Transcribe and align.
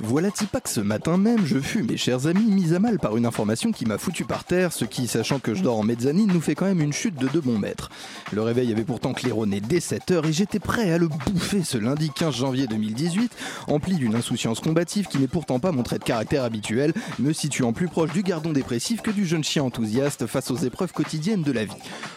Voilà 0.00 0.28
pas 0.52 0.60
que 0.60 0.68
ce 0.68 0.80
matin 0.80 1.16
même, 1.16 1.44
je 1.44 1.58
fus, 1.58 1.82
mes 1.82 1.96
chers 1.96 2.28
amis, 2.28 2.44
mis 2.44 2.72
à 2.72 2.78
mal 2.78 3.00
par 3.00 3.16
une 3.16 3.26
information 3.26 3.72
qui 3.72 3.84
m'a 3.84 3.98
foutu 3.98 4.24
par 4.24 4.44
terre, 4.44 4.72
ce 4.72 4.84
qui, 4.84 5.08
sachant 5.08 5.40
que 5.40 5.54
je 5.54 5.62
dors 5.62 5.76
en 5.76 5.82
mezzanine, 5.82 6.30
nous 6.32 6.40
fait 6.40 6.54
quand 6.54 6.66
même 6.66 6.80
une 6.80 6.92
chute 6.92 7.16
de 7.16 7.26
deux 7.26 7.40
bons 7.40 7.58
mètres. 7.58 7.90
Le 8.32 8.40
réveil 8.40 8.70
avait 8.70 8.84
pourtant 8.84 9.12
claironné 9.12 9.60
dès 9.60 9.80
7h 9.80 10.24
et 10.26 10.32
j'étais 10.32 10.60
prêt 10.60 10.92
à 10.92 10.98
le 10.98 11.08
bouffer 11.08 11.64
ce 11.64 11.78
lundi 11.78 12.10
15 12.10 12.36
janvier 12.36 12.68
2018, 12.68 13.32
empli 13.66 13.96
d'une 13.96 14.14
insouciance 14.14 14.60
combative 14.60 15.08
qui 15.08 15.18
n'est 15.18 15.26
pourtant 15.26 15.58
pas 15.58 15.72
mon 15.72 15.82
trait 15.82 15.98
de 15.98 16.04
caractère 16.04 16.44
habituel, 16.44 16.92
me 17.18 17.32
situant 17.32 17.72
plus 17.72 17.88
proche 17.88 18.12
du 18.12 18.22
gardon 18.22 18.52
dépressif 18.52 19.02
que 19.02 19.10
du 19.10 19.26
jeune 19.26 19.44
chien 19.44 19.64
enthousiaste 19.64 20.26
face 20.26 20.52
aux 20.52 20.56
épreuves 20.56 20.92
quotidiennes 20.92 21.42
de 21.42 21.52
la 21.52 21.64
vie. 21.64 21.72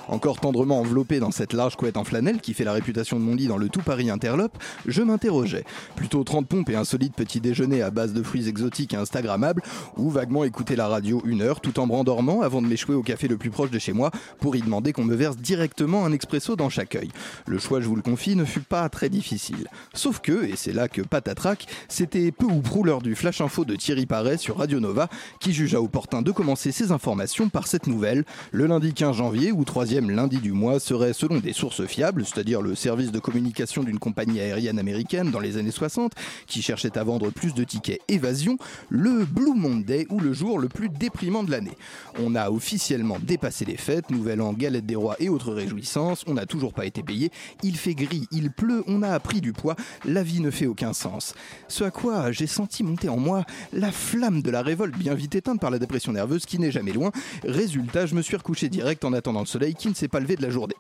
Encore 0.08 0.40
tendrement 0.40 0.80
enveloppé 0.80 1.20
dans 1.20 1.32
cette 1.32 1.54
large 1.54 1.78
couette 1.78 1.98
en 1.98 2.04
flanelle 2.04 2.42
qui 2.42 2.54
fait 2.54 2.64
la 2.64 2.74
réputation 2.74 3.18
de 3.18 3.24
mon 3.24 3.34
lit 3.34 3.48
dans 3.48 3.58
le 3.58 3.70
tout 3.70 3.82
Paris 3.82 4.12
interlope, 4.12 4.58
je 4.86 5.02
m'interrogeais. 5.02 5.64
Plutôt 5.96 6.24
30 6.24 6.48
pompes 6.48 6.70
et 6.70 6.76
un 6.76 6.84
solide 6.84 7.14
petit 7.14 7.40
déjeuner 7.40 7.71
à 7.80 7.92
base 7.92 8.14
de 8.14 8.24
fruits 8.24 8.50
exotiques 8.50 8.94
et 8.94 8.98
instagrammables, 8.98 9.62
ou 9.98 10.10
vaguement 10.10 10.44
écouter 10.44 10.76
la 10.76 10.88
radio 10.88 11.22
une 11.26 11.42
heure 11.42 11.62
tout 11.62 11.80
en 11.80 11.88
brandormant 11.88 12.42
avant 12.42 12.62
de 12.62 12.68
m'échouer 12.68 12.96
au 12.96 13.04
café 13.04 13.28
le 13.28 13.38
plus 13.38 13.52
proche 13.52 13.72
de 13.72 13.80
chez 13.80 13.94
moi 13.94 14.12
pour 14.40 14.56
y 14.56 14.62
demander 14.62 14.94
qu'on 14.94 15.06
me 15.06 15.16
verse 15.16 15.38
directement 15.38 16.06
un 16.06 16.12
expresso 16.12 16.56
dans 16.56 16.70
chaque 16.70 16.96
œil. 16.96 17.10
Le 17.46 17.60
choix, 17.60 17.82
je 17.82 17.88
vous 17.88 17.96
le 17.96 18.02
confie, 18.02 18.36
ne 18.36 18.46
fut 18.46 18.62
pas 18.62 18.90
très 18.90 19.10
difficile. 19.10 19.68
Sauf 19.94 20.20
que, 20.20 20.46
et 20.46 20.56
c'est 20.56 20.74
là 20.74 20.88
que 20.88 21.02
patatrac, 21.02 21.68
c'était 21.88 22.32
peu 22.32 22.46
ou 22.46 22.62
prou 22.62 22.84
l'heure 22.84 23.02
du 23.02 23.16
flash 23.16 23.42
info 23.42 23.66
de 23.66 23.76
Thierry 23.76 24.06
Paré 24.06 24.38
sur 24.38 24.58
Radio 24.58 24.80
Nova 24.80 25.08
qui 25.40 25.54
jugea 25.54 25.82
opportun 25.82 26.22
de 26.22 26.32
commencer 26.32 26.72
ses 26.72 26.92
informations 26.92 27.50
par 27.50 27.68
cette 27.68 27.88
nouvelle. 27.88 28.26
Le 28.52 28.66
lundi 28.66 28.94
15 28.94 29.18
janvier, 29.18 29.52
ou 29.52 29.64
troisième 29.64 30.10
lundi 30.10 30.38
du 30.38 30.52
mois, 30.52 30.80
serait 30.80 31.14
selon 31.14 31.40
des 31.40 31.54
sources 31.54 31.86
fiables, 31.86 32.26
c'est-à-dire 32.26 32.62
le 32.62 32.76
service 32.76 33.12
de 33.12 33.20
communication 33.20 33.84
d'une 33.84 34.00
compagnie 34.00 34.40
aérienne 34.40 34.80
américaine 34.80 35.32
dans 35.32 35.40
les 35.40 35.58
années 35.58 35.72
60 35.72 36.14
qui 36.48 36.62
cherchait 36.62 36.98
à 36.98 37.04
vendre 37.04 37.30
plus 37.30 37.54
de 37.54 37.61
tickets 37.66 38.02
évasion, 38.08 38.58
le 38.90 39.26
Blue 39.26 39.54
Monday 39.56 40.08
ou 40.10 40.20
le 40.20 40.34
jour 40.34 40.60
le 40.60 40.70
plus 40.70 40.90
déprimant 40.90 41.44
de 41.44 41.52
l'année. 41.52 41.78
On 42.20 42.36
a 42.36 42.50
officiellement 42.50 43.18
dépassé 43.22 43.66
les 43.66 43.78
fêtes, 43.78 44.10
nouvel 44.10 44.42
an, 44.42 44.54
galette 44.54 44.86
des 44.86 44.96
rois 44.96 45.16
et 45.20 45.30
autres 45.30 45.54
réjouissances, 45.54 46.24
on 46.28 46.34
n'a 46.34 46.46
toujours 46.46 46.74
pas 46.74 46.86
été 46.86 47.04
payé, 47.04 47.32
il 47.64 47.78
fait 47.78 47.96
gris, 47.96 48.28
il 48.32 48.52
pleut, 48.52 48.84
on 48.88 49.02
a 49.02 49.10
appris 49.10 49.42
du 49.42 49.54
poids, 49.54 49.76
la 50.06 50.24
vie 50.24 50.42
ne 50.42 50.52
fait 50.52 50.68
aucun 50.68 50.94
sens. 50.94 51.34
Ce 51.68 51.84
à 51.84 51.92
quoi 51.92 52.32
j'ai 52.32 52.48
senti 52.48 52.84
monter 52.84 53.10
en 53.10 53.18
moi 53.18 53.44
la 53.74 53.92
flamme 53.92 54.42
de 54.42 54.52
la 54.52 54.62
révolte 54.62 54.98
bien 54.98 55.14
vite 55.14 55.36
éteinte 55.36 55.60
par 55.60 55.72
la 55.72 55.80
dépression 55.80 56.12
nerveuse 56.12 56.46
qui 56.46 56.60
n'est 56.60 56.72
jamais 56.72 56.92
loin. 56.92 57.12
Résultat, 57.44 58.06
je 58.06 58.16
me 58.16 58.22
suis 58.22 58.36
recouché 58.36 58.70
direct 58.70 59.04
en 59.06 59.14
attendant 59.14 59.42
le 59.42 59.46
soleil 59.46 59.76
qui 59.76 59.88
ne 59.88 59.94
s'est 59.94 60.08
pas 60.08 60.20
levé 60.20 60.36
de 60.36 60.42
la 60.42 60.50
journée. 60.50 60.76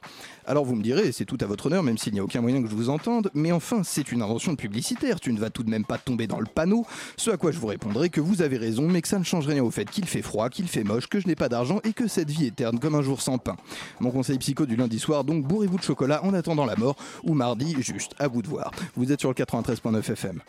Alors 0.45 0.65
vous 0.65 0.75
me 0.75 0.83
direz, 0.83 1.11
c'est 1.11 1.25
tout 1.25 1.37
à 1.41 1.45
votre 1.45 1.67
honneur, 1.67 1.83
même 1.83 1.97
s'il 1.97 2.13
n'y 2.13 2.19
a 2.19 2.23
aucun 2.23 2.41
moyen 2.41 2.61
que 2.61 2.69
je 2.69 2.75
vous 2.75 2.89
entende, 2.89 3.29
mais 3.33 3.51
enfin, 3.51 3.81
c'est 3.83 4.11
une 4.11 4.21
invention 4.21 4.55
publicitaire, 4.55 5.19
tu 5.19 5.31
ne 5.33 5.39
vas 5.39 5.49
tout 5.49 5.63
de 5.63 5.69
même 5.69 5.85
pas 5.85 5.97
tomber 5.97 6.27
dans 6.27 6.39
le 6.39 6.45
panneau. 6.45 6.70
Ce 7.17 7.31
à 7.31 7.37
quoi 7.37 7.51
je 7.51 7.59
vous 7.59 7.67
répondrai 7.67 8.09
que 8.09 8.21
vous 8.21 8.41
avez 8.41 8.57
raison, 8.57 8.87
mais 8.87 9.01
que 9.01 9.07
ça 9.07 9.19
ne 9.19 9.23
change 9.23 9.47
rien 9.47 9.63
au 9.63 9.71
fait 9.71 9.89
qu'il 9.89 10.05
fait 10.05 10.21
froid, 10.21 10.49
qu'il 10.49 10.67
fait 10.67 10.83
moche, 10.83 11.07
que 11.07 11.19
je 11.19 11.27
n'ai 11.27 11.35
pas 11.35 11.49
d'argent 11.49 11.79
et 11.83 11.93
que 11.93 12.07
cette 12.07 12.29
vie 12.29 12.47
est 12.47 12.79
comme 12.79 12.95
un 12.95 13.01
jour 13.01 13.21
sans 13.21 13.37
pain. 13.37 13.55
Mon 13.99 14.11
conseil 14.11 14.37
psycho 14.37 14.65
du 14.65 14.75
lundi 14.75 14.99
soir, 14.99 15.23
donc 15.23 15.45
bourrez-vous 15.45 15.77
de 15.77 15.83
chocolat 15.83 16.23
en 16.23 16.33
attendant 16.33 16.65
la 16.65 16.75
mort, 16.75 16.95
ou 17.23 17.33
mardi, 17.33 17.75
juste, 17.79 18.13
à 18.19 18.27
vous 18.27 18.41
de 18.41 18.47
voir. 18.47 18.71
Vous 18.95 19.11
êtes 19.11 19.19
sur 19.19 19.29
le 19.29 19.35
93.9 19.35 20.11
FM. 20.11 20.41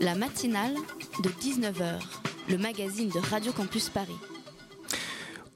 La 0.00 0.14
matinale 0.14 0.74
de 1.22 1.28
19h, 1.28 2.00
le 2.48 2.58
magazine 2.58 3.08
de 3.08 3.18
Radio 3.18 3.52
Campus 3.52 3.88
Paris. 3.88 4.12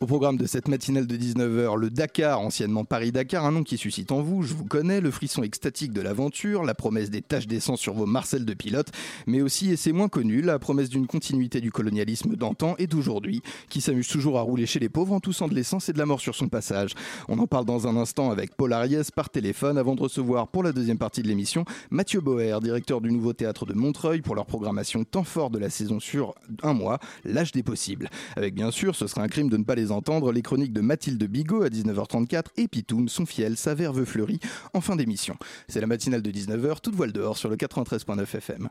Au 0.02 0.06
programme 0.06 0.36
de 0.36 0.46
cette 0.46 0.66
matinale 0.66 1.06
de 1.06 1.16
19h, 1.16 1.78
le 1.78 1.88
Dakar, 1.88 2.40
anciennement 2.40 2.84
Paris-Dakar, 2.84 3.46
un 3.46 3.52
nom 3.52 3.62
qui 3.62 3.78
suscite 3.78 4.10
en 4.10 4.20
vous, 4.20 4.42
je 4.42 4.52
vous 4.52 4.64
connais, 4.64 5.00
le 5.00 5.12
frisson 5.12 5.44
extatique 5.44 5.92
de 5.92 6.00
l'aventure, 6.00 6.64
la 6.64 6.74
promesse 6.74 7.08
des 7.08 7.22
taches 7.22 7.46
d'essence 7.46 7.78
sur 7.78 7.94
vos 7.94 8.04
marcelles 8.04 8.44
de 8.44 8.52
pilote, 8.52 8.88
mais 9.28 9.42
aussi, 9.42 9.70
et 9.70 9.76
c'est 9.76 9.92
moins 9.92 10.08
connu, 10.08 10.42
la 10.42 10.58
promesse 10.58 10.88
d'une 10.88 11.06
continuité 11.06 11.60
du 11.60 11.70
colonialisme 11.70 12.34
d'antan 12.34 12.74
et 12.80 12.88
d'aujourd'hui, 12.88 13.42
qui 13.68 13.80
s'amuse 13.80 14.08
toujours 14.08 14.40
à 14.40 14.42
rouler 14.42 14.66
chez 14.66 14.80
les 14.80 14.88
pauvres 14.88 15.12
en 15.12 15.20
toussant 15.20 15.46
de 15.46 15.54
l'essence 15.54 15.88
et 15.88 15.92
de 15.92 15.98
la 15.98 16.06
mort 16.06 16.20
sur 16.20 16.34
son 16.34 16.48
passage. 16.48 16.94
On 17.28 17.38
en 17.38 17.46
parle 17.46 17.64
dans 17.64 17.86
un 17.86 17.96
instant 17.96 18.32
avec 18.32 18.56
Paul 18.56 18.72
Ariès 18.72 19.12
par 19.12 19.30
téléphone 19.30 19.78
avant 19.78 19.94
de 19.94 20.02
recevoir 20.02 20.48
pour 20.48 20.64
la 20.64 20.72
deuxième 20.72 20.98
partie 20.98 21.22
de 21.22 21.28
l'émission 21.28 21.64
Mathieu 21.90 22.20
Boer, 22.20 22.58
directeur 22.60 23.02
du 23.02 23.12
nouveau 23.12 23.34
théâtre 23.34 23.66
de 23.66 23.74
Montreuil 23.74 24.20
pour 24.20 24.34
leur 24.34 24.46
programmation 24.46 25.04
temps 25.04 25.22
fort 25.22 25.50
de 25.50 25.60
la 25.60 25.70
saison 25.70 26.00
sur 26.00 26.34
un 26.64 26.72
mois, 26.72 26.98
l'âge 27.24 27.52
des 27.52 27.62
possibles. 27.62 28.10
Avec 28.34 28.52
bien 28.56 28.72
sûr, 28.72 28.96
ce 28.96 29.06
serait 29.06 29.20
un 29.20 29.28
crime 29.28 29.48
de 29.48 29.56
ne 29.56 29.62
pas 29.62 29.76
les 29.76 29.91
entendre 29.92 30.32
les 30.32 30.42
chroniques 30.42 30.72
de 30.72 30.80
Mathilde 30.80 31.22
Bigot 31.24 31.62
à 31.62 31.68
19h34 31.68 32.44
et 32.56 32.68
Pitoum, 32.68 33.08
son 33.08 33.26
fiel, 33.26 33.56
sa 33.56 33.74
verve 33.74 34.04
fleurie 34.04 34.40
en 34.74 34.80
fin 34.80 34.96
d'émission. 34.96 35.36
C'est 35.68 35.80
la 35.80 35.86
matinale 35.86 36.22
de 36.22 36.30
19h, 36.30 36.80
toute 36.80 36.94
voile 36.94 37.12
dehors 37.12 37.36
sur 37.36 37.48
le 37.48 37.56
93.9 37.56 38.22
FM. 38.22 38.68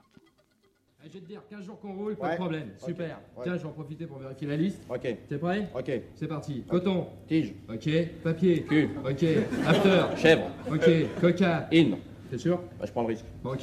Eh, 1.03 1.07
Je 1.07 1.13
vais 1.13 1.19
te 1.19 1.25
dire, 1.27 1.41
15 1.49 1.65
jours 1.65 1.79
qu'on 1.79 1.93
roule, 1.93 2.15
pas 2.15 2.31
de 2.31 2.35
problème. 2.35 2.69
Super. 2.85 3.19
Ouais. 3.35 3.43
Tiens, 3.43 3.57
je 3.57 3.61
vais 3.63 3.67
en 3.67 3.71
profiter 3.71 4.05
pour 4.05 4.19
vérifier 4.19 4.47
la 4.47 4.55
liste. 4.57 4.79
Ok. 4.89 5.01
T'es 5.27 5.37
prêt 5.37 5.69
Ok. 5.75 5.91
C'est 6.15 6.27
parti. 6.27 6.63
Coton. 6.69 7.07
Tige. 7.27 7.53
Ok. 7.69 7.89
Papier. 8.23 8.63
Cul. 8.63 8.89
Ok. 9.03 9.25
After. 9.65 10.05
Chèvre. 10.17 10.51
Ok. 10.71 10.89
Coca. 11.19 11.67
In. 11.73 11.97
T'es 12.29 12.37
sûr 12.37 12.61
Bah, 12.79 12.85
je 12.85 12.91
prends 12.91 13.01
le 13.01 13.07
risque. 13.07 13.25
Bon, 13.43 13.51
ok. 13.53 13.61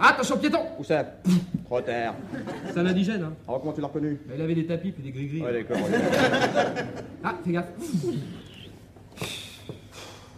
Attention, 0.00 0.38
piéton 0.38 0.60
Où 0.78 0.84
ça 0.84 1.04
Trop 1.64 1.80
tard. 1.80 2.14
C'est 2.72 2.78
un 2.78 2.86
indigène, 2.86 3.22
hein. 3.22 3.32
Alors, 3.48 3.60
comment 3.60 3.72
tu 3.72 3.80
l'as 3.80 3.86
reconnu? 3.86 4.20
Il 4.34 4.40
avait 4.40 4.54
des 4.54 4.66
tapis 4.66 4.92
puis 4.92 5.02
des 5.02 5.10
gris-gris. 5.10 5.42
Ouais, 5.42 5.52
d'accord. 5.52 5.78
Ah, 7.22 7.34
fais 7.44 7.52
gaffe. 7.52 7.68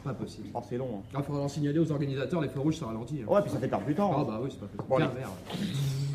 Pas 0.05 0.15
possible. 0.15 0.49
Oh, 0.55 0.61
c'est 0.69 0.77
long. 0.77 1.03
Il 1.17 1.23
faudra 1.25 1.43
en 1.43 1.49
signaler 1.49 1.81
aux 1.81 1.91
organisateurs, 1.91 2.41
les 2.41 2.49
feux 2.49 2.61
rouges, 2.61 2.77
ça 2.77 2.87
ralentit. 2.87 3.23
Hein. 3.23 3.27
Hein. 3.29 3.35
Ouais, 3.35 3.43
puis 3.43 3.51
ça 3.51 3.59
fait 3.59 3.67
perdre 3.67 3.87
du 3.87 3.95
temps. 3.95 4.15
Ah 4.17 4.25
bah 4.25 4.41
oui, 4.41 4.51
c'est 4.51 4.61
pas 4.61 4.67
possible. 4.67 5.11
Bon, 5.11 6.06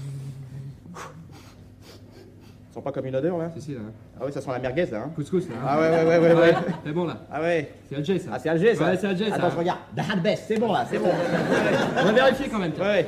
Ils 2.71 2.75
sont 2.75 2.81
pas 2.81 2.93
comme 2.93 3.05
une 3.05 3.15
odeur, 3.17 3.37
là 3.37 3.51
C'est 3.53 3.59
si, 3.59 3.73
là. 3.73 3.81
hein. 3.85 3.91
Ah 4.17 4.23
ouais, 4.25 4.31
ça 4.31 4.39
sent 4.39 4.49
la 4.49 4.59
merguez, 4.59 4.85
là. 4.85 4.99
Hein 5.05 5.11
Couscous, 5.13 5.49
là. 5.49 5.55
hein. 5.61 5.65
ah 5.67 5.77
ouais, 5.81 5.89
ouais, 5.89 6.05
ouais, 6.05 6.19
ouais, 6.19 6.33
ouais. 6.39 6.53
C'est 6.85 6.93
bon, 6.93 7.03
là. 7.05 7.17
Ah 7.29 7.41
ouais. 7.41 7.69
C'est 7.89 7.97
Alger, 7.97 8.17
ça. 8.19 8.29
Ah, 8.33 8.39
c'est 8.39 8.47
Alger, 8.47 8.75
ça 8.75 8.85
Ouais, 8.85 8.95
c'est 8.97 9.07
Alger, 9.07 9.27
ça. 9.29 9.35
Attends, 9.35 9.49
je 9.49 9.57
regarde. 9.57 9.79
Dahanbes, 9.93 10.35
c'est 10.47 10.57
bon, 10.57 10.71
là, 10.71 10.85
c'est 10.89 10.97
bon. 10.97 11.09
On 11.99 12.05
va 12.05 12.11
vérifier 12.13 12.47
quand 12.47 12.59
même. 12.59 12.71
Ouais. 12.79 13.05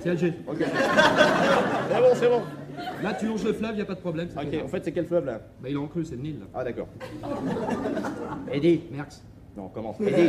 C'est 0.00 0.10
Alger. 0.10 0.32
Ok. 0.46 0.56
c'est 0.58 2.00
bon, 2.00 2.06
c'est 2.14 2.28
bon. 2.28 2.42
Là, 3.02 3.14
tu 3.14 3.26
longes 3.26 3.44
le 3.44 3.52
fleuve, 3.52 3.76
y 3.78 3.82
a 3.82 3.84
pas 3.84 3.94
de 3.94 4.00
problème. 4.00 4.28
Ok, 4.36 4.50
bon. 4.52 4.64
en 4.64 4.68
fait, 4.68 4.84
c'est 4.84 4.92
quel 4.92 5.06
fleuve, 5.06 5.24
là 5.26 5.40
Bah, 5.60 5.68
il 5.68 5.74
est 5.74 5.78
en 5.78 5.86
creux, 5.88 6.04
c'est 6.04 6.14
le 6.14 6.22
Nil. 6.22 6.38
Là. 6.38 6.46
Ah, 6.54 6.62
d'accord. 6.62 6.86
Eddie. 8.52 8.82
Merx. 8.92 9.22
Non, 9.56 9.68
commence. 9.68 9.96
Eddie. 10.00 10.28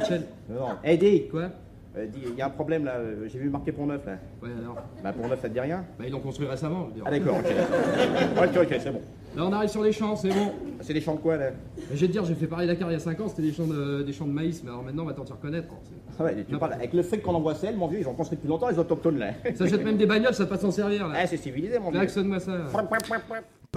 Michel. 0.00 0.22
Non, 0.48 0.60
non. 0.60 0.66
Eddie. 0.82 1.28
Quoi 1.28 1.50
il 1.96 2.34
y 2.36 2.40
a 2.42 2.46
un 2.46 2.50
problème, 2.50 2.84
là. 2.84 2.92
euh, 2.96 3.28
J'ai 3.28 3.38
vu 3.38 3.50
marqué 3.50 3.72
Pont 3.72 3.86
Neuf, 3.86 4.04
là. 4.06 4.12
Ouais, 4.42 4.48
alors. 4.58 4.76
Bah, 5.02 5.12
Pont 5.12 5.28
Neuf, 5.28 5.40
ça 5.40 5.48
te 5.48 5.52
dit 5.54 5.60
rien 5.60 5.84
Bah, 5.98 6.04
ils 6.06 6.12
l'ont 6.12 6.20
construit 6.20 6.46
récemment, 6.46 6.84
je 6.84 6.88
veux 6.88 6.94
dire. 6.94 7.04
Ah, 7.06 7.10
d'accord, 7.10 7.36
ok. 7.36 8.46
ok, 8.56 8.62
ok, 8.62 8.76
c'est 8.80 8.90
bon. 8.92 9.00
Là, 9.36 9.44
on 9.46 9.52
arrive 9.52 9.70
sur 9.70 9.82
les 9.82 9.92
champs, 9.92 10.14
c'est 10.16 10.28
bon. 10.28 10.52
C'est 10.80 10.92
les 10.92 11.00
champs 11.00 11.14
de 11.14 11.20
quoi, 11.20 11.36
là 11.36 11.50
Mais 11.76 11.96
je 11.96 12.00
vais 12.02 12.06
te 12.06 12.12
dire, 12.12 12.24
j'ai 12.24 12.34
fait 12.34 12.46
Paris-Dakar 12.46 12.90
il 12.90 12.92
y 12.92 12.96
a 12.96 13.00
5 13.00 13.20
ans, 13.20 13.28
c'était 13.28 13.42
des 13.42 13.52
champs 13.52 13.66
de, 13.66 14.02
des 14.02 14.12
champs 14.12 14.26
de 14.26 14.32
maïs, 14.32 14.62
mais 14.62 14.70
alors 14.70 14.82
maintenant, 14.82 15.04
on 15.04 15.06
va 15.06 15.14
t'en 15.14 15.22
reconnaître. 15.24 15.68
Ah 16.18 16.24
ouais, 16.24 16.44
tu 16.48 16.56
parles 16.58 16.74
avec 16.74 16.92
le 16.92 17.02
fric 17.02 17.22
qu'on 17.22 17.34
envoie 17.34 17.54
celle, 17.54 17.76
mon 17.76 17.86
vieux, 17.86 18.00
ils 18.00 18.08
ont 18.08 18.14
construit 18.14 18.36
depuis 18.36 18.48
longtemps 18.48 18.68
les 18.68 18.78
autochtones 18.78 19.18
là. 19.18 19.28
Ça 19.54 19.66
jette 19.66 19.84
même 19.84 19.96
des 19.96 20.06
bagnoles, 20.06 20.34
ça 20.34 20.44
peut 20.44 20.50
pas 20.50 20.58
s'en 20.58 20.70
servir, 20.70 21.08
là. 21.08 21.14
Ah, 21.22 21.26
c'est 21.26 21.38
civilisé, 21.38 21.78
mon 21.78 21.90
vieux. 21.90 22.00
Klaxonne-moi 22.00 22.40
ça. 22.40 22.52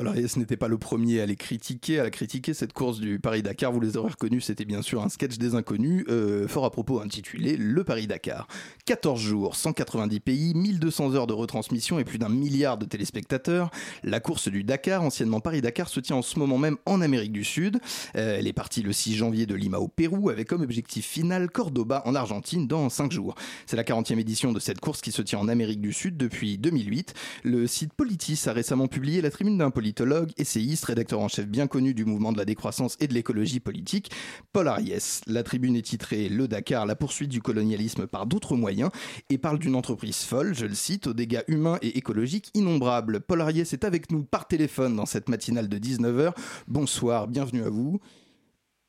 Ariès 0.04 0.36
n'était 0.38 0.58
pas 0.58 0.68
le 0.68 0.78
premier 0.78 1.22
à 1.22 1.26
les 1.26 1.38
critiquer, 1.38 2.00
à 2.00 2.04
la 2.04 2.10
critiquer 2.10 2.54
cette 2.54 2.74
course 2.74 3.00
du 3.00 3.18
Paris-Dakar. 3.20 3.72
Vous 3.72 3.80
les 3.80 3.96
aurez 3.98 4.12
reconnus, 4.12 4.46
c'était 4.46 4.66
bien 4.66 4.82
sûr 4.82 5.02
un 5.02 5.10
sketch 5.10 5.38
des 5.38 5.56
inconnus, 5.56 6.06
euh, 6.10 6.48
fort 6.48 6.66
à 6.66 6.70
propos 6.70 7.00
intitulé 7.00 7.56
Le 7.56 7.84
Paris-Dakar. 7.84 8.48
14 8.86 9.20
jours, 9.20 9.56
190 9.56 10.20
pays, 10.20 10.54
1200 10.54 11.16
heures 11.16 11.28
de 11.28 11.34
retransmission 11.34 11.98
et 11.98 12.04
plus 12.04 12.18
d'un 12.18 12.30
milliard 12.30 12.78
de 12.78 12.86
téléspectateurs. 12.86 13.72
La 14.04 14.20
course 14.20 14.50
du 14.50 14.64
Dakar, 14.64 15.02
anciennement 15.02 15.40
Paris-Dakar, 15.40 15.88
se 15.88 16.02
tient 16.02 16.18
en 16.18 16.22
ce 16.22 16.38
moment 16.38 16.58
même 16.58 16.78
en 16.86 17.02
Amérique 17.02 17.32
du 17.32 17.46
Sud. 17.46 17.80
Euh, 18.16 18.36
elle 18.38 18.48
est 18.48 18.54
partie 18.54 18.84
le 18.84 18.92
6 18.92 19.16
janvier 19.16 19.46
de 19.46 19.56
Lima 19.56 19.80
au 19.80 19.88
Pérou, 19.88 20.30
avec 20.30 20.50
comme 20.50 20.62
objectif 20.62 21.06
final 21.06 21.50
Cordoba 21.50 22.04
en 22.06 22.16
Argentine 22.16 22.68
dans 22.68 22.90
5 22.90 23.12
jours. 23.12 23.36
C'est 23.66 23.78
la 23.78 23.84
40e 23.84 24.20
édition 24.20 24.52
de 24.52 24.60
cette 24.60 24.82
course 24.82 25.02
qui 25.02 25.14
se 25.14 25.22
tient 25.22 25.40
en 25.40 25.48
Amérique 25.48 25.82
du 25.82 25.94
Sud 25.94 26.18
depuis 26.18 26.58
2008. 26.58 27.14
Le 27.44 27.66
site 27.66 27.94
Politis 27.94 28.42
a 28.48 28.52
récemment 28.52 28.88
publié 28.88 29.22
la 29.22 29.32
tribune 29.32 29.58
d'un 29.58 29.72
politologue, 29.86 30.32
essayiste, 30.38 30.86
rédacteur 30.86 31.20
en 31.20 31.28
chef 31.28 31.48
bien 31.48 31.68
connu 31.68 31.94
du 31.94 32.06
mouvement 32.06 32.32
de 32.32 32.40
la 32.40 32.46
décroissance 32.46 32.98
et 33.02 33.08
de 33.08 33.14
l'écologie 33.14 33.60
politique, 33.60 34.10
Paul 34.52 34.68
Ariès. 34.68 35.22
La 35.28 35.44
tribune 35.44 35.76
est 35.76 35.84
titrée 35.84 36.28
Le 36.28 36.48
Dakar, 36.48 36.88
la 36.88 36.96
poursuite 36.96 37.30
du 37.30 37.40
colonialisme 37.40 38.08
par 38.08 38.26
d'autres 38.26 38.56
moyens 38.56 38.90
et 39.30 39.38
parle 39.38 39.60
d'une 39.60 39.76
entreprise 39.76 40.24
folle, 40.24 40.56
je 40.56 40.66
le 40.66 40.74
cite, 40.74 41.06
aux 41.06 41.14
dégâts 41.14 41.44
humains 41.48 41.78
et 41.84 42.00
écologiques 42.00 42.50
innombrables. 42.56 43.20
Paul 43.20 43.42
Ariès 43.42 43.72
est 43.74 43.84
avec 43.84 44.12
nous 44.12 44.24
par 44.24 44.48
téléphone 44.48 44.96
dans 44.96 45.06
cette 45.06 45.30
matinale 45.30 45.70
de 45.70 45.78
19h. 45.78 46.34
Bonsoir, 46.68 47.28
bienvenue 47.28 47.62
à 47.62 47.70
vous. 47.70 48.00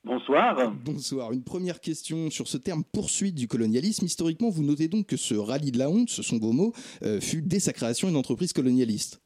Bonsoir. 0.03 0.73
Bonsoir. 0.83 1.33
Une 1.33 1.45
première 1.45 1.81
question 1.83 2.31
sur 2.31 2.49
ce 2.49 2.57
terme 2.57 2.85
poursuite 2.85 3.35
du 3.35 3.49
colonialisme. 3.49 4.07
Historiquement, 4.07 4.49
vous 4.49 4.63
notez 4.63 4.89
donc 4.89 5.09
que 5.09 5.19
ce 5.19 5.35
rallye 5.35 5.73
de 5.73 5.79
la 5.79 5.91
honte, 5.91 6.09
ce 6.09 6.23
sont 6.23 6.39
vos 6.39 6.53
mots, 6.53 6.73
euh, 7.03 7.21
fut 7.21 7.43
dès 7.43 7.61
sa 7.61 7.75
création 7.75 8.09
une 8.09 8.17
entreprise 8.17 8.55
colonialiste. 8.55 9.21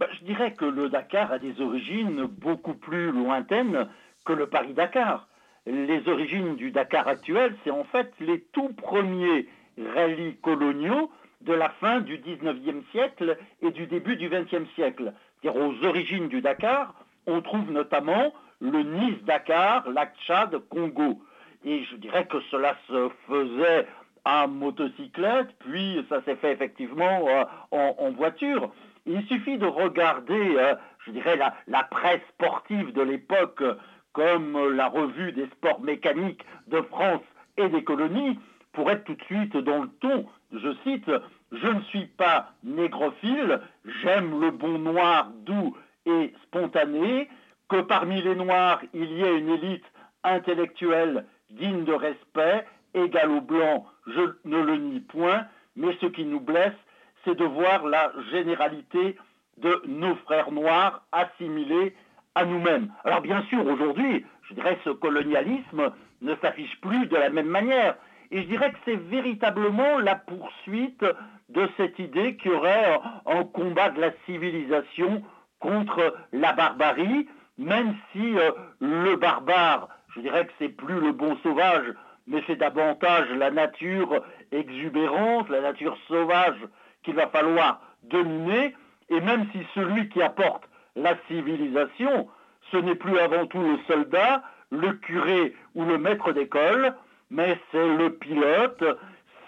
Bah, 0.00 0.08
je 0.18 0.24
dirais 0.24 0.54
que 0.54 0.64
le 0.64 0.88
Dakar 0.88 1.30
a 1.30 1.38
des 1.38 1.60
origines 1.60 2.24
beaucoup 2.24 2.72
plus 2.72 3.12
lointaines 3.12 3.86
que 4.24 4.32
le 4.32 4.46
Paris-Dakar. 4.46 5.28
Les 5.66 6.08
origines 6.08 6.56
du 6.56 6.70
Dakar 6.70 7.06
actuel, 7.06 7.54
c'est 7.62 7.70
en 7.70 7.84
fait 7.84 8.10
les 8.18 8.40
tout 8.40 8.70
premiers 8.70 9.46
rallyes 9.94 10.36
coloniaux 10.36 11.10
de 11.42 11.52
la 11.52 11.68
fin 11.68 12.00
du 12.00 12.16
19e 12.16 12.82
siècle 12.92 13.36
et 13.60 13.72
du 13.72 13.86
début 13.86 14.16
du 14.16 14.30
20e 14.30 14.66
siècle. 14.74 15.12
C'est-à-dire 15.42 15.60
aux 15.60 15.84
origines 15.84 16.28
du 16.28 16.40
Dakar, 16.40 16.94
on 17.26 17.42
trouve 17.42 17.70
notamment 17.70 18.32
le 18.60 18.82
Nice-Dakar, 18.82 19.90
lac 19.90 20.14
Tchad, 20.24 20.56
Congo. 20.70 21.20
Et 21.66 21.84
je 21.84 21.96
dirais 21.96 22.26
que 22.26 22.40
cela 22.50 22.74
se 22.88 23.10
faisait 23.28 23.86
à 24.24 24.46
motocyclette, 24.46 25.48
puis 25.58 26.04
ça 26.08 26.22
s'est 26.22 26.36
fait 26.36 26.52
effectivement 26.52 27.26
euh, 27.28 27.44
en, 27.70 28.10
voiture. 28.12 28.70
Il 29.06 29.24
suffit 29.26 29.58
de 29.58 29.66
regarder, 29.66 30.56
euh, 30.56 30.74
je 31.06 31.12
dirais, 31.12 31.36
la, 31.36 31.54
la, 31.66 31.84
presse 31.84 32.20
sportive 32.34 32.92
de 32.92 33.02
l'époque, 33.02 33.62
comme 34.12 34.74
la 34.74 34.88
revue 34.88 35.32
des 35.32 35.46
sports 35.46 35.80
mécaniques 35.80 36.44
de 36.66 36.80
France 36.82 37.22
et 37.56 37.68
des 37.68 37.84
colonies, 37.84 38.38
pour 38.72 38.90
être 38.90 39.04
tout 39.04 39.14
de 39.14 39.24
suite 39.24 39.56
dans 39.56 39.82
le 39.82 39.88
ton. 40.00 40.26
Je 40.52 40.74
cite, 40.84 41.10
Je 41.52 41.66
ne 41.66 41.80
suis 41.82 42.06
pas 42.06 42.52
négrophile, 42.62 43.60
j'aime 44.02 44.40
le 44.40 44.50
bon 44.50 44.78
noir 44.78 45.30
doux 45.44 45.76
et 46.06 46.32
spontané, 46.44 47.28
que 47.68 47.80
parmi 47.80 48.20
les 48.22 48.34
noirs 48.34 48.80
il 48.94 49.12
y 49.12 49.22
ait 49.22 49.38
une 49.38 49.50
élite 49.50 49.84
intellectuelle 50.24 51.24
digne 51.50 51.84
de 51.84 51.92
respect, 51.92 52.66
égale 52.94 53.30
aux 53.30 53.40
blancs, 53.40 53.84
je 54.06 54.20
ne 54.44 54.58
le 54.58 54.76
nie 54.76 55.00
point, 55.00 55.46
mais 55.76 55.96
ce 56.00 56.06
qui 56.06 56.24
nous 56.24 56.40
blesse, 56.40 56.72
c'est 57.24 57.36
de 57.36 57.44
voir 57.44 57.86
la 57.86 58.12
généralité 58.30 59.16
de 59.58 59.82
nos 59.86 60.14
frères 60.16 60.52
noirs 60.52 61.02
assimilés 61.12 61.94
à 62.34 62.44
nous-mêmes. 62.44 62.92
Alors 63.04 63.20
bien 63.20 63.42
sûr, 63.42 63.66
aujourd'hui, 63.66 64.24
je 64.48 64.54
dirais 64.54 64.78
ce 64.84 64.90
colonialisme 64.90 65.92
ne 66.22 66.34
s'affiche 66.36 66.80
plus 66.80 67.06
de 67.06 67.16
la 67.16 67.30
même 67.30 67.48
manière. 67.48 67.96
Et 68.30 68.42
je 68.42 68.46
dirais 68.46 68.70
que 68.70 68.78
c'est 68.84 68.96
véritablement 68.96 69.98
la 69.98 70.14
poursuite 70.14 71.04
de 71.48 71.68
cette 71.76 71.98
idée 71.98 72.36
qu'il 72.36 72.52
y 72.52 72.54
aurait 72.54 73.00
un 73.26 73.44
combat 73.44 73.90
de 73.90 74.00
la 74.00 74.12
civilisation 74.24 75.22
contre 75.58 76.14
la 76.32 76.52
barbarie, 76.52 77.28
même 77.58 77.94
si 78.12 78.38
euh, 78.38 78.52
le 78.80 79.16
barbare, 79.16 79.88
je 80.14 80.20
dirais 80.20 80.46
que 80.46 80.52
c'est 80.58 80.68
plus 80.68 81.00
le 81.00 81.12
bon 81.12 81.36
sauvage, 81.42 81.92
mais 82.26 82.42
c'est 82.46 82.56
davantage 82.56 83.28
la 83.32 83.50
nature 83.50 84.22
exubérante, 84.52 85.48
la 85.50 85.60
nature 85.60 85.98
sauvage 86.08 86.56
qu'il 87.02 87.14
va 87.14 87.28
falloir 87.28 87.80
dominer, 88.04 88.74
et 89.08 89.20
même 89.20 89.46
si 89.52 89.58
celui 89.74 90.08
qui 90.08 90.22
apporte 90.22 90.64
la 90.96 91.16
civilisation, 91.28 92.28
ce 92.70 92.76
n'est 92.76 92.94
plus 92.94 93.18
avant 93.18 93.46
tout 93.46 93.60
le 93.60 93.78
soldat, 93.86 94.42
le 94.70 94.92
curé 94.92 95.54
ou 95.74 95.84
le 95.84 95.98
maître 95.98 96.32
d'école, 96.32 96.94
mais 97.30 97.58
c'est 97.70 97.96
le 97.96 98.14
pilote, 98.14 98.84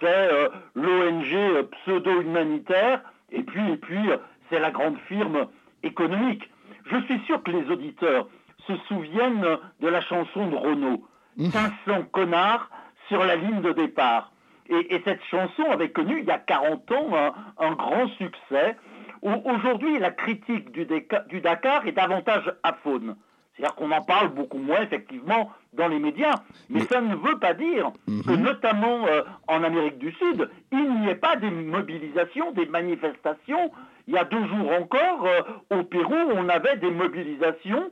c'est 0.00 0.32
euh, 0.32 0.48
l'ONG 0.74 1.68
pseudo-humanitaire, 1.70 3.02
et 3.30 3.42
puis, 3.42 3.72
et 3.72 3.76
puis 3.76 4.10
c'est 4.50 4.58
la 4.58 4.70
grande 4.70 4.98
firme 5.08 5.46
économique. 5.82 6.50
Je 6.86 6.96
suis 7.02 7.20
sûr 7.20 7.42
que 7.42 7.50
les 7.50 7.70
auditeurs 7.70 8.28
se 8.66 8.76
souviennent 8.88 9.58
de 9.80 9.88
la 9.88 10.00
chanson 10.00 10.46
de 10.48 10.56
Renaud, 10.56 11.06
500 11.38 11.70
mmh. 11.86 12.04
connards 12.12 12.68
sur 13.08 13.24
la 13.24 13.36
ligne 13.36 13.62
de 13.62 13.72
départ. 13.72 14.31
Et, 14.68 15.00
cette 15.04 15.22
chanson 15.30 15.64
avait 15.70 15.90
connu 15.90 16.20
il 16.20 16.24
y 16.24 16.30
a 16.30 16.38
40 16.38 16.90
ans 16.92 17.34
un, 17.58 17.72
grand 17.72 18.08
succès. 18.08 18.76
Aujourd'hui, 19.22 19.98
la 19.98 20.10
critique 20.10 20.70
du, 20.72 20.86
du 21.28 21.40
Dakar 21.40 21.86
est 21.86 21.92
davantage 21.92 22.52
aphone. 22.62 23.16
C'est-à-dire 23.54 23.74
qu'on 23.74 23.90
en 23.90 24.02
parle 24.02 24.28
beaucoup 24.28 24.58
moins, 24.58 24.80
effectivement, 24.80 25.50
dans 25.72 25.88
les 25.88 25.98
médias. 25.98 26.34
Mais, 26.70 26.80
ça 26.80 27.00
ne 27.00 27.14
veut 27.14 27.38
pas 27.38 27.54
dire 27.54 27.92
mhm. 28.06 28.22
que, 28.22 28.32
notamment 28.32 29.06
euh, 29.06 29.22
en 29.46 29.62
Amérique 29.62 29.98
du 29.98 30.12
Sud, 30.12 30.48
il 30.72 31.00
n'y 31.00 31.08
ait 31.08 31.14
pas 31.14 31.36
des 31.36 31.50
mobilisations, 31.50 32.52
des 32.52 32.66
manifestations. 32.66 33.70
Il 34.08 34.14
y 34.14 34.18
a 34.18 34.24
deux 34.24 34.44
jours 34.46 34.72
encore, 34.80 35.26
euh, 35.26 35.78
au 35.78 35.84
Pérou, 35.84 36.16
on 36.34 36.48
avait 36.48 36.76
des 36.78 36.90
mobilisations 36.90 37.90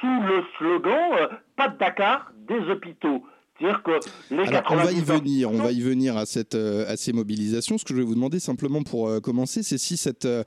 sous 0.00 0.22
le 0.22 0.44
slogan 0.56 1.10
euh, 1.18 1.28
Pas 1.56 1.68
de 1.68 1.78
Dakar, 1.78 2.30
des 2.36 2.70
hôpitaux 2.70 3.24
on 3.60 4.76
va 4.76 4.92
y 4.92 5.00
venir, 5.00 5.50
on 5.50 5.58
va 5.58 5.72
y 5.72 5.80
venir 5.80 6.16
à 6.16 6.26
cette 6.26 6.54
euh, 6.54 6.88
à 6.88 6.96
ces 6.96 7.12
mobilisations. 7.12 7.76
Ce 7.76 7.84
que 7.84 7.92
je 7.92 7.98
vais 7.98 8.04
vous 8.04 8.14
demander 8.14 8.38
simplement 8.38 8.82
pour 8.82 9.08
euh, 9.08 9.20
commencer, 9.20 9.62
c'est 9.62 9.78
si 9.78 9.96
cette 9.96 10.26
euh, 10.26 10.44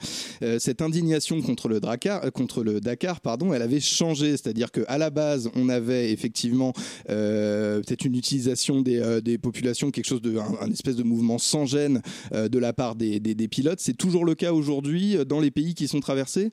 cette 0.59 0.81
indignation 0.81 1.41
contre 1.41 1.67
le 1.67 1.79
Dakar, 1.79 2.31
contre 2.31 2.63
le 2.63 2.79
Dakar, 2.79 3.19
pardon, 3.19 3.53
elle 3.53 3.61
avait 3.61 3.79
changé. 3.79 4.31
C'est-à-dire 4.31 4.71
que 4.71 4.81
à 4.87 4.97
la 4.97 5.09
base, 5.09 5.51
on 5.55 5.69
avait 5.69 6.11
effectivement 6.11 6.73
peut-être 7.07 8.05
une 8.05 8.15
utilisation 8.15 8.81
des, 8.81 9.21
des, 9.21 9.37
populations, 9.37 9.91
quelque 9.91 10.07
chose 10.07 10.21
de 10.21 10.37
un, 10.37 10.71
espèce 10.71 10.95
de 10.95 11.03
mouvement 11.03 11.37
sans 11.37 11.65
gêne 11.65 12.01
de 12.31 12.59
la 12.59 12.73
part 12.73 12.95
des, 12.95 13.19
des, 13.19 13.47
pilotes. 13.47 13.79
C'est 13.79 13.97
toujours 13.97 14.25
le 14.25 14.35
cas 14.35 14.53
aujourd'hui 14.53 15.17
dans 15.25 15.39
les 15.39 15.51
pays 15.51 15.73
qui 15.73 15.87
sont 15.87 15.99
traversés? 15.99 16.51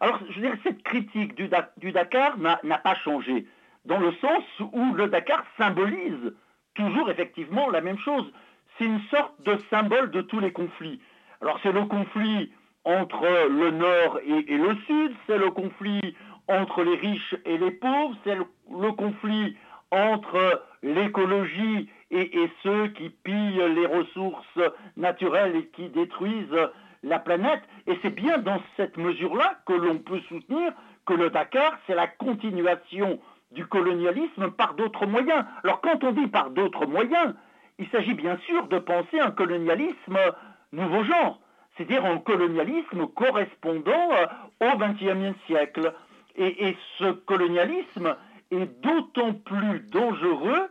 Alors, 0.00 0.20
je 0.30 0.34
veux 0.36 0.42
dire, 0.42 0.56
cette 0.64 0.82
critique 0.82 1.36
du, 1.36 1.48
du 1.78 1.92
Dakar 1.92 2.38
n'a 2.38 2.78
pas 2.78 2.94
changé 2.96 3.46
dans 3.84 3.98
le 3.98 4.12
sens 4.20 4.44
où 4.72 4.94
le 4.94 5.08
Dakar 5.08 5.44
symbolise 5.58 6.32
toujours 6.74 7.10
effectivement 7.10 7.70
la 7.70 7.80
même 7.80 7.98
chose. 7.98 8.30
C'est 8.78 8.84
une 8.84 9.00
sorte 9.10 9.40
de 9.42 9.58
symbole 9.70 10.10
de 10.10 10.22
tous 10.22 10.40
les 10.40 10.52
conflits. 10.52 11.00
Alors 11.40 11.58
c'est 11.62 11.72
le 11.72 11.84
conflit 11.84 12.52
entre 12.84 13.48
le 13.50 13.70
nord 13.70 14.18
et, 14.24 14.56
le 14.56 14.74
sud, 14.86 15.12
c'est 15.26 15.38
le 15.38 15.50
conflit 15.50 16.16
entre 16.46 16.82
les 16.82 16.96
riches 16.96 17.36
et 17.44 17.58
les 17.58 17.70
pauvres, 17.70 18.16
c'est 18.24 18.34
le, 18.34 18.92
conflit 18.92 19.56
entre 19.90 20.62
l'écologie 20.82 21.90
et, 22.10 22.50
ceux 22.62 22.88
qui 22.88 23.10
pillent 23.10 23.74
les 23.74 23.86
ressources 23.86 24.58
naturelles 24.96 25.56
et 25.56 25.66
qui 25.66 25.88
détruisent 25.90 26.68
la 27.02 27.18
planète. 27.18 27.62
Et 27.86 27.98
c'est 28.02 28.14
bien 28.14 28.38
dans 28.38 28.60
cette 28.76 28.96
mesure-là 28.96 29.58
que 29.66 29.74
l'on 29.74 29.98
peut 29.98 30.20
soutenir 30.28 30.72
que 31.06 31.14
le 31.14 31.30
Dakar, 31.30 31.78
c'est 31.86 31.94
la 31.94 32.06
continuation 32.06 33.18
du 33.52 33.66
colonialisme 33.66 34.50
par 34.50 34.74
d'autres 34.74 35.06
moyens. 35.06 35.44
Alors 35.64 35.80
quand 35.80 36.04
on 36.04 36.12
dit 36.12 36.26
par 36.26 36.50
d'autres 36.50 36.86
moyens, 36.86 37.34
il 37.78 37.88
s'agit 37.88 38.14
bien 38.14 38.36
sûr 38.46 38.66
de 38.68 38.78
penser 38.78 39.20
un 39.20 39.30
colonialisme 39.30 40.18
nouveau 40.72 41.04
genre, 41.04 41.40
c'est-à-dire 41.76 42.04
un 42.04 42.18
colonialisme 42.18 43.06
correspondant 43.08 44.10
euh, 44.12 44.26
au 44.60 44.76
XXe 44.76 45.38
siècle. 45.46 45.94
Et, 46.36 46.76
ce 46.98 47.10
colonialisme 47.12 48.14
est 48.52 48.80
d'autant 48.80 49.32
plus 49.32 49.80
dangereux 49.90 50.68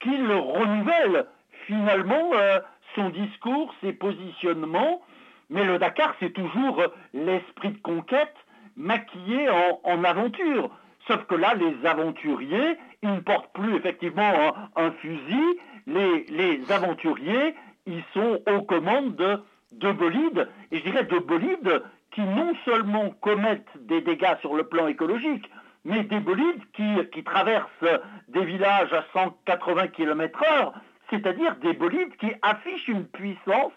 qu'il 0.00 0.32
renouvelle 0.32 1.26
finalement 1.66 2.30
euh, 2.34 2.58
son 2.96 3.10
discours, 3.10 3.72
ses 3.80 3.92
positionnements, 3.92 5.02
mais 5.48 5.64
le 5.64 5.78
Dakar, 5.78 6.14
c'est 6.18 6.32
toujours 6.32 6.82
l'esprit 7.14 7.70
de 7.70 7.78
conquête 7.78 8.34
maquillé 8.76 9.48
en 9.84 10.02
aventure. 10.02 10.70
Sauf 11.06 11.24
que 11.26 11.36
là, 11.36 11.54
les 11.54 11.86
aventuriers, 11.86 12.76
ils 13.02 13.10
ne 13.10 13.20
portent 13.20 13.52
plus 13.52 13.76
effectivement 13.76 14.54
un, 14.74 14.90
fusil. 14.92 15.58
Les, 15.86 16.60
aventuriers, 16.70 17.54
ils 17.86 18.02
sont 18.12 18.40
aux 18.50 18.62
commandes 18.62 19.40
de, 19.72 19.92
bolides, 19.92 20.48
et 20.72 20.78
je 20.78 20.82
dirais 20.82 21.04
de 21.04 21.18
bolides 21.18 21.82
qui 22.10 22.22
non 22.22 22.52
seulement 22.64 23.10
commettent 23.20 23.76
des 23.80 24.00
dégâts 24.00 24.36
sur 24.40 24.54
le 24.54 24.64
plan 24.64 24.88
écologique, 24.88 25.48
mais 25.84 26.02
des 26.02 26.18
bolides 26.18 26.62
qui, 26.72 27.22
traversent 27.22 28.00
des 28.28 28.44
villages 28.44 28.92
à 28.92 29.04
180 29.12 29.88
km 29.88 30.42
heure, 30.50 30.72
c'est-à-dire 31.10 31.54
des 31.56 31.74
bolides 31.74 32.16
qui 32.16 32.32
affichent 32.42 32.88
une 32.88 33.06
puissance 33.06 33.72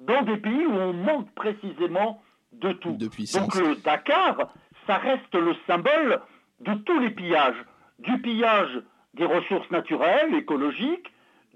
dans 0.00 0.22
des 0.22 0.36
pays 0.36 0.66
où 0.66 0.74
on 0.74 0.92
manque 0.92 1.30
précisément 1.34 2.22
de 2.52 2.72
tout. 2.72 2.92
Donc 2.92 3.54
le 3.54 3.82
Dakar, 3.82 4.52
ça 4.86 4.98
reste 4.98 5.34
le 5.34 5.54
symbole 5.66 6.20
de 6.64 6.74
tous 6.74 6.98
les 6.98 7.10
pillages, 7.10 7.62
du 7.98 8.18
pillage 8.20 8.82
des 9.14 9.24
ressources 9.26 9.70
naturelles, 9.70 10.34
écologiques, 10.34 11.12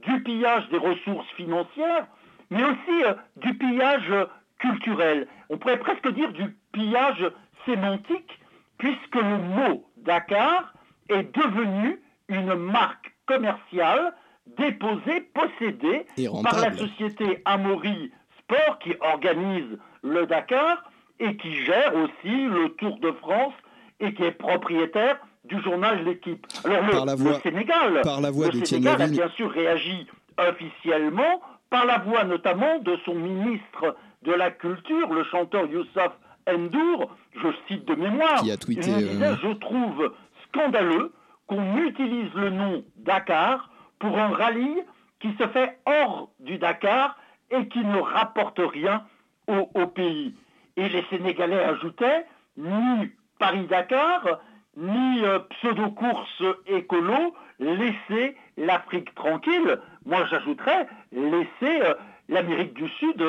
du 0.07 0.23
pillage 0.23 0.69
des 0.69 0.79
ressources 0.79 1.29
financières, 1.37 2.07
mais 2.51 2.63
aussi 2.63 3.05
euh, 3.05 3.15
du 3.37 3.55
pillage 3.55 4.13
culturel. 4.59 5.27
On 5.49 5.59
pourrait 5.59 5.79
presque 5.79 6.09
dire 6.13 6.33
du 6.33 6.57
pillage 6.73 7.31
sémantique, 7.67 8.39
puisque 8.79 9.17
le 9.17 9.39
mot 9.39 9.85
Dakar 9.97 10.73
est 11.09 11.35
devenu 11.37 12.01
une 12.29 12.55
marque 12.55 13.15
commerciale 13.27 14.15
déposée, 14.57 15.21
possédée 15.35 16.07
par 16.43 16.61
la 16.61 16.73
société 16.77 17.43
Amaury 17.45 18.13
Sport 18.41 18.79
qui 18.79 18.95
organise 19.01 19.79
le 20.03 20.27
Dakar 20.27 20.91
et 21.19 21.37
qui 21.37 21.53
gère 21.65 21.95
aussi 21.97 22.47
le 22.47 22.71
Tour 22.79 22.99
de 23.01 23.13
France 23.13 23.53
et 24.01 24.15
qui 24.15 24.23
est 24.25 24.33
propriétaire 24.33 25.19
du 25.45 25.61
journal 25.63 26.05
L'équipe. 26.05 26.47
Alors 26.65 26.83
le, 26.83 26.91
par 26.93 27.05
la 27.07 27.15
voix, 27.15 27.41
Sénégal, 27.41 28.01
par 28.03 28.21
la 28.21 28.31
voix 28.31 28.49
le 28.49 28.65
Sénégal 28.65 29.01
a 29.03 29.07
bien 29.09 29.29
sûr 29.31 29.51
réagi 29.51 30.07
officiellement 30.39 31.41
par 31.71 31.85
la 31.87 31.99
voix 31.99 32.25
notamment 32.25 32.79
de 32.79 32.97
son 33.05 33.15
ministre 33.15 33.97
de 34.23 34.33
la 34.33 34.51
Culture, 34.51 35.13
le 35.13 35.25
chanteur 35.25 35.67
Youssef 35.67 36.11
Endour, 36.49 37.11
je 37.35 37.49
cite 37.67 37.85
de 37.85 37.95
mémoire, 37.95 38.41
Qui 38.43 38.51
a 38.51 38.57
tweeté, 38.57 38.89
il 38.91 39.09
disait, 39.09 39.25
euh, 39.27 39.37
je 39.43 39.53
trouve 39.55 40.13
scandaleux 40.49 41.13
qu'on 41.47 41.77
utilise 41.79 42.33
le 42.35 42.51
nom 42.51 42.85
Dakar 42.97 43.71
pour 43.99 44.19
un 44.19 44.29
rallye 44.29 44.83
qui 45.21 45.29
se 45.39 45.47
fait 45.49 45.79
hors 45.87 46.31
du 46.41 46.59
Dakar 46.59 47.19
et 47.51 47.69
qui 47.69 47.81
ne 47.81 47.99
rapporte 47.99 48.61
rien 48.61 49.05
au, 49.47 49.69
au 49.75 49.87
pays. 49.89 50.35
Et 50.77 50.89
les 50.89 51.05
Sénégalais 51.11 51.63
ajoutaient, 51.65 52.25
ni 52.57 53.11
Paris-Dakar, 53.39 54.41
ni 54.77 55.25
euh, 55.25 55.41
pseudo-course 55.51 56.43
écolo, 56.67 57.35
laissez 57.59 58.37
l'Afrique 58.57 59.15
tranquille. 59.15 59.79
Moi, 60.05 60.25
j'ajouterais, 60.27 60.87
laissez 61.13 61.83
euh, 61.83 61.95
l'Amérique 62.29 62.75
du 62.75 62.89
Sud 62.89 63.25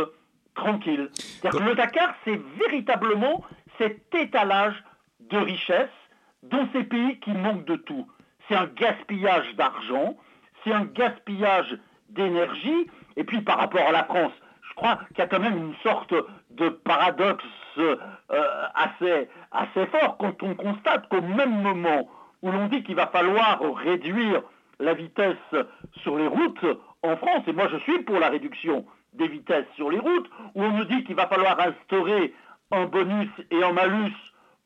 tranquille. 0.55 1.09
Que 1.41 1.57
le 1.57 1.75
Dakar, 1.75 2.13
c'est 2.25 2.39
véritablement 2.57 3.43
cet 3.77 4.13
étalage 4.13 4.83
de 5.19 5.37
richesse 5.37 5.89
dans 6.43 6.67
ces 6.73 6.83
pays 6.83 7.19
qui 7.19 7.31
manquent 7.31 7.65
de 7.65 7.75
tout. 7.75 8.07
C'est 8.47 8.55
un 8.55 8.67
gaspillage 8.67 9.55
d'argent, 9.55 10.17
c'est 10.63 10.73
un 10.73 10.85
gaspillage 10.85 11.77
d'énergie, 12.09 12.87
et 13.15 13.23
puis 13.23 13.41
par 13.41 13.57
rapport 13.57 13.87
à 13.87 13.91
la 13.91 14.03
France, 14.03 14.33
crois 14.79 14.99
qu'il 15.09 15.19
y 15.19 15.21
a 15.21 15.27
quand 15.27 15.39
même 15.39 15.57
une 15.57 15.75
sorte 15.83 16.13
de 16.51 16.69
paradoxe 16.69 17.43
euh, 17.77 17.95
assez, 18.73 19.27
assez 19.51 19.85
fort 19.87 20.17
quand 20.17 20.41
on 20.41 20.55
constate 20.55 21.07
qu'au 21.09 21.21
même 21.21 21.61
moment 21.61 22.09
où 22.41 22.51
l'on 22.51 22.67
dit 22.67 22.83
qu'il 22.83 22.95
va 22.95 23.07
falloir 23.07 23.59
réduire 23.75 24.41
la 24.79 24.93
vitesse 24.93 25.35
sur 26.01 26.17
les 26.17 26.27
routes 26.27 26.65
en 27.03 27.17
France, 27.17 27.43
et 27.47 27.53
moi 27.53 27.67
je 27.69 27.77
suis 27.77 27.99
pour 28.03 28.19
la 28.19 28.29
réduction 28.29 28.85
des 29.13 29.27
vitesses 29.27 29.65
sur 29.75 29.89
les 29.89 29.99
routes, 29.99 30.29
où 30.55 30.63
on 30.63 30.71
nous 30.71 30.85
dit 30.85 31.03
qu'il 31.03 31.15
va 31.15 31.27
falloir 31.27 31.59
instaurer 31.59 32.33
un 32.71 32.85
bonus 32.85 33.29
et 33.51 33.61
un 33.61 33.73
malus 33.73 34.13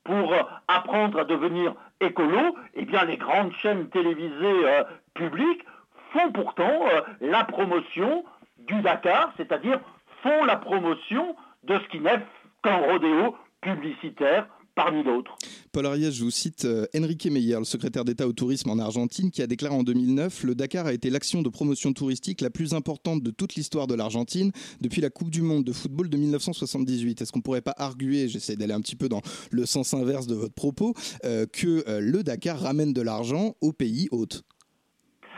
pour 0.03 0.33
euh, 0.33 0.43
apprendre 0.67 1.19
à 1.19 1.23
devenir 1.23 1.73
écolo, 1.99 2.55
eh 2.75 2.85
bien 2.85 3.05
les 3.05 3.17
grandes 3.17 3.53
chaînes 3.53 3.89
télévisées 3.89 4.65
euh, 4.65 4.83
publiques 5.15 5.65
font 6.11 6.31
pourtant 6.31 6.81
la 7.21 7.43
promotion 7.45 8.23
du 8.67 8.81
Dakar, 8.81 9.31
c'est-à-dire 9.37 9.79
font 10.23 10.45
la 10.45 10.55
promotion 10.55 11.35
de 11.63 11.77
ce 11.77 11.87
qui 11.89 11.99
n'est 11.99 12.25
qu'un 12.63 12.77
rodéo 12.77 13.35
publicitaire 13.61 14.47
parmi 14.75 15.03
d'autres. 15.03 15.37
Paul 15.71 15.85
Ariès, 15.85 16.13
je 16.13 16.23
vous 16.23 16.31
cite 16.31 16.65
euh, 16.65 16.85
Enrique 16.95 17.27
Meyer, 17.27 17.57
le 17.57 17.63
secrétaire 17.63 18.05
d'État 18.05 18.27
au 18.27 18.33
tourisme 18.33 18.69
en 18.71 18.79
Argentine, 18.79 19.29
qui 19.29 19.41
a 19.41 19.47
déclaré 19.47 19.75
en 19.75 19.83
2009 19.83 20.43
Le 20.43 20.55
Dakar 20.55 20.87
a 20.87 20.93
été 20.93 21.09
l'action 21.09 21.41
de 21.41 21.49
promotion 21.49 21.93
touristique 21.93 22.41
la 22.41 22.49
plus 22.49 22.73
importante 22.73 23.21
de 23.21 23.31
toute 23.31 23.55
l'histoire 23.55 23.85
de 23.85 23.93
l'Argentine 23.95 24.51
depuis 24.81 25.01
la 25.01 25.09
Coupe 25.09 25.29
du 25.29 25.41
Monde 25.41 25.63
de 25.63 25.73
football 25.73 26.09
de 26.09 26.17
1978. 26.17 27.21
Est-ce 27.21 27.31
qu'on 27.31 27.41
pourrait 27.41 27.61
pas 27.61 27.75
arguer, 27.77 28.27
j'essaie 28.27 28.55
d'aller 28.55 28.73
un 28.73 28.81
petit 28.81 28.95
peu 28.95 29.09
dans 29.09 29.21
le 29.51 29.65
sens 29.65 29.93
inverse 29.93 30.27
de 30.27 30.35
votre 30.35 30.55
propos, 30.55 30.93
euh, 31.23 31.45
que 31.45 31.87
euh, 31.87 31.99
le 31.99 32.23
Dakar 32.23 32.59
ramène 32.59 32.93
de 32.93 33.01
l'argent 33.01 33.55
au 33.61 33.73
pays 33.73 34.07
hôte 34.11 34.43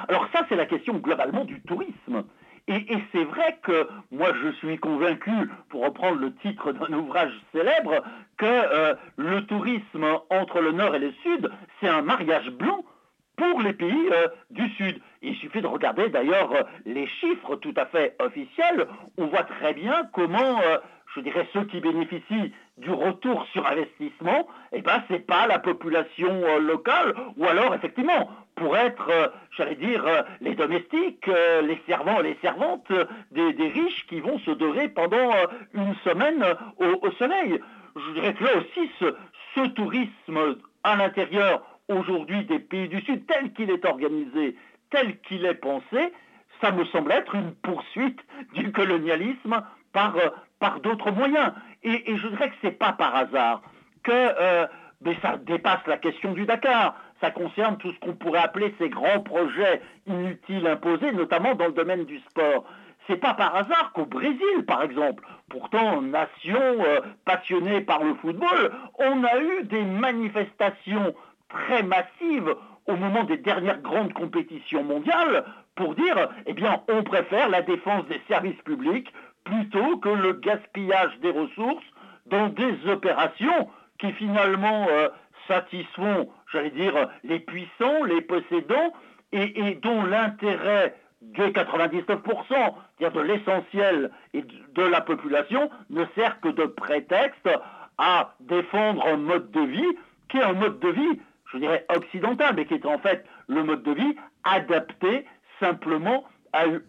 Alors 0.07 0.27
ça, 0.31 0.45
c'est 0.47 0.55
la 0.55 0.65
question 0.65 0.97
globalement 0.99 1.43
du 1.43 1.61
tourisme. 1.63 2.23
Et, 2.67 2.83
c'est 3.11 3.23
vrai 3.23 3.59
que 3.61 3.87
moi, 4.11 4.31
je 4.41 4.49
suis 4.53 4.77
convaincu, 4.79 5.31
pour 5.69 5.85
reprendre 5.85 6.19
le 6.19 6.33
titre 6.35 6.71
d'un 6.71 6.97
ouvrage 6.97 7.31
célèbre, 7.53 8.01
que 8.37 8.45
euh, 8.45 8.95
le 9.17 9.45
tourisme 9.45 10.05
entre 10.31 10.61
le 10.61 10.71
Nord 10.71 10.95
et 10.95 10.99
le 10.99 11.13
Sud, 11.21 11.51
c'est 11.79 11.87
un 11.87 12.01
mariage 12.01 12.49
blanc 12.49 12.83
pour 13.37 13.61
les 13.61 13.73
pays 13.73 14.09
euh, 14.11 14.27
du 14.49 14.67
Sud. 14.71 14.99
Il 15.21 15.35
suffit 15.35 15.61
de 15.61 15.67
regarder 15.67 16.09
d'ailleurs 16.09 16.51
euh, 16.53 16.63
les 16.85 17.05
chiffres 17.05 17.55
tout 17.57 17.73
à 17.77 17.85
fait 17.85 18.15
officiels. 18.19 18.87
On 19.19 19.27
voit 19.27 19.43
très 19.43 19.73
bien 19.73 20.09
comment, 20.13 20.59
je 21.13 21.19
dirais, 21.19 21.47
ceux 21.53 21.65
qui 21.65 21.81
bénéficient 21.81 22.51
du 22.77 22.89
retour 22.89 23.45
sur 23.53 23.67
investissement, 23.67 24.47
eh 24.71 24.81
ben, 24.81 25.03
c'est 25.07 25.25
pas 25.25 25.45
la 25.45 25.59
population 25.59 26.59
locale, 26.59 27.13
ou 27.37 27.45
alors, 27.45 27.73
effectivement, 27.75 28.29
pour 28.55 28.75
être, 28.77 29.09
euh, 29.09 29.27
j'allais 29.57 29.75
dire, 29.75 30.05
euh, 30.05 30.21
les 30.41 30.55
domestiques, 30.55 31.27
euh, 31.27 31.61
les 31.61 31.81
servants, 31.87 32.19
les 32.21 32.37
servantes 32.41 32.91
des, 33.31 33.51
riches 33.67 34.05
qui 34.07 34.19
vont 34.21 34.39
se 34.39 34.51
dorer 34.51 34.87
pendant 34.89 35.31
une 35.73 35.95
semaine 36.03 36.43
au, 36.77 37.11
soleil. 37.11 37.59
Je 37.95 38.13
dirais 38.13 38.33
que 38.33 38.43
là 38.43 38.57
aussi, 38.57 38.89
ce, 38.99 39.15
ce 39.55 39.67
tourisme 39.69 40.57
à 40.83 40.95
l'intérieur 40.95 41.63
aujourd'hui 41.89 42.45
des 42.45 42.59
pays 42.59 42.87
du 42.87 43.01
Sud, 43.01 43.25
tel 43.27 43.51
qu'il 43.53 43.69
est 43.71 43.83
organisé, 43.85 44.55
tel 44.91 45.19
qu'il 45.21 45.45
est 45.45 45.55
pensé, 45.55 46.13
ça 46.61 46.71
me 46.71 46.85
semble 46.85 47.11
être 47.11 47.35
une 47.35 47.53
poursuite 47.55 48.19
du 48.53 48.71
colonialisme 48.71 49.61
par, 49.91 50.15
par 50.59 50.79
d'autres 50.79 51.11
moyens. 51.11 51.53
Et, 51.83 52.15
je 52.15 52.27
dirais 52.27 52.49
que 52.49 52.55
c'est 52.61 52.77
pas 52.77 52.93
par 52.93 53.15
hasard 53.15 53.61
que 54.03 54.11
ça 55.21 55.37
dépasse 55.37 55.85
la 55.87 55.97
question 55.97 56.33
du 56.33 56.45
Dakar. 56.45 56.95
Ça 57.25 57.31
concerne 57.31 57.77
tout 57.77 57.91
ce 57.91 57.99
qu'on 58.01 58.13
pourrait 58.13 58.43
appeler 58.43 58.75
ces 58.77 58.87
grands 58.87 59.19
projets 59.19 59.81
inutiles 60.05 60.67
imposés, 60.67 61.11
notamment 61.11 61.55
dans 61.55 61.65
le 61.65 61.71
domaine 61.71 62.05
du 62.05 62.19
sport. 62.19 62.65
C'est 63.07 63.15
pas 63.15 63.33
par 63.33 63.55
hasard 63.55 63.93
qu'au 63.95 64.05
Brésil, 64.05 64.63
par 64.67 64.83
exemple, 64.83 65.23
pourtant 65.49 66.03
nation 66.03 66.61
euh, 66.61 67.01
passionnée 67.25 67.81
par 67.81 68.03
le 68.03 68.13
football, 68.21 68.71
on 68.99 69.23
a 69.23 69.39
eu 69.39 69.63
des 69.63 69.81
manifestations 69.81 71.15
très 71.49 71.81
massives 71.81 72.53
au 72.85 72.95
moment 72.95 73.23
des 73.23 73.37
dernières 73.37 73.81
grandes 73.81 74.13
compétitions 74.13 74.83
mondiales 74.83 75.45
pour 75.73 75.95
dire, 75.95 76.29
eh 76.45 76.53
bien, 76.53 76.83
on 76.89 77.01
préfère 77.01 77.49
la 77.49 77.63
défense 77.63 78.05
des 78.05 78.21
services 78.27 78.61
publics 78.63 79.11
plutôt 79.45 79.97
que 79.97 80.09
le 80.09 80.33
gaspillage 80.33 81.17
des 81.23 81.31
ressources 81.31 81.85
dans 82.27 82.49
des 82.49 82.87
opérations 82.87 83.71
qui 83.97 84.11
finalement 84.11 84.85
euh, 84.91 85.09
satisfont, 85.47 86.29
j'allais 86.55 86.71
dire, 86.71 87.09
les 87.23 87.39
puissants, 87.39 88.03
les 88.05 88.21
possédants, 88.21 88.93
et, 89.31 89.75
dont 89.81 90.03
l'intérêt 90.03 90.95
des 91.21 91.49
99%, 91.49 92.05
c'est-à-dire 92.47 93.11
de 93.11 93.21
l'essentiel 93.21 94.11
et 94.33 94.43
de 94.43 94.83
la 94.83 95.01
population, 95.01 95.69
ne 95.89 96.05
sert 96.15 96.39
que 96.39 96.49
de 96.49 96.65
prétexte 96.65 97.49
à 97.97 98.35
défendre 98.39 99.05
un 99.05 99.17
mode 99.17 99.51
de 99.51 99.61
vie 99.61 99.97
qui 100.29 100.37
est 100.37 100.43
un 100.43 100.53
mode 100.53 100.79
de 100.79 100.89
vie, 100.89 101.19
je 101.51 101.57
dirais, 101.57 101.85
occidental, 101.93 102.53
mais 102.55 102.65
qui 102.65 102.75
est 102.75 102.85
en 102.85 102.99
fait 102.99 103.25
le 103.47 103.63
mode 103.63 103.83
de 103.83 103.91
vie 103.91 104.15
adapté 104.43 105.25
simplement 105.59 106.23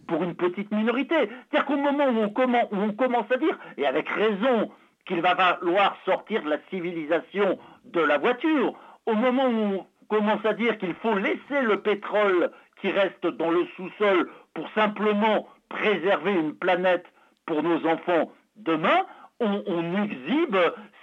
pour 0.07 0.23
une 0.23 0.37
petite 0.37 0.71
minorité. 0.71 1.17
C'est-à-dire 1.19 1.67
qu'au 1.67 1.77
moment 1.77 2.07
où 2.09 2.77
on 2.77 2.93
commence 2.93 3.31
à 3.33 3.37
dire, 3.37 3.59
et 3.77 3.87
avec 3.87 4.09
raison, 4.09 4.71
qu'il 5.07 5.21
va 5.21 5.35
falloir 5.35 5.97
sortir 6.05 6.43
de 6.43 6.51
la 6.51 6.59
civilisation 6.71 7.59
de 7.85 8.01
la 8.01 8.19
voiture, 8.19 8.75
au 9.07 9.15
moment 9.15 9.47
où 9.47 9.81
on 9.81 9.87
commence 10.09 10.45
à 10.45 10.53
dire 10.53 10.79
qu'il 10.79 10.95
faut 10.95 11.15
laisser 11.15 11.63
le 11.63 11.81
pétrole 11.81 12.51
qui 12.81 12.91
reste 12.91 13.27
dans 13.27 13.51
le 13.51 13.67
sous-sol 13.77 14.31
pour 14.55 14.69
simplement 14.71 15.49
préserver 15.69 16.33
une 16.33 16.55
planète 16.55 17.07
pour 17.47 17.63
nos 17.63 17.87
enfants 17.87 18.31
demain, 18.57 19.07
on, 19.41 20.03
exhibe 20.05 20.57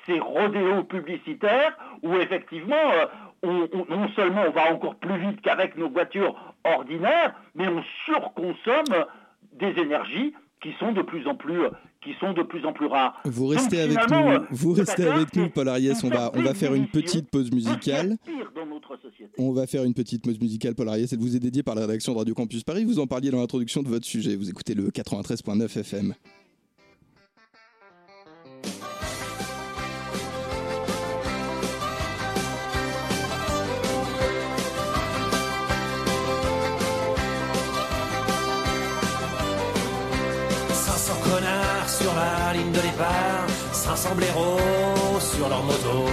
ces 0.06 0.20
rodéos 0.20 0.84
publicitaires 0.84 1.78
où 2.02 2.16
effectivement 2.16 2.76
euh, 2.76 3.06
on, 3.44 3.68
on, 3.74 3.96
non 3.96 4.10
seulement 4.10 4.44
on 4.48 4.52
va 4.52 4.74
encore 4.74 4.96
plus 4.96 5.18
vite 5.18 5.42
qu'avec 5.42 5.78
nos 5.78 5.90
voitures 5.90 6.36
ordinaires, 6.64 7.34
mais 7.56 7.68
on 7.68 7.84
surconsomme 8.06 9.06
des 9.54 9.80
énergies 9.80 10.34
qui 10.64 10.70
sont 10.80 10.94
de 10.94 11.02
plus 11.02 11.28
en 11.28 11.36
plus 11.36 11.60
qui 12.04 12.12
sont 12.20 12.34
de 12.34 12.44
plus 12.44 12.66
en 12.66 12.74
plus 12.74 12.88
rares. 12.88 13.22
Vous 13.26 13.48
restez 13.48 13.88
Donc, 13.88 13.98
avec 13.98 14.10
nous, 14.10 14.46
vous 14.52 14.74
restez 14.74 15.08
avec 15.08 15.36
nous, 15.36 15.50
Paul 15.50 15.70
Ariès. 15.70 16.04
On 16.04 16.10
va, 16.10 16.32
on 16.34 16.42
va 16.42 16.54
faire 16.54 16.74
une 16.74 16.88
petite 16.88 17.30
pause 17.30 17.52
musicale. 17.52 18.18
On 19.38 19.52
va 19.54 19.68
faire 19.68 19.84
une 19.84 19.94
petite 19.94 20.24
pause 20.24 20.40
musicale, 20.40 20.76
Paul 20.76 20.90
Ariès. 20.90 21.12
Elle 21.14 21.20
vous 21.20 21.36
est 21.36 21.40
dédiée 21.40 21.64
par 21.64 21.76
la 21.76 21.82
rédaction 21.82 22.14
de 22.14 22.18
Radio 22.18 22.34
Campus 22.34 22.64
Paris. 22.64 22.84
Vous 22.84 23.00
en 23.00 23.08
parliez 23.08 23.32
dans 23.32 23.40
l'introduction 23.40 23.84
de 23.84 23.88
votre 23.88 24.06
sujet. 24.06 24.36
Vous 24.36 24.50
écoutez 24.50 24.74
le 24.74 24.90
93.9 24.90 25.80
FM. 25.80 26.14
Ligne 42.54 42.72
de 42.72 42.80
départ, 42.80 43.48
500 43.72 44.16
blaireaux 44.16 45.20
sur 45.20 45.50
leur 45.50 45.64
moto. 45.64 46.06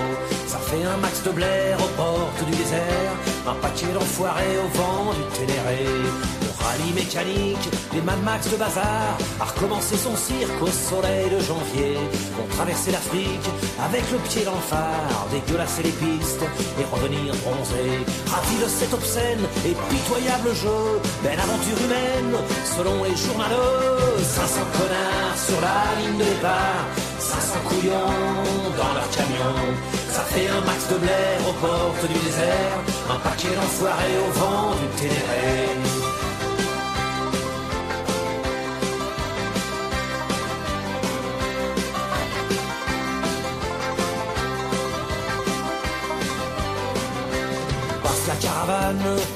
Ça 0.47 0.59
fait 0.59 0.83
un 0.85 0.97
max 0.97 1.23
de 1.23 1.31
blaire 1.31 1.79
aux 1.79 1.93
portes 1.97 2.45
du 2.47 2.57
désert, 2.57 3.13
un 3.47 3.55
paquet 3.55 3.93
d'enfoirés 3.93 4.59
au 4.59 4.79
vent 4.79 5.13
du 5.13 5.23
Ténéré. 5.39 5.85
Le 6.43 6.65
Rallye 6.65 6.93
mécanique, 6.95 7.69
les 7.95 8.01
Mad 8.03 8.23
Max 8.23 8.51
de 8.51 8.57
bazar, 8.57 9.17
a 9.41 9.45
recommencé 9.45 9.97
son 9.97 10.15
cirque 10.17 10.61
au 10.61 10.67
soleil 10.67 11.31
de 11.31 11.41
janvier. 11.41 11.95
Vont 12.37 12.47
traverser 12.57 12.93
l'Afrique 12.93 13.49
avec 13.83 14.05
le 14.11 14.19
pied 14.19 14.45
dans 14.45 14.55
le 14.55 14.61
phare, 14.61 15.27
dégueulasser 15.31 15.83
les 15.83 15.93
pistes 15.93 16.45
et 16.79 16.85
revenir 16.85 17.35
bronzé. 17.43 18.05
Ravi 18.27 18.57
de 18.63 18.69
cet 18.69 18.93
obscène 18.93 19.45
et 19.65 19.75
pitoyable 19.89 20.55
jeu, 20.55 21.01
belle 21.23 21.41
aventure 21.41 21.79
humaine, 21.85 22.35
selon 22.77 23.05
les 23.05 23.17
journaux. 23.17 24.21
500 24.23 24.61
connards 24.73 25.39
sur 25.39 25.61
la 25.61 26.01
ligne 26.01 26.19
de 26.19 26.25
départ, 26.25 26.85
500 27.19 27.59
couillons 27.69 28.77
dans 28.77 28.95
leur 28.95 29.09
camion. 29.11 30.00
Ça 30.21 30.27
fait 30.27 30.49
un 30.49 30.61
max 30.67 30.87
de 30.91 30.97
blaire 30.97 31.41
aux 31.49 31.67
portes 31.67 32.07
du 32.07 32.19
désert, 32.19 32.77
un 33.09 33.19
paquet 33.21 33.55
d'enfoirés 33.57 34.19
au 34.29 34.31
vent 34.39 34.75
du 34.75 34.87
Ténéré. 35.01 36.10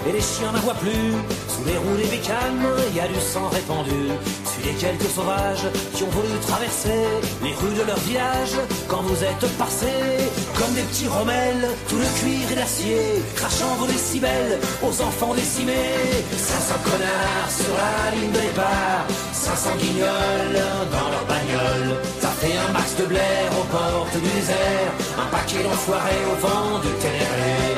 Et 0.07 0.13
les 0.13 0.21
chiens 0.21 0.53
n'en 0.53 0.61
voient 0.61 0.75
plus. 0.75 1.13
Sous 1.49 1.65
les 1.67 1.79
roues 1.79 1.97
des 1.97 2.09
bécanes, 2.09 2.67
il 2.91 2.97
y 2.97 3.01
a 3.01 3.09
du 3.09 3.21
sang 3.21 3.49
répandu. 3.49 4.13
Sur 4.45 4.65
les 4.65 4.75
quelques 4.75 5.11
sauvages 5.11 5.67
qui 5.95 6.03
ont 6.05 6.11
voulu 6.11 6.39
traverser 6.47 7.05
les 7.43 7.55
rues 7.55 7.75
de 7.75 7.87
leur 7.87 7.99
village 8.01 8.57
quand 8.89 9.03
vous 9.03 9.25
êtes 9.25 9.47
passés 9.59 10.31
comme 10.59 10.73
des 10.75 10.83
petits 10.83 11.09
rommels, 11.09 11.69
tout 11.89 11.97
le 11.97 12.09
cuir 12.19 12.53
et 12.53 12.55
l'acier, 12.55 13.23
crachant 13.35 13.75
vos 13.79 13.87
décibels 13.87 14.59
aux 14.83 14.95
enfants 15.03 15.35
décimés. 15.35 16.25
500 16.37 16.75
connards 16.85 17.51
sur 17.51 17.75
la 17.75 18.17
ligne 18.17 18.33
de 18.33 18.41
départ, 18.41 19.05
500 19.33 19.71
guignols 19.79 20.59
dans 20.93 21.09
leur 21.11 21.25
bagnole. 21.27 21.97
Ça 22.21 22.29
fait 22.41 22.57
un 22.57 22.73
max 22.73 22.95
de 22.97 23.07
blaire 23.07 23.53
aux 23.59 23.69
portes 23.73 24.15
du 24.15 24.31
désert, 24.31 24.91
un 25.19 25.27
paquet 25.35 25.63
d'enfoirés 25.63 26.25
au 26.33 26.37
vent 26.47 26.79
du 26.81 26.91
Ténéré. 27.03 27.74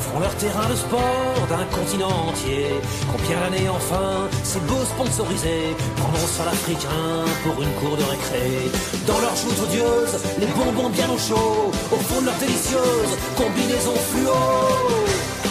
Font 0.00 0.20
leur 0.20 0.34
terrain 0.36 0.68
de 0.68 0.74
sport 0.74 1.46
d'un 1.48 1.64
continent 1.76 2.28
entier. 2.28 2.66
Combien 3.10 3.40
d'années 3.40 3.68
enfin 3.68 4.28
ces 4.42 4.60
beaux 4.60 4.84
sponsorisés 4.84 5.74
prendront 5.96 6.26
sur 6.26 6.44
l'africain 6.44 7.24
pour 7.42 7.62
une 7.62 7.72
cour 7.80 7.96
de 7.96 8.04
récré. 8.04 8.70
Dans 9.06 9.20
leurs 9.20 9.36
joutes 9.36 9.60
odieuses, 9.66 10.22
les 10.38 10.46
bonbons 10.46 10.90
bien 10.90 11.08
au 11.10 11.18
chaud 11.18 11.70
Au 11.90 11.96
fond 11.96 12.20
de 12.20 12.26
leur 12.26 12.36
délicieuse 12.36 13.12
combinaison 13.36 13.94
fluo 14.10 15.41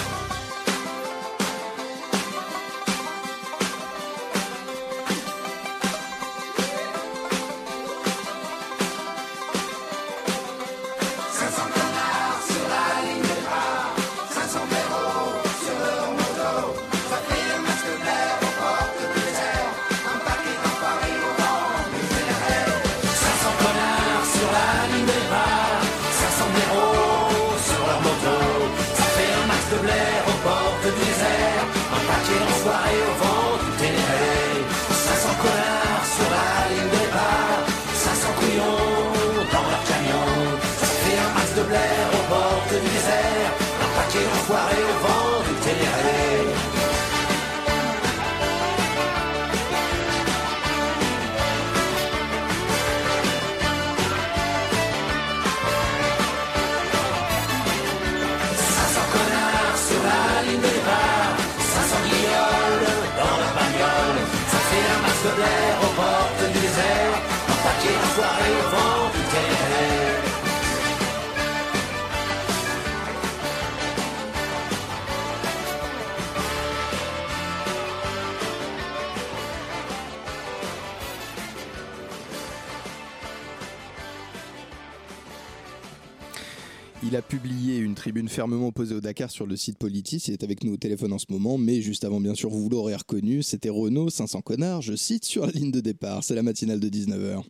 Il 87.12 87.18
a 87.18 87.22
publié 87.22 87.76
une 87.76 87.94
tribune 87.94 88.30
fermement 88.30 88.70
opposée 88.70 88.96
au 88.96 89.02
Dakar 89.02 89.30
sur 89.30 89.46
le 89.46 89.58
site 89.58 89.78
Politis. 89.78 90.24
Il 90.28 90.32
est 90.34 90.46
avec 90.46 90.64
nous 90.64 90.72
au 90.72 90.78
téléphone 90.78 91.12
en 91.12 91.18
ce 91.18 91.26
moment, 91.28 91.58
mais 91.58 91.82
juste 91.82 92.06
avant, 92.06 92.22
bien 92.22 92.36
sûr, 92.36 92.50
vous 92.50 92.70
l'aurez 92.70 92.96
reconnu, 92.96 93.44
c'était 93.44 93.68
Renault 93.68 94.10
500 94.10 94.40
connards, 94.40 94.82
je 94.82 94.96
cite, 94.96 95.26
sur 95.26 95.46
la 95.46 95.52
ligne 95.52 95.72
de 95.72 95.82
départ. 95.82 96.24
C'est 96.24 96.36
la 96.36 96.42
matinale 96.42 96.80
de 96.80 96.88
19h. 96.88 97.44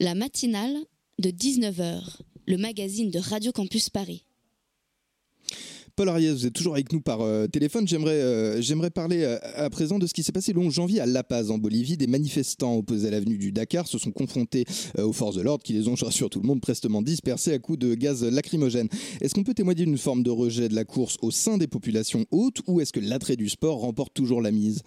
La 0.00 0.14
matinale 0.14 0.76
de 1.18 1.30
19h, 1.30 2.18
le 2.46 2.58
magazine 2.58 3.10
de 3.10 3.18
Radio 3.18 3.52
Campus 3.52 3.88
Paris. 3.88 4.26
Paul 5.98 6.10
Ariès, 6.10 6.32
vous 6.32 6.46
êtes 6.46 6.52
toujours 6.52 6.74
avec 6.74 6.92
nous 6.92 7.00
par 7.00 7.22
euh, 7.22 7.48
téléphone. 7.48 7.88
J'aimerais, 7.88 8.20
euh, 8.22 8.90
parler 8.94 9.24
euh, 9.24 9.36
à 9.56 9.68
présent 9.68 9.98
de 9.98 10.06
ce 10.06 10.14
qui 10.14 10.22
s'est 10.22 10.30
passé 10.30 10.52
le 10.52 10.60
11 10.60 10.72
janvier 10.72 11.00
à 11.00 11.06
La 11.06 11.24
Paz, 11.24 11.50
en 11.50 11.58
Bolivie. 11.58 11.96
Des 11.96 12.06
manifestants 12.06 12.76
opposés 12.76 13.08
à 13.08 13.10
l'avenue 13.10 13.36
du 13.36 13.50
Dakar 13.50 13.88
se 13.88 13.98
sont 13.98 14.12
confrontés 14.12 14.64
aux 14.96 15.12
forces 15.12 15.34
de 15.34 15.42
l'ordre 15.42 15.64
qui 15.64 15.72
les 15.72 15.88
ont, 15.88 15.96
je 15.96 16.04
rassure 16.04 16.30
tout 16.30 16.40
le 16.40 16.46
monde, 16.46 16.60
prestement 16.60 17.02
dispersés 17.02 17.52
à 17.52 17.58
coups 17.58 17.80
de 17.80 17.96
gaz 17.96 18.24
lacrymogène. 18.24 18.86
Est-ce 19.20 19.34
qu'on 19.34 19.42
peut 19.42 19.54
témoigner 19.54 19.86
d'une 19.86 19.98
forme 19.98 20.22
de 20.22 20.30
rejet 20.30 20.68
de 20.68 20.76
la 20.76 20.84
course 20.84 21.16
au 21.20 21.32
sein 21.32 21.58
des 21.58 21.66
populations 21.66 22.26
hautes 22.30 22.62
ou 22.68 22.80
est-ce 22.80 22.92
que 22.92 23.00
l'attrait 23.00 23.34
du 23.34 23.48
sport 23.48 23.80
remporte 23.80 24.14
toujours 24.14 24.40
la 24.40 24.52
mise? 24.52 24.84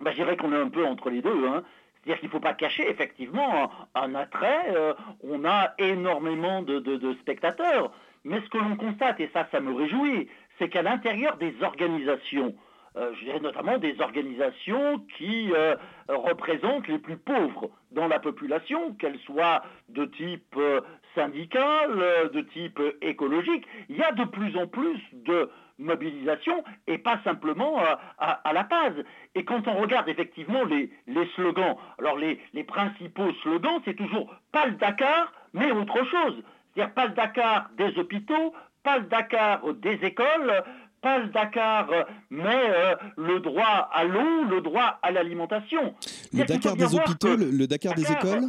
Bah, 0.00 0.12
je 0.12 0.16
dirais 0.16 0.38
qu'on 0.38 0.50
est 0.50 0.56
un 0.56 0.70
peu 0.70 0.86
entre 0.86 1.10
les 1.10 1.20
deux. 1.20 1.44
Hein. 1.46 1.62
C'est-à-dire 2.02 2.20
qu'il 2.20 2.28
ne 2.30 2.32
faut 2.32 2.40
pas 2.40 2.54
cacher 2.54 2.88
effectivement 2.88 3.70
un, 3.94 4.14
attrait. 4.14 4.74
on 5.22 5.44
a 5.44 5.74
énormément 5.78 6.62
de 6.62 7.16
spectateurs. 7.20 7.92
Mais 8.26 8.40
ce 8.40 8.48
que 8.48 8.58
l'on 8.58 8.74
constate, 8.76 9.20
et 9.20 9.30
ça, 9.32 9.46
ça 9.52 9.60
me 9.60 9.72
réjouit, 9.72 10.28
c'est 10.58 10.68
qu'à 10.68 10.82
l'intérieur 10.82 11.36
des 11.36 11.54
organisations, 11.62 12.56
euh, 12.96 13.12
je 13.14 13.24
dirais 13.24 13.38
notamment 13.38 13.78
des 13.78 14.00
organisations 14.00 14.98
qui 15.16 15.52
euh, 15.52 15.76
représentent 16.08 16.88
les 16.88 16.98
plus 16.98 17.18
pauvres 17.18 17.70
dans 17.92 18.08
la 18.08 18.18
population, 18.18 18.94
qu'elles 18.94 19.20
soient 19.20 19.62
de 19.90 20.06
type 20.06 20.56
euh, 20.56 20.80
syndical, 21.14 22.30
de 22.32 22.40
type 22.40 22.80
écologique, 23.00 23.64
il 23.88 23.96
y 23.96 24.02
a 24.02 24.10
de 24.10 24.24
plus 24.24 24.56
en 24.56 24.66
plus 24.66 24.98
de 25.12 25.48
mobilisation 25.78 26.64
et 26.88 26.98
pas 26.98 27.20
simplement 27.22 27.78
à, 28.18 28.52
la 28.52 28.64
Paz. 28.64 28.92
Et 29.34 29.44
quand 29.44 29.68
on 29.68 29.74
regarde 29.74 30.08
effectivement 30.08 30.64
les, 30.64 30.90
les 31.06 31.26
slogans, 31.36 31.76
alors 31.98 32.18
les, 32.18 32.40
les 32.54 32.64
principaux 32.64 33.32
slogans, 33.42 33.80
c'est 33.84 33.96
toujours 33.96 34.34
pas 34.52 34.66
le 34.66 34.72
Dakar, 34.72 35.32
mais 35.52 35.70
autre 35.70 36.04
chose. 36.04 36.42
C'est-à-dire 36.76 36.92
pas 36.94 37.06
le 37.06 37.14
Dakar 37.14 37.70
des 37.78 37.98
hôpitaux, 37.98 38.52
pas 38.82 38.98
le 38.98 39.06
Dakar 39.06 39.62
des 39.74 39.94
écoles, 40.02 40.62
pas 41.00 41.18
le 41.18 41.28
Dakar, 41.28 41.88
mais 42.28 42.64
euh, 42.68 42.94
le 43.16 43.40
droit 43.40 43.88
à 43.92 44.04
l'eau, 44.04 44.44
le 44.50 44.60
droit 44.60 44.98
à 45.02 45.10
l'alimentation. 45.10 45.94
Le 46.34 46.44
Dakar 46.44 46.76
des 46.76 46.94
hôpitaux, 46.94 47.34
le, 47.34 47.50
le 47.50 47.66
Dakar 47.66 47.94
des 47.94 48.10
écoles 48.12 48.44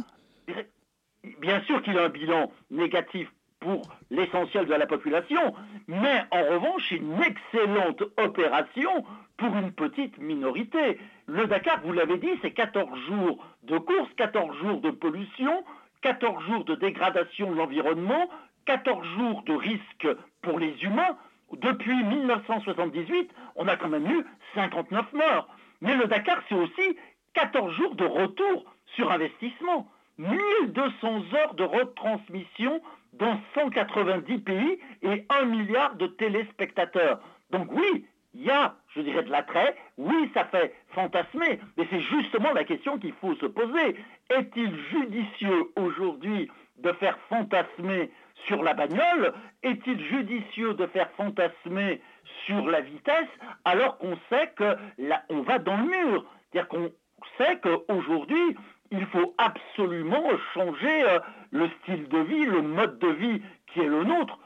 Bien 1.40 1.62
sûr 1.62 1.82
qu'il 1.82 1.96
a 1.98 2.04
un 2.04 2.08
bilan 2.10 2.52
négatif 2.70 3.28
pour 3.60 3.82
l'essentiel 4.10 4.66
de 4.66 4.74
la 4.74 4.86
population, 4.86 5.54
mais 5.88 6.24
en 6.30 6.42
revanche, 6.42 6.90
une 6.92 7.20
excellente 7.22 8.02
opération 8.18 9.04
pour 9.38 9.56
une 9.56 9.72
petite 9.72 10.18
minorité. 10.18 10.98
Le 11.26 11.46
Dakar, 11.46 11.80
vous 11.84 11.92
l'avez 11.92 12.18
dit, 12.18 12.30
c'est 12.42 12.50
14 12.52 12.88
jours 13.08 13.44
de 13.64 13.78
course, 13.78 14.10
14 14.16 14.56
jours 14.58 14.80
de 14.80 14.90
pollution, 14.90 15.64
14 16.02 16.44
jours 16.46 16.64
de 16.64 16.74
dégradation 16.74 17.50
de 17.50 17.56
l'environnement, 17.56 18.28
14 18.66 19.06
jours 19.16 19.42
de 19.42 19.52
risque 19.54 20.08
pour 20.42 20.58
les 20.58 20.74
humains. 20.82 21.16
Depuis 21.52 22.04
1978, 22.04 23.30
on 23.56 23.66
a 23.68 23.76
quand 23.76 23.88
même 23.88 24.06
eu 24.06 24.24
59 24.54 25.12
morts. 25.12 25.48
Mais 25.80 25.96
le 25.96 26.06
Dakar, 26.06 26.42
c'est 26.48 26.54
aussi 26.54 26.96
14 27.34 27.72
jours 27.74 27.94
de 27.94 28.04
retour 28.04 28.64
sur 28.94 29.10
investissement, 29.10 29.88
1200 30.18 31.22
heures 31.34 31.54
de 31.54 31.64
retransmission 31.64 32.80
dans 33.14 33.40
190 33.54 34.38
pays 34.40 34.78
et 35.02 35.24
1 35.28 35.44
milliard 35.46 35.94
de 35.96 36.06
téléspectateurs. 36.06 37.20
Donc 37.50 37.68
oui, 37.72 38.06
il 38.38 38.44
y 38.44 38.50
a, 38.50 38.76
je 38.94 39.00
dirais, 39.00 39.24
de 39.24 39.30
l'attrait, 39.30 39.74
oui, 39.96 40.30
ça 40.32 40.44
fait 40.44 40.72
fantasmer, 40.90 41.58
mais 41.76 41.88
c'est 41.90 42.00
justement 42.00 42.52
la 42.52 42.62
question 42.62 42.96
qu'il 42.96 43.12
faut 43.14 43.34
se 43.34 43.46
poser. 43.46 43.96
Est-il 44.30 44.72
judicieux 44.92 45.72
aujourd'hui 45.74 46.48
de 46.78 46.92
faire 46.92 47.18
fantasmer 47.28 48.12
sur 48.46 48.62
la 48.62 48.74
bagnole? 48.74 49.34
Est-il 49.64 50.00
judicieux 50.04 50.74
de 50.74 50.86
faire 50.86 51.10
fantasmer 51.16 52.00
sur 52.46 52.64
la 52.68 52.80
vitesse 52.80 53.28
alors 53.64 53.98
qu'on 53.98 54.16
sait 54.28 54.52
qu'on 54.56 55.42
va 55.42 55.58
dans 55.58 55.76
le 55.76 55.86
mur? 55.86 56.24
C'est-à-dire 56.52 56.68
qu'on 56.68 56.92
sait 57.38 57.58
qu'aujourd'hui, 57.58 58.56
il 58.92 59.04
faut 59.06 59.34
absolument 59.36 60.30
changer 60.54 61.02
euh, 61.02 61.18
le 61.50 61.68
style 61.82 62.08
de 62.08 62.18
vie, 62.18 62.46
le 62.46 62.62
mode 62.62 63.00
de 63.00 63.08
vie 63.08 63.42
qui 63.66 63.80
est 63.80 63.88
le 63.88 64.04
nôtre. 64.04 64.38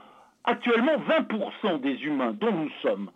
Actuellement, 0.45 0.97
20% 0.97 1.81
des 1.81 2.03
humains 2.05 2.33
dont 2.33 2.53
nous 2.53 2.71
sommes 2.81 3.11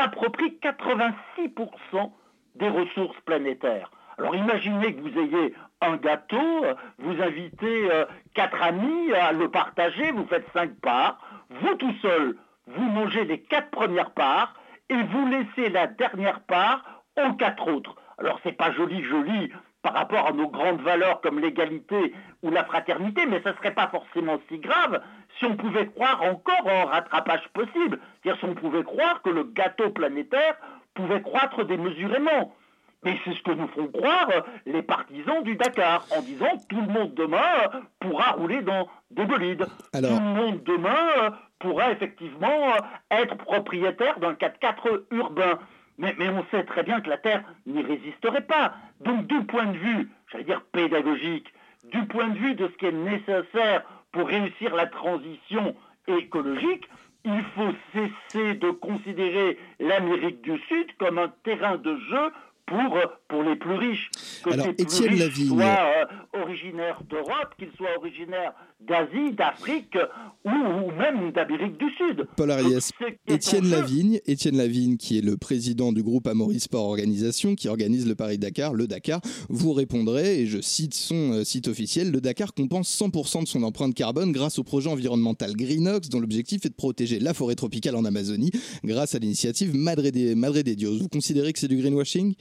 s'approprient 0.00 0.58
86% 0.62 2.10
des 2.56 2.68
ressources 2.68 3.20
planétaires. 3.26 3.90
Alors 4.18 4.34
imaginez 4.34 4.94
que 4.94 5.00
vous 5.00 5.18
ayez 5.18 5.54
un 5.80 5.96
gâteau, 5.96 6.64
vous 6.98 7.22
invitez 7.22 7.90
euh, 7.90 8.04
quatre 8.34 8.62
amis 8.62 9.12
à 9.12 9.32
le 9.32 9.50
partager, 9.50 10.12
vous 10.12 10.26
faites 10.26 10.46
cinq 10.52 10.72
parts, 10.82 11.18
vous 11.48 11.74
tout 11.76 11.94
seul, 12.02 12.36
vous 12.66 12.84
mangez 12.84 13.24
les 13.24 13.40
quatre 13.40 13.70
premières 13.70 14.10
parts 14.10 14.54
et 14.88 15.02
vous 15.02 15.26
laissez 15.26 15.70
la 15.70 15.86
dernière 15.86 16.40
part 16.40 16.82
aux 17.18 17.32
quatre 17.34 17.68
autres. 17.68 17.94
Alors 18.18 18.38
c'est 18.42 18.56
pas 18.56 18.72
joli 18.72 19.02
joli 19.04 19.50
par 19.82 19.94
rapport 19.94 20.26
à 20.26 20.32
nos 20.32 20.48
grandes 20.48 20.82
valeurs 20.82 21.20
comme 21.22 21.40
l'égalité 21.40 22.12
ou 22.42 22.50
la 22.50 22.64
fraternité, 22.64 23.24
mais 23.26 23.38
ne 23.38 23.52
serait 23.54 23.74
pas 23.74 23.88
forcément 23.88 24.38
si 24.48 24.58
grave 24.58 25.00
si 25.38 25.44
on 25.46 25.56
pouvait 25.56 25.86
croire 25.86 26.22
encore 26.22 26.66
en 26.66 26.86
rattrapage 26.86 27.48
possible. 27.52 27.98
C'est-à-dire 28.22 28.40
si 28.40 28.44
on 28.46 28.54
pouvait 28.54 28.82
croire 28.82 29.22
que 29.22 29.30
le 29.30 29.44
gâteau 29.44 29.90
planétaire 29.90 30.56
pouvait 30.94 31.22
croître 31.22 31.64
démesurément. 31.64 32.54
Mais 33.02 33.18
c'est 33.24 33.32
ce 33.32 33.42
que 33.42 33.52
nous 33.52 33.68
font 33.68 33.88
croire 33.88 34.28
les 34.66 34.82
partisans 34.82 35.42
du 35.42 35.56
Dakar, 35.56 36.04
en 36.14 36.20
disant 36.20 36.50
tout 36.68 36.80
le 36.80 36.92
monde 36.92 37.14
demain 37.14 37.82
pourra 37.98 38.32
rouler 38.32 38.60
dans 38.60 38.88
des 39.10 39.24
bolides. 39.24 39.64
Tout 39.94 40.00
le 40.02 40.20
monde 40.20 40.62
demain 40.64 41.38
pourra 41.58 41.92
effectivement 41.92 42.74
être 43.10 43.36
propriétaire 43.36 44.18
d'un 44.20 44.34
4x4 44.34 45.04
urbain. 45.12 45.58
Mais, 45.96 46.14
mais, 46.18 46.28
on 46.28 46.44
sait 46.50 46.64
très 46.64 46.82
bien 46.82 47.00
que 47.00 47.10
la 47.10 47.18
Terre 47.18 47.42
n'y 47.66 47.82
résisterait 47.82 48.46
pas. 48.46 48.74
Donc 49.00 49.26
du 49.26 49.44
point 49.44 49.66
de 49.66 49.76
vue, 49.76 50.10
j'allais 50.30 50.44
dire 50.44 50.62
pédagogique, 50.72 51.52
du 51.92 52.06
point 52.06 52.28
de 52.28 52.38
vue 52.38 52.54
de 52.54 52.68
ce 52.68 52.72
qui 52.72 52.86
est 52.86 52.92
nécessaire 52.92 53.82
pour 54.12 54.28
réussir 54.28 54.74
la 54.74 54.86
transition 54.86 55.74
écologique, 56.06 56.88
il 57.24 57.42
faut 57.54 57.72
cesser 57.92 58.54
de 58.54 58.70
considérer 58.70 59.58
l'Amérique 59.78 60.40
du 60.42 60.58
Sud 60.68 60.86
comme 60.98 61.18
un 61.18 61.32
terrain 61.44 61.76
de 61.76 61.96
jeu 61.96 62.32
pour, 62.66 62.98
pour 63.28 63.42
les 63.42 63.56
plus 63.56 63.74
riches. 63.74 64.10
Que 64.44 64.50
Alors, 64.52 64.68
Étienne 64.68 65.18
Lavigne. 65.18 65.48
soient 65.48 65.64
euh, 65.64 66.40
originaires 66.42 67.00
d'Europe, 67.04 67.54
qu'ils 67.58 67.72
soient 67.76 67.96
originaires 67.98 68.54
d'Asie, 68.86 69.32
d'Afrique 69.32 69.96
ou, 70.44 70.90
même 70.92 71.32
d'Amérique 71.32 71.78
du 71.78 71.90
Sud. 71.90 72.26
Paul 72.36 72.50
Ariès, 72.50 72.92
Étienne 73.26 73.68
Lavigne, 73.68 74.20
Étienne 74.26 74.56
Lavigne, 74.56 74.96
qui 74.96 75.18
est 75.18 75.24
le 75.24 75.36
président 75.36 75.92
du 75.92 76.02
groupe 76.02 76.26
Amaury 76.26 76.60
Sport 76.60 76.86
Organisation, 76.86 77.54
qui 77.54 77.68
organise 77.68 78.08
le 78.08 78.14
Paris-Dakar, 78.14 78.72
le 78.72 78.86
Dakar, 78.86 79.20
vous 79.48 79.72
répondrez, 79.72 80.40
et 80.40 80.46
je 80.46 80.60
cite 80.60 80.94
son 80.94 81.32
euh, 81.32 81.44
site 81.44 81.68
officiel, 81.68 82.10
le 82.10 82.20
Dakar 82.20 82.54
compense 82.54 82.88
100% 83.00 83.42
de 83.42 83.48
son 83.48 83.62
empreinte 83.62 83.94
carbone 83.94 84.32
grâce 84.32 84.58
au 84.58 84.64
projet 84.64 84.88
environnemental 84.88 85.52
Greenox, 85.54 86.08
dont 86.08 86.20
l'objectif 86.20 86.64
est 86.64 86.70
de 86.70 86.74
protéger 86.74 87.18
la 87.18 87.34
forêt 87.34 87.54
tropicale 87.54 87.96
en 87.96 88.04
Amazonie, 88.04 88.50
grâce 88.84 89.14
à 89.14 89.18
l'initiative 89.18 89.74
Madre 89.74 90.10
de, 90.10 90.34
Madre 90.34 90.62
de 90.62 90.74
Dios. 90.74 90.98
Vous 90.98 91.08
considérez 91.08 91.52
que 91.52 91.58
c'est 91.58 91.68
du 91.68 91.76
greenwashing? 91.76 92.34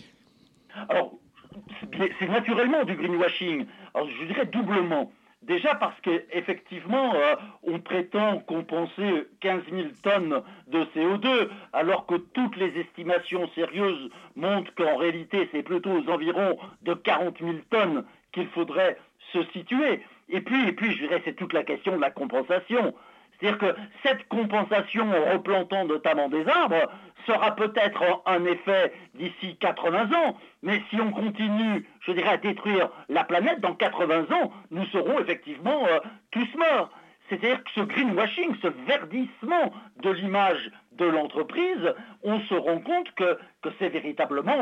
Alors, 0.88 1.20
c'est 2.20 2.28
naturellement 2.28 2.86
du 2.86 2.96
greenwashing. 2.96 3.66
Alors, 3.94 4.08
je 4.22 4.28
dirais 4.28 4.46
doublement. 4.46 5.12
Déjà 5.42 5.74
parce 5.76 6.00
qu'effectivement, 6.02 7.16
euh, 7.16 7.36
on 7.64 7.80
prétend 7.80 8.40
compenser 8.40 9.26
15 9.40 9.64
000 9.72 9.88
tonnes 10.04 10.42
de 10.68 10.84
CO2, 10.94 11.50
alors 11.72 12.06
que 12.06 12.16
toutes 12.16 12.58
les 12.58 12.78
estimations 12.78 13.48
sérieuses 13.56 14.10
montrent 14.36 14.74
qu'en 14.76 14.98
réalité, 14.98 15.48
c'est 15.52 15.64
plutôt 15.64 15.92
aux 15.92 16.10
environs 16.10 16.58
de 16.82 16.94
40 16.94 17.40
000 17.40 17.54
tonnes 17.70 18.04
qu'il 18.34 18.48
faudrait 18.48 18.98
se 19.32 19.44
situer. 19.54 20.02
Et 20.28 20.42
puis, 20.42 20.68
et 20.68 20.74
puis 20.74 20.92
je 20.92 21.06
dirais, 21.06 21.22
c'est 21.24 21.36
toute 21.36 21.54
la 21.54 21.64
question 21.64 21.96
de 21.96 22.02
la 22.02 22.12
compensation. 22.12 22.94
C'est-à-dire 23.40 23.58
que 23.58 23.80
cette 24.04 24.28
compensation 24.28 25.10
en 25.10 25.34
replantant 25.34 25.86
notamment 25.86 26.30
des 26.30 26.48
arbres 26.48 26.92
sera 27.26 27.56
peut-être 27.56 28.22
un 28.26 28.44
effet 28.46 28.92
d'ici 29.16 29.56
80 29.60 30.12
ans, 30.14 30.38
mais 30.62 30.82
si 30.90 31.00
on 31.00 31.12
continue, 31.12 31.88
je 32.02 32.12
dirais, 32.12 32.30
à 32.30 32.38
détruire 32.38 32.90
la 33.08 33.24
planète, 33.24 33.62
dans 33.62 33.76
80 33.76 34.26
ans, 34.36 34.52
nous 34.72 34.86
serons 34.88 35.20
effectivement 35.20 35.86
euh, 35.88 36.00
tous 36.32 36.48
morts. 36.58 36.90
C'est-à-dire 37.30 37.64
que 37.64 37.72
ce 37.76 37.82
greenwashing, 37.82 38.56
ce 38.62 38.68
verdissement 38.88 39.72
de 40.02 40.10
l'image 40.10 40.72
de 41.00 41.06
l'entreprise, 41.06 41.94
on 42.24 42.40
se 42.42 42.54
rend 42.54 42.80
compte 42.80 43.12
que, 43.16 43.38
c'est 43.78 43.90
véritablement 43.90 44.56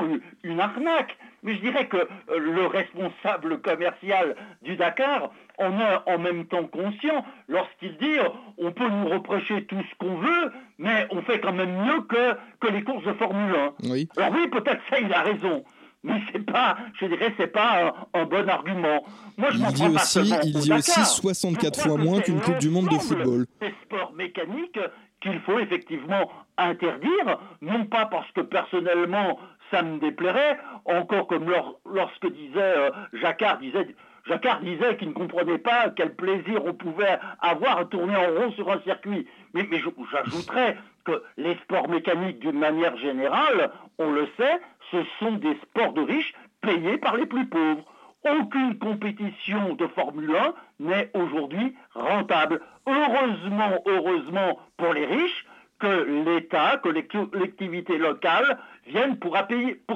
une, 0.43 0.59
arnaque. 0.59 1.17
Mais 1.43 1.55
je 1.55 1.61
dirais 1.61 1.87
que 1.87 1.97
euh, 1.97 2.39
le 2.39 2.65
responsable 2.65 3.61
commercial 3.61 4.35
du 4.61 4.75
Dakar 4.75 5.31
en 5.57 5.79
est 5.79 6.11
en 6.11 6.17
même 6.17 6.45
temps 6.45 6.65
conscient 6.65 7.23
lorsqu'il 7.47 7.95
dit 7.97 8.17
on 8.57 8.71
peut 8.71 8.89
nous 8.89 9.09
reprocher 9.09 9.65
tout 9.65 9.81
ce 9.89 9.95
qu'on 9.97 10.15
veut, 10.15 10.51
mais 10.77 11.07
on 11.11 11.21
fait 11.21 11.39
quand 11.39 11.53
même 11.53 11.85
mieux 11.85 12.01
que, 12.01 12.33
que 12.59 12.71
les 12.71 12.83
courses 12.83 13.05
de 13.05 13.13
Formule 13.13 13.55
1. 13.55 13.89
Oui. 13.89 14.09
Alors 14.17 14.31
oui, 14.33 14.47
peut-être 14.47 14.81
ça, 14.89 14.99
il 14.99 15.13
a 15.13 15.21
raison 15.21 15.63
mais 16.03 16.21
c'est 16.31 16.45
pas, 16.45 16.77
je 16.99 17.05
dirais, 17.05 17.33
c'est 17.37 17.51
pas 17.51 17.93
un, 18.13 18.25
bon 18.25 18.47
argument. 18.47 19.03
Moi, 19.37 19.49
je 19.51 19.57
il 19.57 19.73
dit 19.73 19.87
aussi, 19.87 20.33
il 20.43 20.53
dit 20.53 20.73
aussi 20.73 21.05
64 21.05 21.81
fois 21.81 21.97
moins 21.97 22.21
qu'une 22.21 22.39
Coupe 22.39 22.59
du 22.59 22.69
Monde 22.69 22.89
de 22.89 22.97
football. 22.97 23.45
Ces 23.61 23.73
sports 23.83 24.13
mécaniques 24.13 24.79
qu'il 25.27 25.39
faut 25.41 25.59
effectivement 25.59 26.31
interdire, 26.57 27.39
non 27.61 27.85
pas 27.85 28.05
parce 28.05 28.31
que 28.31 28.41
personnellement 28.41 29.39
ça 29.71 29.81
me 29.81 29.99
déplairait, 29.99 30.57
encore 30.85 31.27
comme 31.27 31.51
lorsque 31.85 32.31
disait 32.31 32.77
euh, 32.77 32.89
Jacquard 33.13 33.57
disait 33.59 33.95
Jacquard 34.27 34.59
disait 34.61 34.97
qu'il 34.97 35.09
ne 35.09 35.13
comprenait 35.13 35.57
pas 35.57 35.89
quel 35.95 36.13
plaisir 36.13 36.65
on 36.65 36.73
pouvait 36.73 37.17
avoir 37.39 37.79
à 37.79 37.85
tourner 37.85 38.15
en 38.15 38.27
rond 38.27 38.51
sur 38.51 38.69
un 38.69 38.79
circuit. 38.81 39.25
Mais, 39.53 39.65
mais 39.71 39.79
j'ajouterais 39.79 40.77
que 41.05 41.23
les 41.37 41.55
sports 41.63 41.87
mécaniques, 41.87 42.39
d'une 42.39 42.59
manière 42.59 42.97
générale, 42.97 43.71
on 43.97 44.11
le 44.11 44.27
sait, 44.37 44.59
ce 44.91 44.97
sont 45.19 45.31
des 45.33 45.55
sports 45.63 45.93
de 45.93 46.01
riches 46.01 46.33
payés 46.61 46.97
par 46.97 47.15
les 47.15 47.25
plus 47.25 47.45
pauvres. 47.47 47.85
Aucune 48.29 48.77
compétition 48.77 49.75
de 49.75 49.87
Formule 49.87 50.35
1 50.35 50.53
n'est 50.79 51.11
aujourd'hui 51.13 51.75
rentable. 51.93 52.61
Heureusement, 52.85 53.81
heureusement 53.85 54.59
pour 54.77 54.93
les 54.93 55.05
riches, 55.05 55.45
que 55.79 56.25
l'État, 56.25 56.77
que 56.83 56.89
les 56.89 57.05
collectivités 57.05 57.97
locales 57.97 58.57
viennent 58.87 59.17
pour, 59.17 59.33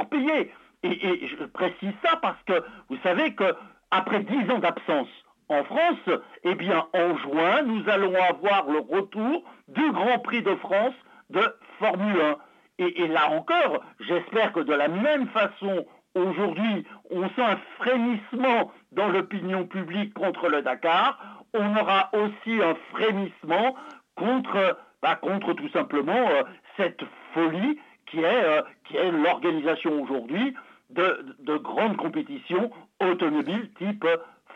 payer. 0.09 0.51
Et, 0.83 1.27
je 1.27 1.43
précise 1.45 1.93
ça 2.03 2.17
parce 2.21 2.41
que 2.45 2.63
vous 2.89 2.97
savez 3.03 3.33
que 3.33 3.55
après 3.89 4.21
dix 4.21 4.49
ans 4.51 4.59
d'absence 4.59 5.09
en 5.49 5.63
France, 5.63 6.19
eh 6.43 6.55
bien 6.55 6.85
en 6.93 7.17
juin, 7.17 7.63
nous 7.63 7.89
allons 7.89 8.15
avoir 8.15 8.69
le 8.69 8.79
retour 8.79 9.43
du 9.67 9.91
Grand 9.91 10.19
Prix 10.19 10.43
de 10.43 10.55
France 10.55 10.93
de 11.29 11.43
Formule 11.79 12.21
1. 12.21 12.35
Et, 12.79 13.07
là 13.07 13.29
encore, 13.31 13.83
j'espère 13.99 14.53
que 14.53 14.61
de 14.61 14.73
la 14.73 14.87
même 14.87 15.27
façon, 15.27 15.85
aujourd'hui, 16.15 16.85
on 17.09 17.27
sent 17.29 17.41
un 17.41 17.59
frémissement 17.77 18.71
dans 18.91 19.09
l'opinion 19.09 19.65
publique 19.65 20.13
contre 20.13 20.49
le 20.49 20.61
Dakar, 20.61 21.41
on 21.53 21.75
aura 21.75 22.09
aussi 22.13 22.61
un 22.61 22.75
frémissement 22.91 23.75
contre, 24.15 24.77
bah, 25.01 25.15
contre 25.15 25.53
tout 25.53 25.69
simplement 25.69 26.29
euh, 26.29 26.43
cette 26.77 27.01
folie 27.33 27.79
qui 28.05 28.19
est, 28.19 28.43
euh, 28.43 28.61
qui 28.85 28.97
est 28.97 29.11
l'organisation 29.11 30.01
aujourd'hui 30.01 30.53
de, 30.89 31.25
de, 31.39 31.57
grandes 31.57 31.97
compétitions 31.97 32.71
automobiles 32.99 33.69
type 33.77 34.05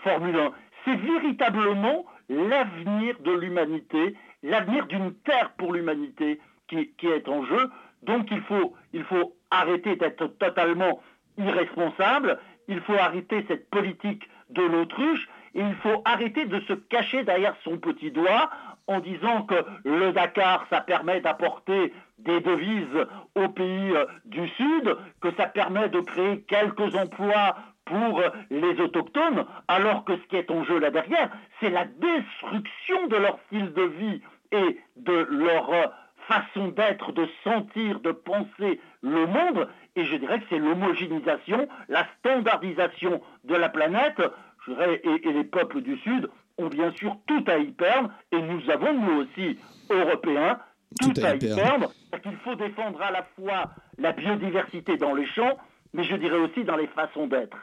Formule 0.03 0.37
1. 0.37 0.51
C'est 0.83 0.95
véritablement 0.95 2.05
l'avenir 2.29 3.17
de 3.21 3.31
l'humanité, 3.31 4.15
l'avenir 4.43 4.85
d'une 4.87 5.13
terre 5.13 5.51
pour 5.57 5.73
l'humanité 5.73 6.39
qui, 6.67 6.91
qui, 6.97 7.07
est 7.07 7.27
en 7.27 7.45
jeu. 7.45 7.69
Donc 8.03 8.27
il 8.31 8.41
faut, 8.41 8.73
il 8.93 9.03
faut 9.05 9.35
arrêter 9.49 9.95
d'être 9.95 10.27
totalement 10.37 11.01
irresponsable, 11.37 12.39
il 12.67 12.81
faut 12.81 12.95
arrêter 12.95 13.45
cette 13.47 13.69
politique 13.69 14.27
de 14.49 14.61
l'autruche, 14.61 15.27
et 15.55 15.61
il 15.61 15.75
faut 15.75 16.01
arrêter 16.05 16.45
de 16.45 16.59
se 16.61 16.73
cacher 16.73 17.23
derrière 17.23 17.55
son 17.63 17.77
petit 17.77 18.11
doigt 18.11 18.49
en 18.87 18.99
disant 18.99 19.43
que 19.43 19.55
le 19.83 20.11
Dakar, 20.11 20.65
ça 20.69 20.81
permet 20.81 21.21
d'apporter 21.21 21.93
des 22.19 22.39
devises 22.39 23.07
aux 23.35 23.49
pays 23.49 23.91
euh, 23.95 24.05
du 24.25 24.47
Sud, 24.49 24.95
que 25.21 25.33
ça 25.35 25.47
permet 25.47 25.89
de 25.89 26.01
créer 26.01 26.41
quelques 26.41 26.95
emplois 26.95 27.55
pour 27.85 28.19
euh, 28.19 28.29
les 28.49 28.79
autochtones, 28.79 29.45
alors 29.67 30.05
que 30.05 30.15
ce 30.17 30.21
qui 30.27 30.35
est 30.35 30.51
en 30.51 30.63
jeu 30.63 30.79
là 30.79 30.91
derrière, 30.91 31.29
c'est 31.59 31.69
la 31.69 31.85
destruction 31.85 33.07
de 33.07 33.17
leur 33.17 33.39
style 33.47 33.73
de 33.73 33.83
vie 33.83 34.21
et 34.51 34.79
de 34.97 35.27
leur 35.29 35.69
euh, 35.71 35.85
façon 36.27 36.69
d'être, 36.69 37.11
de 37.11 37.27
sentir, 37.43 37.99
de 37.99 38.11
penser 38.11 38.79
le 39.01 39.25
monde, 39.25 39.67
et 39.95 40.05
je 40.05 40.15
dirais 40.17 40.39
que 40.39 40.45
c'est 40.49 40.59
l'homogénéisation, 40.59 41.67
la 41.89 42.05
standardisation 42.19 43.21
de 43.43 43.55
la 43.55 43.69
planète, 43.69 44.21
je 44.65 44.71
dirais, 44.71 45.01
et, 45.03 45.27
et, 45.27 45.33
les 45.33 45.43
peuples 45.43 45.81
du 45.81 45.97
Sud 45.99 46.29
ont 46.57 46.67
bien 46.67 46.91
sûr 46.93 47.17
tout 47.27 47.43
à 47.47 47.57
y 47.57 47.71
perdre, 47.71 48.09
et 48.31 48.41
nous 48.41 48.69
avons, 48.69 48.93
nous 48.93 49.21
aussi, 49.21 49.57
Européens, 49.89 50.59
tout, 51.01 51.13
tout 51.13 51.21
à, 51.21 51.29
à, 51.29 51.35
y 51.35 51.39
perdre. 51.39 51.61
perdre. 51.61 51.91
Il 52.25 52.37
faut 52.37 52.55
défendre 52.55 53.01
à 53.01 53.11
la 53.11 53.23
fois 53.35 53.71
la 53.97 54.11
biodiversité 54.13 54.97
dans 54.97 55.13
les 55.13 55.25
champs, 55.27 55.57
mais 55.95 56.03
je 56.03 56.15
dirais 56.15 56.39
aussi 56.39 56.63
dans 56.63 56.75
les 56.75 56.87
façons 56.87 57.27
d'être. 57.27 57.57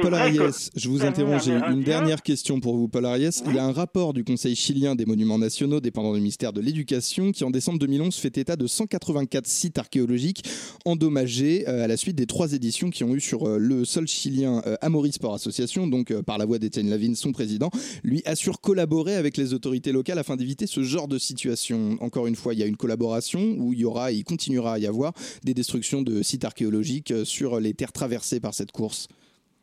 Paul, 0.00 0.14
Ariès, 0.14 0.70
je 0.74 0.88
vous 0.88 1.04
interromps, 1.04 1.44
j'ai 1.44 1.52
une 1.52 1.82
dernière 1.82 2.22
question 2.22 2.60
pour 2.60 2.76
vous, 2.76 2.88
Paul 2.88 3.06
Ariès. 3.06 3.42
Oui. 3.44 3.52
Il 3.52 3.56
y 3.56 3.58
a 3.58 3.64
un 3.64 3.72
rapport 3.72 4.12
du 4.12 4.24
Conseil 4.24 4.56
chilien 4.56 4.94
des 4.94 5.06
monuments 5.06 5.38
nationaux 5.38 5.80
dépendant 5.80 6.12
du 6.12 6.20
ministère 6.20 6.52
de 6.52 6.60
l'Éducation 6.60 7.32
qui, 7.32 7.44
en 7.44 7.50
décembre 7.50 7.78
2011, 7.78 8.16
fait 8.16 8.36
état 8.38 8.56
de 8.56 8.66
184 8.66 9.46
sites 9.46 9.78
archéologiques 9.78 10.42
endommagés 10.84 11.68
euh, 11.68 11.84
à 11.84 11.86
la 11.86 11.96
suite 11.96 12.16
des 12.16 12.26
trois 12.26 12.52
éditions 12.52 12.90
qui 12.90 13.04
ont 13.04 13.14
eu 13.14 13.20
sur 13.20 13.44
euh, 13.46 13.58
le 13.58 13.84
sol 13.84 14.06
chilien 14.06 14.62
euh, 14.66 14.76
Amaury 14.80 15.12
Sport 15.12 15.34
Association, 15.34 15.86
donc 15.86 16.10
euh, 16.10 16.22
par 16.22 16.38
la 16.38 16.46
voix 16.46 16.58
d'Étienne 16.58 16.88
Lavigne, 16.88 17.14
son 17.14 17.32
président, 17.32 17.70
lui 18.02 18.22
assure 18.24 18.60
collaborer 18.60 19.16
avec 19.16 19.36
les 19.36 19.54
autorités 19.54 19.92
locales 19.92 20.18
afin 20.18 20.36
d'éviter 20.36 20.66
ce 20.66 20.82
genre 20.82 21.08
de 21.08 21.18
situation. 21.18 21.96
Encore 22.00 22.26
une 22.26 22.36
fois, 22.36 22.54
il 22.54 22.60
y 22.60 22.62
a 22.62 22.66
une 22.66 22.76
collaboration 22.76 23.40
où 23.58 23.72
il 23.72 23.80
y 23.80 23.84
aura 23.84 24.12
et 24.12 24.16
il 24.16 24.24
continuera 24.24 24.74
à 24.74 24.78
y 24.78 24.86
avoir 24.86 25.12
des 25.42 25.54
destructions 25.54 26.02
de 26.02 26.22
sites 26.22 26.44
archéologiques 26.44 27.12
sur 27.24 27.33
les 27.60 27.74
terres 27.74 27.92
traversées 27.92 28.40
par 28.40 28.54
cette 28.54 28.72
course 28.72 29.08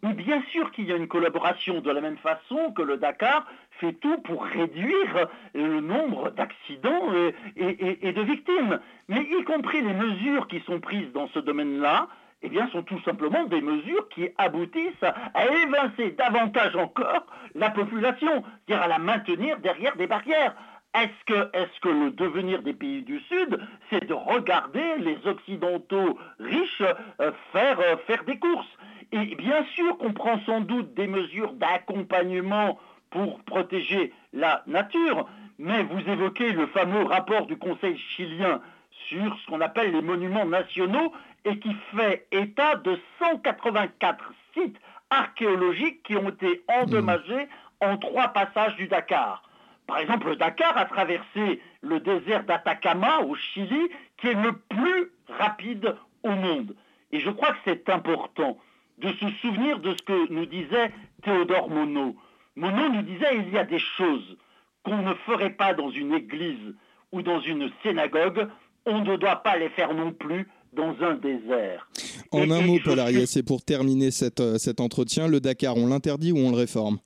bien 0.10 0.42
sûr 0.52 0.72
qu'il 0.72 0.86
y 0.86 0.92
a 0.92 0.96
une 0.96 1.08
collaboration 1.08 1.82
de 1.82 1.92
la 1.92 2.02
même 2.02 2.18
façon 2.18 2.72
que 2.76 2.82
le 2.82 2.98
Dakar 2.98 3.46
fait 3.80 3.94
tout 3.94 4.18
pour 4.20 4.44
réduire 4.44 5.28
le 5.54 5.80
nombre 5.80 6.32
d'accidents 6.32 7.14
et, 7.14 7.34
et, 7.56 8.08
et, 8.08 8.12
de 8.12 8.22
victimes. 8.22 8.80
Mais 9.10 9.22
y 9.22 9.44
compris 9.44 9.82
les 9.82 9.94
mesures 9.94 10.48
qui 10.48 10.60
sont 10.62 10.80
prises 10.80 11.12
dans 11.14 11.28
ce 11.30 11.40
domaine-là, 11.40 12.08
eh 12.44 12.50
bien, 12.50 12.68
sont 12.70 12.82
tout 12.82 13.00
simplement 13.04 13.46
des 13.46 13.62
mesures 13.62 14.10
qui 14.10 14.30
aboutissent 14.38 15.04
à 15.04 15.46
évincer 15.46 16.12
davantage 16.18 16.76
encore 16.76 17.26
la 17.54 17.70
population, 17.70 18.44
c'est-à-dire 18.66 18.84
à 18.84 18.88
la 18.88 18.98
maintenir 18.98 19.60
derrière 19.60 19.96
des 19.96 20.08
barrières. 20.08 20.56
Est-ce 20.94 21.80
que, 21.80 21.90
le 21.90 22.12
devenir 22.12 22.62
des 22.64 22.74
pays 22.74 23.02
du 23.04 23.20
Sud, 23.22 23.60
c'est 23.90 24.06
de 24.06 24.14
regarder 24.14 24.98
les 24.98 25.18
Occidentaux 25.26 26.20
riches 26.40 26.82
euh, 27.22 27.32
faire, 27.54 27.80
euh, 27.80 27.96
faire 28.08 28.24
des 28.26 28.38
courses? 28.38 28.78
Et 29.14 29.36
bien 29.36 29.64
sûr 29.76 29.98
qu'on 29.98 30.14
prend 30.14 30.40
sans 30.46 30.62
doute 30.62 30.94
des 30.94 31.08
mesures 31.08 31.54
d'accompagnement 31.54 32.78
pour 33.10 33.40
protéger 33.44 34.14
la 34.34 34.64
nature, 34.68 35.30
mais 35.60 35.84
vous 35.84 36.00
évoquez 36.10 36.52
le 36.52 36.68
fameux 36.68 37.04
rapport 37.04 37.46
du 37.46 37.58
Conseil 37.58 37.98
chilien 37.98 38.62
sur 39.08 39.38
ce 39.40 39.48
qu'on 39.48 39.62
appelle 39.62 39.92
les 39.92 40.02
monuments 40.02 40.46
nationaux 40.46 41.14
et 41.46 41.58
qui 41.60 41.74
fait 41.96 42.28
état 42.32 42.76
de 42.76 43.00
184 43.20 44.34
sites 44.54 44.78
archéologiques 45.10 46.04
qui 46.04 46.16
ont 46.16 46.30
été 46.30 46.64
endommagés 46.68 47.48
en 47.82 47.98
trois 47.98 48.30
passages 48.30 48.76
du 48.76 48.88
Dakar. 48.88 49.44
Par 49.92 50.00
exemple, 50.00 50.30
le 50.30 50.36
Dakar 50.38 50.78
a 50.78 50.86
traversé 50.86 51.60
le 51.82 52.00
désert 52.00 52.46
d'Atacama 52.46 53.20
au 53.28 53.36
Chili, 53.36 53.90
qui 54.16 54.28
est 54.28 54.42
le 54.42 54.54
plus 54.54 55.12
rapide 55.28 55.98
au 56.24 56.30
monde. 56.30 56.78
Et 57.12 57.20
je 57.20 57.30
crois 57.30 57.50
que 57.50 57.58
c'est 57.66 57.90
important 57.90 58.58
de 59.00 59.10
se 59.12 59.30
souvenir 59.42 59.80
de 59.80 59.94
ce 59.94 60.02
que 60.04 60.32
nous 60.32 60.46
disait 60.46 60.94
Théodore 61.24 61.70
Monod. 61.70 62.14
Monod 62.56 62.94
nous 62.94 63.02
disait 63.02 63.36
il 63.46 63.50
y 63.50 63.58
a 63.58 63.66
des 63.66 63.80
choses 63.80 64.38
qu'on 64.86 65.02
ne 65.02 65.14
ferait 65.26 65.50
pas 65.50 65.74
dans 65.74 65.90
une 65.90 66.14
église 66.14 66.74
ou 67.12 67.22
dans 67.22 67.42
une 67.42 67.70
synagogue, 67.84 68.48
on 68.86 69.02
ne 69.02 69.18
doit 69.18 69.44
pas 69.44 69.58
les 69.58 69.68
faire 69.72 69.94
non 69.94 70.14
plus 70.14 70.48
dans 70.72 70.96
un 71.02 71.16
désert. 71.16 71.90
En 72.32 72.44
et, 72.44 72.54
un 72.54 72.62
mot, 72.62 72.78
Paul 72.82 73.02
Ariès, 73.02 73.36
et 73.36 73.44
pour 73.44 73.62
terminer 73.62 74.12
cette, 74.12 74.40
euh, 74.40 74.58
cet 74.58 74.80
entretien, 74.80 75.28
le 75.28 75.42
Dakar, 75.42 75.76
on 75.76 75.88
l'interdit 75.88 76.32
ou 76.32 76.38
on 76.38 76.52
le 76.52 76.56
réforme? 76.56 77.00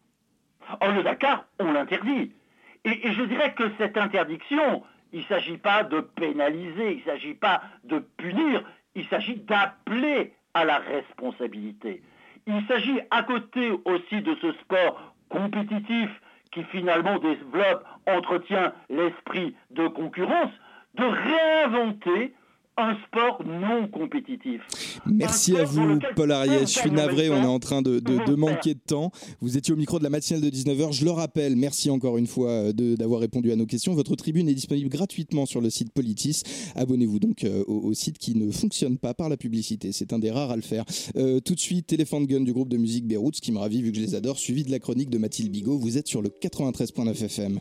Oh, 0.69 0.91
le 0.95 1.01
Dakar, 1.01 1.45
on 1.59 1.71
l'interdit. 1.71 2.31
Et, 2.85 3.11
je 3.11 3.23
dirais 3.23 3.53
que 3.53 3.63
cette 3.77 3.97
interdiction, 3.97 4.83
il 5.11 5.21
ne 5.21 5.25
s'agit 5.25 5.57
pas 5.57 5.83
de 5.83 6.01
pénaliser, 6.01 6.93
il 6.93 6.97
ne 6.99 7.03
s'agit 7.03 7.33
pas 7.33 7.61
de 7.83 7.99
punir, 7.99 8.63
il 8.93 9.07
s'agit 9.07 9.37
d'appeler 9.37 10.33
à 10.53 10.65
la 10.65 10.77
responsabilité. 10.77 12.01
Il 12.47 12.65
s'agit 12.67 12.99
à 13.09 13.23
côté 13.23 13.71
aussi 13.85 14.21
de 14.21 14.35
ce 14.35 14.51
sport 14.53 15.15
compétitif 15.29 16.09
qui 16.51 16.63
finalement 16.65 17.17
développe, 17.19 17.83
entretient 18.07 18.71
l'esprit 18.89 19.55
de 19.71 19.87
concurrence, 19.87 20.51
de 20.93 21.03
réinventer 21.03 22.33
un 22.77 22.95
sport 23.07 23.41
non 23.45 23.87
compétitif. 23.87 24.61
Merci 25.05 25.55
à 25.55 25.63
vous, 25.63 25.99
Paul 26.15 26.31
Ariès. 26.31 26.61
Je 26.61 26.79
suis 26.79 26.91
navré, 26.91 27.29
on 27.29 27.41
est 27.41 27.45
en 27.45 27.59
train 27.59 27.81
de, 27.81 27.99
de, 27.99 28.25
de, 28.25 28.35
manquer 28.35 28.73
de 28.73 28.79
temps. 28.85 29.11
Vous 29.39 29.57
étiez 29.57 29.73
au 29.73 29.77
micro 29.77 29.97
de 29.97 30.03
la 30.03 30.09
matinale 30.09 30.41
de 30.41 30.49
19h. 30.49 30.91
Je 30.91 31.05
le 31.05 31.11
rappelle, 31.11 31.55
merci 31.55 31.89
encore 31.89 32.17
une 32.17 32.27
fois 32.27 32.49
euh, 32.49 32.73
d'avoir 32.73 33.21
répondu 33.21 33.51
à 33.51 33.55
nos 33.55 33.65
questions. 33.65 33.93
Votre 33.93 34.15
tribune 34.15 34.49
est 34.49 34.53
disponible 34.53 34.89
gratuitement 34.89 35.45
sur 35.45 35.61
le 35.61 35.69
site 35.69 35.93
Politis. 35.93 36.41
Abonnez-vous 36.75 37.19
donc 37.19 37.43
euh, 37.45 37.63
au, 37.67 37.79
au, 37.87 37.93
site 37.93 38.17
qui 38.17 38.35
ne 38.35 38.51
fonctionne 38.51 38.97
pas 38.97 39.13
par 39.13 39.29
la 39.29 39.37
publicité. 39.37 39.93
C'est 39.93 40.11
un 40.11 40.19
des 40.19 40.31
rares 40.31 40.51
à 40.51 40.55
le 40.57 40.61
faire. 40.61 40.83
Euh, 41.15 41.39
tout 41.39 41.55
de 41.55 41.59
suite, 41.59 41.87
Téléphone 41.87 42.25
Gun 42.25 42.41
du 42.41 42.51
groupe 42.51 42.69
de 42.69 42.77
musique 42.77 43.07
Beyrouth, 43.07 43.37
ce 43.37 43.41
qui 43.41 43.53
me 43.53 43.59
ravit 43.59 43.81
vu 43.81 43.91
que 43.91 43.97
je 43.97 44.03
les 44.03 44.15
adore, 44.15 44.37
suivi 44.37 44.63
de 44.63 44.71
la 44.71 44.79
chronique 44.79 45.09
de 45.09 45.17
Mathilde 45.17 45.51
Bigot. 45.51 45.77
Vous 45.77 45.97
êtes 45.97 46.07
sur 46.07 46.21
le 46.21 46.29
93.9 46.29 47.23
FM. 47.23 47.59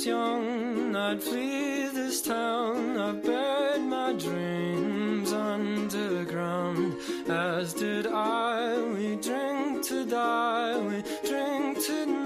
Was 0.00 0.06
young, 0.06 0.96
I'd 0.96 1.22
flee 1.22 1.88
this 1.88 2.22
town. 2.22 2.96
I 2.98 3.12
buried 3.12 3.82
my 3.82 4.14
dreams 4.14 5.30
underground. 5.32 6.94
As 7.28 7.74
did 7.74 8.06
I, 8.06 8.80
we 8.94 9.16
drink 9.16 9.84
to 9.88 10.06
die, 10.06 10.78
we 10.78 11.02
drink 11.28 11.84
tonight. 11.84 12.19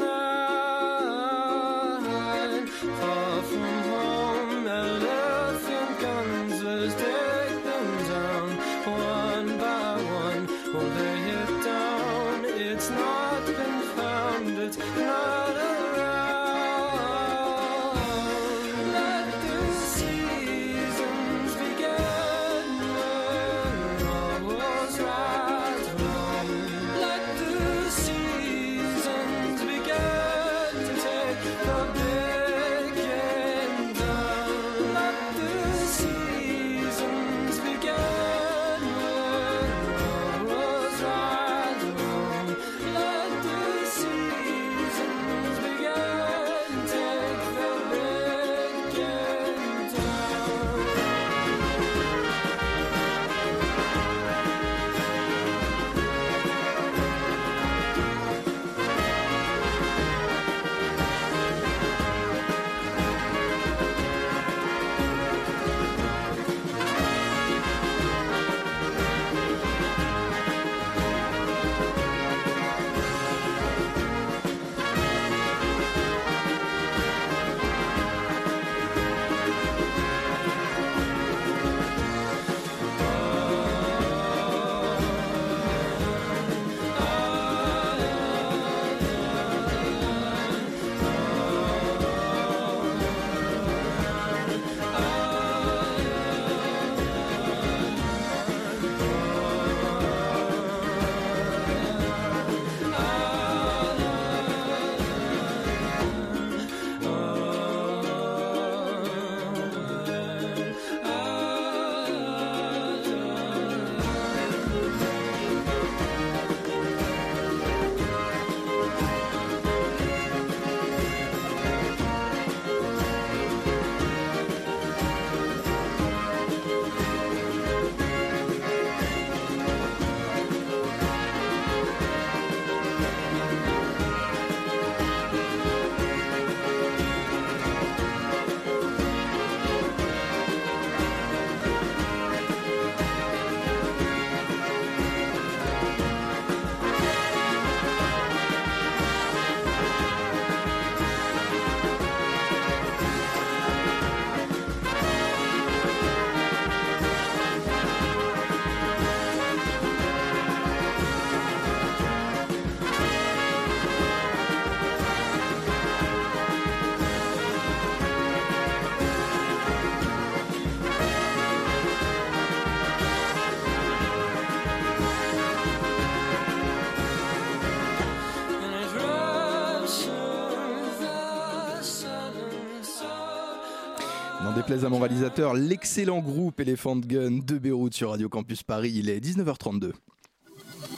Déplaise 184.64 184.84
à 184.86 184.88
mon 184.88 184.98
réalisateur, 184.98 185.52
l'excellent 185.52 186.20
groupe 186.20 186.58
Elephant 186.58 186.96
Gun 186.96 187.40
de 187.44 187.58
Beyrouth 187.58 187.92
sur 187.92 188.10
Radio 188.12 188.30
Campus 188.30 188.62
Paris. 188.62 188.92
Il 188.94 189.10
est 189.10 189.20
19h32. 189.20 189.92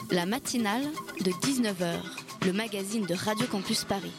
La 0.09 0.25
matinale 0.25 0.83
de 1.19 1.31
19h, 1.31 1.95
le 2.45 2.53
magazine 2.53 3.05
de 3.05 3.13
Radio 3.13 3.45
Campus 3.47 3.83
Paris. 3.83 4.13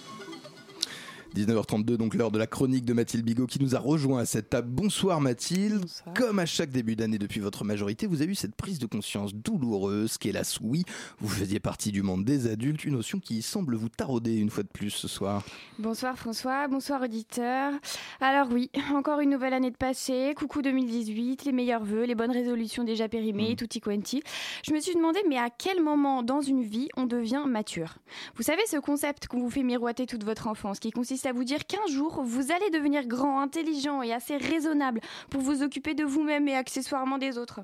19h32, 1.34 1.96
donc 1.96 2.14
l'heure 2.14 2.30
de 2.30 2.38
la 2.38 2.46
chronique 2.46 2.84
de 2.84 2.92
Mathilde 2.92 3.24
Bigot 3.24 3.46
qui 3.46 3.62
nous 3.62 3.76
a 3.76 3.78
rejoint 3.78 4.20
à 4.20 4.26
cette 4.26 4.50
table. 4.50 4.68
Bonsoir 4.70 5.20
Mathilde. 5.20 5.82
Bonsoir. 5.82 6.14
Comme 6.14 6.38
à 6.38 6.46
chaque 6.46 6.70
début 6.70 6.96
d'année 6.96 7.18
depuis 7.18 7.40
votre 7.40 7.64
majorité, 7.64 8.06
vous 8.06 8.22
avez 8.22 8.32
eu 8.32 8.34
cette 8.34 8.54
prise 8.54 8.78
de 8.78 8.86
conscience 8.86 9.34
douloureuse 9.34 10.18
qu'hélas 10.18 10.58
oui, 10.62 10.84
vous 11.20 11.28
faisiez 11.28 11.60
partie 11.60 11.92
du 11.92 12.02
monde 12.02 12.24
des 12.24 12.48
adultes, 12.50 12.84
une 12.84 12.94
notion 12.94 13.20
qui 13.20 13.42
semble 13.42 13.76
vous 13.76 13.88
tarauder 13.88 14.36
une 14.36 14.50
fois 14.50 14.62
de 14.62 14.68
plus 14.68 14.90
ce 14.90 15.06
soir. 15.06 15.44
Bonsoir 15.78 16.18
François, 16.18 16.66
bonsoir 16.66 17.02
auditeurs. 17.02 17.72
Alors 18.20 18.48
oui, 18.50 18.70
encore 18.94 19.20
une 19.20 19.30
nouvelle 19.30 19.52
année 19.52 19.70
de 19.70 19.76
passé, 19.76 20.32
coucou 20.36 20.62
2018, 20.62 21.44
les 21.44 21.52
meilleurs 21.52 21.84
vœux, 21.84 22.04
les 22.04 22.14
bonnes 22.14 22.32
résolutions 22.32 22.84
déjà 22.84 23.08
périmées, 23.08 23.54
tutti 23.54 23.80
quanti. 23.80 24.22
Je 24.66 24.72
me 24.72 24.80
suis 24.80 24.94
demandé 24.94 25.20
mais 25.28 25.38
à 25.38 25.50
quel 25.50 25.82
moment 25.82 26.22
dans 26.22 26.40
une 26.40 26.62
vie 26.62 26.88
on 26.96 27.06
devient 27.06 27.44
mature? 27.46 27.98
Vous 28.36 28.42
savez 28.42 28.62
ce 28.66 28.78
concept 28.78 29.26
qu'on 29.26 29.40
vous 29.40 29.50
fait 29.50 29.62
miroiter 29.62 30.06
toute 30.06 30.24
votre 30.24 30.46
enfance 30.46 30.78
qui 30.78 30.90
consiste 30.90 31.17
à 31.26 31.32
vous 31.32 31.44
dire 31.44 31.66
qu'un 31.66 31.86
jour 31.88 32.22
vous 32.22 32.52
allez 32.52 32.70
devenir 32.70 33.06
grand, 33.06 33.40
intelligent 33.40 34.02
et 34.02 34.12
assez 34.12 34.36
raisonnable 34.36 35.00
pour 35.30 35.40
vous 35.40 35.62
occuper 35.62 35.94
de 35.94 36.04
vous-même 36.04 36.48
et 36.48 36.54
accessoirement 36.54 37.18
des 37.18 37.38
autres. 37.38 37.60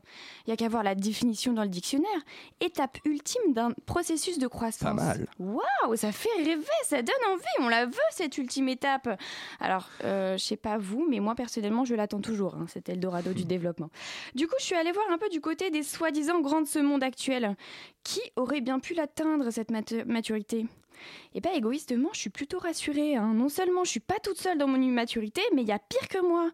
Il 0.47 0.51
y 0.51 0.53
a 0.53 0.57
qu'à 0.57 0.69
voir 0.69 0.83
la 0.83 0.95
définition 0.95 1.53
dans 1.53 1.62
le 1.62 1.69
dictionnaire. 1.69 2.09
Étape 2.61 2.99
ultime 3.05 3.53
d'un 3.53 3.73
processus 3.87 4.38
de 4.38 4.47
croissance. 4.47 4.83
Pas 4.88 4.95
mal. 4.95 5.27
Waouh, 5.38 5.97
ça 5.97 6.12
fait 6.12 6.29
rêver, 6.38 6.64
ça 6.85 7.03
donne 7.03 7.14
envie, 7.33 7.43
on 7.61 7.69
la 7.69 7.87
veut 7.87 7.93
cette 8.11 8.37
ultime 8.38 8.69
étape. 8.69 9.09
Alors, 9.61 9.88
euh, 10.05 10.37
je 10.37 10.45
sais 10.45 10.57
pas 10.57 10.79
vous, 10.79 11.07
mais 11.09 11.21
moi 11.21 11.35
personnellement, 11.35 11.85
je 11.85 11.95
l'attends 11.95 12.21
toujours, 12.21 12.55
hein, 12.55 12.67
cet 12.69 12.88
Eldorado 12.88 13.33
du 13.33 13.45
développement. 13.45 13.90
Du 14.35 14.47
coup, 14.47 14.55
je 14.59 14.64
suis 14.64 14.75
allée 14.75 14.93
voir 14.93 15.07
un 15.11 15.19
peu 15.19 15.29
du 15.29 15.40
côté 15.40 15.71
des 15.71 15.83
soi-disant 15.83 16.40
grands 16.40 16.62
de 16.62 16.67
ce 16.67 16.79
monde 16.79 17.03
actuel. 17.03 17.57
Qui 18.03 18.21
aurait 18.37 18.61
bien 18.61 18.81
pu 18.81 18.95
l'atteindre, 18.95 19.51
cette 19.51 19.71
matu- 19.71 20.05
maturité? 20.05 20.67
Et 21.35 21.40
bien 21.40 21.52
égoïstement, 21.52 22.09
je 22.12 22.18
suis 22.20 22.30
plutôt 22.30 22.59
rassurée. 22.59 23.16
hein. 23.16 23.33
Non 23.35 23.48
seulement 23.48 23.85
je 23.85 23.90
suis 23.90 24.00
pas 24.00 24.18
toute 24.22 24.38
seule 24.38 24.59
dans 24.59 24.68
mon 24.68 24.80
immaturité, 24.80 25.40
mais 25.54 25.62
il 25.62 25.68
y 25.68 25.72
a 25.72 25.78
pire 25.78 26.09
que 26.09 26.20
moi. 26.26 26.50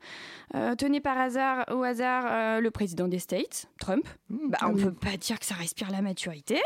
Euh, 0.55 0.75
tenez 0.75 1.01
par 1.01 1.19
hasard, 1.19 1.65
au 1.73 1.83
hasard, 1.83 2.25
euh, 2.29 2.61
le 2.61 2.71
président 2.71 3.07
des 3.09 3.19
States, 3.19 3.69
Trump. 3.79 4.07
Bah, 4.29 4.59
on 4.63 4.75
peut 4.75 4.93
pas 4.93 5.17
dire 5.17 5.39
que 5.39 5.47
ça 5.47 5.55
respire 5.55 5.91
la 5.91 6.03
maturité. 6.03 6.59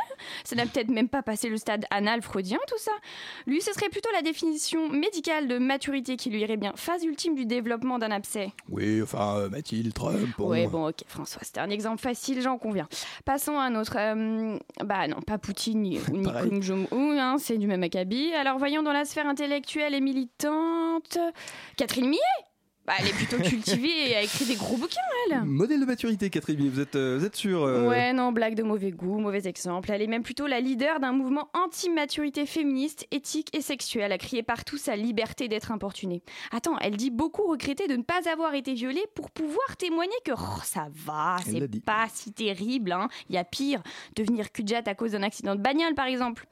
Ça 0.44 0.56
n'a 0.56 0.64
peut-être 0.66 0.88
même 0.90 1.08
pas 1.08 1.22
passé 1.22 1.48
le 1.48 1.56
stade 1.56 1.84
anal 1.90 2.22
freudien, 2.22 2.58
tout 2.68 2.78
ça. 2.78 2.92
Lui, 3.46 3.60
ce 3.60 3.72
serait 3.72 3.88
plutôt 3.90 4.10
la 4.12 4.22
définition 4.22 4.88
médicale 4.88 5.48
de 5.48 5.58
maturité 5.58 6.16
qui 6.16 6.30
lui 6.30 6.40
irait 6.40 6.56
bien. 6.56 6.72
Phase 6.76 7.04
ultime 7.04 7.34
du 7.34 7.44
développement 7.46 7.98
d'un 7.98 8.10
abcès. 8.10 8.52
Oui, 8.70 9.02
enfin 9.02 9.36
euh, 9.38 9.48
Mathilde, 9.50 9.92
Trump, 9.92 10.28
bon. 10.38 10.48
Ouais, 10.48 10.66
bon, 10.66 10.88
ok, 10.88 11.02
François, 11.06 11.42
c'était 11.42 11.60
un 11.60 11.70
exemple 11.70 12.00
facile, 12.00 12.40
j'en 12.40 12.58
conviens. 12.58 12.88
Passons 13.24 13.58
à 13.58 13.64
un 13.64 13.74
autre. 13.74 13.96
euh, 13.98 14.58
bah 14.84 15.08
non, 15.08 15.20
pas 15.20 15.38
Poutine 15.38 15.82
ni, 15.82 16.00
ni. 16.10 16.24
Kim 16.48 16.62
Jong-un, 16.62 17.18
hein, 17.18 17.36
c'est 17.38 17.56
du 17.64 17.68
même 17.68 17.82
acabit. 17.82 18.32
Alors 18.34 18.58
voyons 18.58 18.82
dans 18.82 18.92
la 18.92 19.06
sphère 19.06 19.26
intellectuelle 19.26 19.94
et 19.94 20.00
militante. 20.00 21.18
Catherine 21.76 22.08
Millet 22.08 22.20
bah, 22.86 22.94
Elle 23.00 23.08
est 23.08 23.12
plutôt 23.12 23.38
cultivée 23.38 24.10
et 24.10 24.16
a 24.16 24.22
écrit 24.22 24.44
des 24.44 24.56
gros 24.56 24.76
bouquins, 24.76 25.00
elle. 25.30 25.44
Modèle 25.44 25.80
de 25.80 25.86
maturité, 25.86 26.28
Catherine, 26.30 26.68
vous 26.68 26.80
êtes, 26.80 26.96
euh, 26.96 27.16
vous 27.18 27.24
êtes 27.24 27.36
sûr 27.36 27.62
euh, 27.62 27.88
Ouais, 27.88 28.12
non, 28.12 28.32
blague 28.32 28.54
de 28.54 28.62
mauvais 28.62 28.90
goût, 28.90 29.18
mauvais 29.18 29.46
exemple. 29.46 29.90
Elle 29.90 30.02
est 30.02 30.06
même 30.06 30.22
plutôt 30.22 30.46
la 30.46 30.60
leader 30.60 31.00
d'un 31.00 31.12
mouvement 31.12 31.48
anti-maturité 31.54 32.46
féministe, 32.46 33.06
éthique 33.10 33.48
et 33.56 33.62
sexuelle, 33.62 34.12
à 34.12 34.18
crier 34.18 34.42
partout 34.42 34.76
sa 34.76 34.96
liberté 34.96 35.48
d'être 35.48 35.72
importunée. 35.72 36.22
Attends, 36.52 36.78
elle 36.80 36.96
dit 36.96 37.10
beaucoup 37.10 37.46
regretter 37.46 37.86
de 37.86 37.96
ne 37.96 38.02
pas 38.02 38.28
avoir 38.30 38.54
été 38.54 38.74
violée 38.74 39.04
pour 39.14 39.30
pouvoir 39.30 39.76
témoigner 39.78 40.16
que 40.24 40.32
oh, 40.32 40.60
ça 40.62 40.88
va, 40.92 41.36
c'est 41.44 41.80
pas 41.84 42.06
si 42.12 42.32
terrible, 42.32 42.92
hein. 42.92 43.08
Il 43.28 43.34
y 43.34 43.38
a 43.38 43.44
pire, 43.44 43.82
devenir 44.16 44.52
cul 44.52 44.64
à 44.74 44.94
cause 44.94 45.12
d'un 45.12 45.22
accident 45.22 45.54
de 45.54 45.60
bagnole 45.60 45.94
par 45.94 46.06
exemple. 46.06 46.46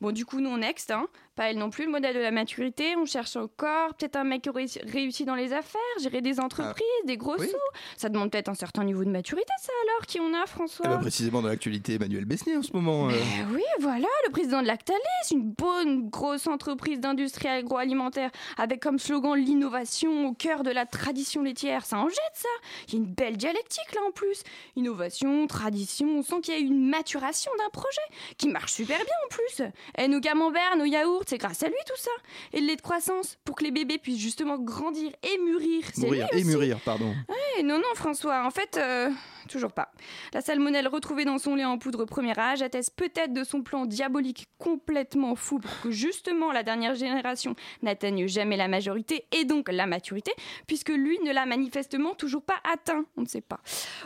Bon, 0.00 0.10
du 0.10 0.24
coup, 0.24 0.40
non, 0.40 0.56
next, 0.56 0.90
hein. 0.90 1.06
Pas 1.36 1.50
elle 1.50 1.58
non 1.58 1.70
plus, 1.70 1.84
le 1.84 1.92
modèle 1.92 2.16
de 2.16 2.20
la 2.20 2.32
maturité, 2.32 2.96
on 2.96 3.04
cherche 3.04 3.36
encore, 3.36 3.94
peut-être 3.94 4.16
un 4.16 4.24
mec 4.24 4.42
qui 4.42 4.48
aurait 4.48 4.66
réussi 4.86 5.24
dans 5.24 5.36
les 5.36 5.52
affaires, 5.52 5.77
gérer 6.00 6.20
des 6.20 6.40
entreprises, 6.40 6.84
des 7.04 7.16
gros 7.16 7.36
oui. 7.38 7.48
sous. 7.48 7.56
Ça 7.96 8.08
demande 8.08 8.30
peut-être 8.30 8.48
un 8.48 8.54
certain 8.54 8.84
niveau 8.84 9.04
de 9.04 9.10
maturité, 9.10 9.52
ça 9.60 9.72
alors, 9.84 10.06
qui 10.06 10.20
on 10.20 10.32
a, 10.34 10.46
François 10.46 10.86
Eh 10.86 10.88
ben, 10.88 10.98
précisément 10.98 11.42
dans 11.42 11.48
l'actualité, 11.48 11.94
Emmanuel 11.94 12.24
Besnier 12.24 12.56
en 12.56 12.62
ce 12.62 12.72
moment. 12.72 13.08
euh. 13.08 13.12
eh 13.14 13.54
oui, 13.54 13.62
voilà, 13.80 14.08
le 14.26 14.30
président 14.32 14.62
de 14.62 14.66
Lactalis, 14.66 14.98
une 15.30 15.50
bonne 15.52 16.08
grosse 16.08 16.46
entreprise 16.46 17.00
d'industrie 17.00 17.48
agroalimentaire 17.48 18.30
avec 18.56 18.80
comme 18.80 18.98
slogan 18.98 19.34
l'innovation 19.36 20.26
au 20.28 20.32
cœur 20.32 20.62
de 20.62 20.70
la 20.70 20.86
tradition 20.86 21.42
laitière. 21.42 21.84
Ça 21.84 21.98
en 21.98 22.08
jette, 22.08 22.18
ça. 22.34 22.48
Il 22.88 22.94
y 22.94 22.96
a 22.96 23.00
une 23.00 23.12
belle 23.12 23.36
dialectique 23.36 23.94
là 23.94 24.00
en 24.06 24.10
plus. 24.12 24.42
Innovation, 24.76 25.46
tradition, 25.46 26.06
on 26.18 26.22
sent 26.22 26.40
qu'il 26.42 26.54
y 26.54 26.56
a 26.56 26.60
une 26.60 26.88
maturation 26.88 27.50
d'un 27.58 27.70
projet 27.70 27.88
qui 28.36 28.48
marche 28.48 28.72
super 28.72 28.96
bien 28.98 29.14
en 29.26 29.28
plus. 29.28 29.62
Et 29.98 30.08
nos 30.08 30.20
camemberts, 30.20 30.76
nos 30.76 30.84
yaourts, 30.84 31.24
c'est 31.26 31.38
grâce 31.38 31.62
à 31.62 31.66
lui 31.68 31.74
tout 31.86 31.96
ça. 32.00 32.10
Et 32.52 32.60
le 32.60 32.66
lait 32.66 32.76
de 32.76 32.82
croissance 32.82 33.38
pour 33.44 33.56
que 33.56 33.64
les 33.64 33.70
bébés 33.70 33.98
puissent 33.98 34.18
justement 34.20 34.58
grandir 34.58 35.10
et 35.22 35.38
mûrir. 35.38 35.67
Mourir 35.98 36.28
et 36.32 36.44
mûrir, 36.44 36.78
pardon. 36.84 37.14
Eh, 37.58 37.62
non, 37.62 37.76
non, 37.78 37.94
François, 37.94 38.44
en 38.46 38.50
fait, 38.50 38.76
euh, 38.76 39.10
toujours 39.48 39.72
pas. 39.72 39.90
La 40.32 40.40
salmonelle 40.40 40.86
retrouvée 40.86 41.24
dans 41.24 41.38
son 41.38 41.56
lait 41.56 41.64
en 41.64 41.78
poudre 41.78 42.04
premier 42.04 42.38
âge 42.38 42.62
atteste 42.62 42.94
peut-être 42.94 43.32
de 43.32 43.42
son 43.42 43.62
plan 43.62 43.86
diabolique 43.86 44.48
complètement 44.58 45.34
fou 45.34 45.58
pour 45.58 45.80
que 45.82 45.90
justement 45.90 46.52
la 46.52 46.62
dernière 46.62 46.94
génération 46.94 47.56
n'atteigne 47.82 48.28
jamais 48.28 48.56
la 48.56 48.68
majorité 48.68 49.26
et 49.32 49.44
donc 49.44 49.68
la 49.70 49.86
maturité, 49.86 50.32
puisque 50.66 50.90
lui 50.90 51.18
ne 51.24 51.32
l'a 51.32 51.46
manifestement 51.46 52.14
toujours 52.14 52.42
pas 52.42 52.60
atteint. 52.70 53.04
On 53.16 53.22
ne 53.22 53.26
sait 53.26 53.40
pas. 53.40 53.60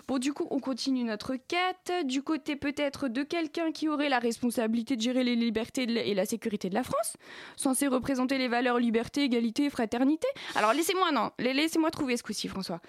Bon, 0.09 0.19
du 0.19 0.33
coup, 0.33 0.47
on 0.51 0.61
continue 0.61 1.05
notre 1.05 1.37
quête 1.37 1.93
du 2.07 2.23
côté 2.23 2.57
peut-être 2.57 3.09
de 3.09 3.23
quelqu'un 3.23 3.73
qui 3.73 3.89
aurait 3.89 4.09
la 4.09 4.19
responsabilité 4.19 4.97
de 4.97 5.03
gérer 5.03 5.25
les 5.25 5.37
libertés 5.37 5.83
et 5.83 6.15
la 6.15 6.25
sécurité 6.25 6.69
de 6.69 6.75
la 6.75 6.85
France, 6.85 7.17
censé 7.57 7.87
représenter 7.87 8.39
les 8.39 8.49
valeurs 8.49 8.79
liberté, 8.79 9.25
égalité, 9.25 9.71
fraternité. 9.71 10.27
Alors 10.55 10.73
laissez-moi, 10.73 11.13
non, 11.13 11.31
laissez-moi 11.39 11.91
trouver 11.91 12.17
ce 12.17 12.23
coup-ci, 12.23 12.49
François. 12.49 12.81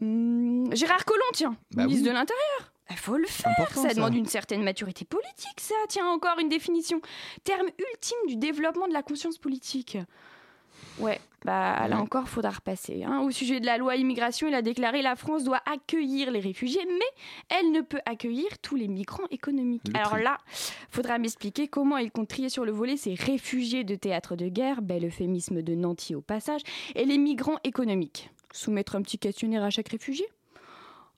Hmm, 0.00 0.72
Gérard 0.72 1.04
Collomb, 1.04 1.22
tiens, 1.32 1.56
Bah 1.72 1.84
ministre 1.84 2.04
oui. 2.04 2.08
de 2.10 2.14
l'Intérieur. 2.14 2.72
Il 2.90 2.96
faut 2.96 3.16
le 3.16 3.26
faire. 3.26 3.52
Important, 3.58 3.82
ça, 3.82 3.88
ça. 3.88 3.94
demande 3.94 4.14
une 4.14 4.26
certaine 4.26 4.62
maturité 4.62 5.04
politique, 5.04 5.60
ça. 5.60 5.74
Tiens, 5.88 6.08
encore 6.08 6.38
une 6.38 6.48
définition. 6.48 7.00
Terme 7.44 7.68
ultime 7.78 8.18
du 8.26 8.36
développement 8.36 8.86
de 8.88 8.92
la 8.92 9.02
conscience 9.02 9.38
politique. 9.38 9.96
Ouais, 10.98 11.20
bah 11.44 11.86
là 11.88 11.98
encore, 11.98 12.28
faudra 12.28 12.50
repasser. 12.50 13.02
hein. 13.04 13.20
Au 13.20 13.30
sujet 13.30 13.60
de 13.60 13.66
la 13.66 13.78
loi 13.78 13.96
immigration, 13.96 14.48
il 14.48 14.54
a 14.54 14.60
déclaré 14.62 15.00
la 15.00 15.16
France 15.16 15.42
doit 15.44 15.62
accueillir 15.64 16.30
les 16.30 16.40
réfugiés, 16.40 16.84
mais 16.86 17.56
elle 17.58 17.72
ne 17.72 17.80
peut 17.80 18.00
accueillir 18.04 18.46
tous 18.60 18.76
les 18.76 18.88
migrants 18.88 19.26
économiques. 19.30 19.82
Le 19.88 19.96
Alors 19.98 20.18
là, 20.18 20.36
faudra 20.90 21.18
m'expliquer 21.18 21.68
comment 21.68 21.96
il 21.96 22.10
compte 22.10 22.28
trier 22.28 22.48
sur 22.50 22.64
le 22.66 22.72
volet 22.72 22.96
ces 22.98 23.14
réfugiés 23.14 23.84
de 23.84 23.94
théâtre 23.94 24.36
de 24.36 24.48
guerre, 24.48 24.82
bel 24.82 25.06
euphémisme 25.06 25.62
de 25.62 25.74
Nanty 25.74 26.14
au 26.14 26.20
passage, 26.20 26.60
et 26.94 27.04
les 27.06 27.16
migrants 27.18 27.58
économiques. 27.64 28.30
Soumettre 28.52 28.96
un 28.96 29.02
petit 29.02 29.18
questionnaire 29.18 29.64
à 29.64 29.70
chaque 29.70 29.88
réfugié 29.88 30.26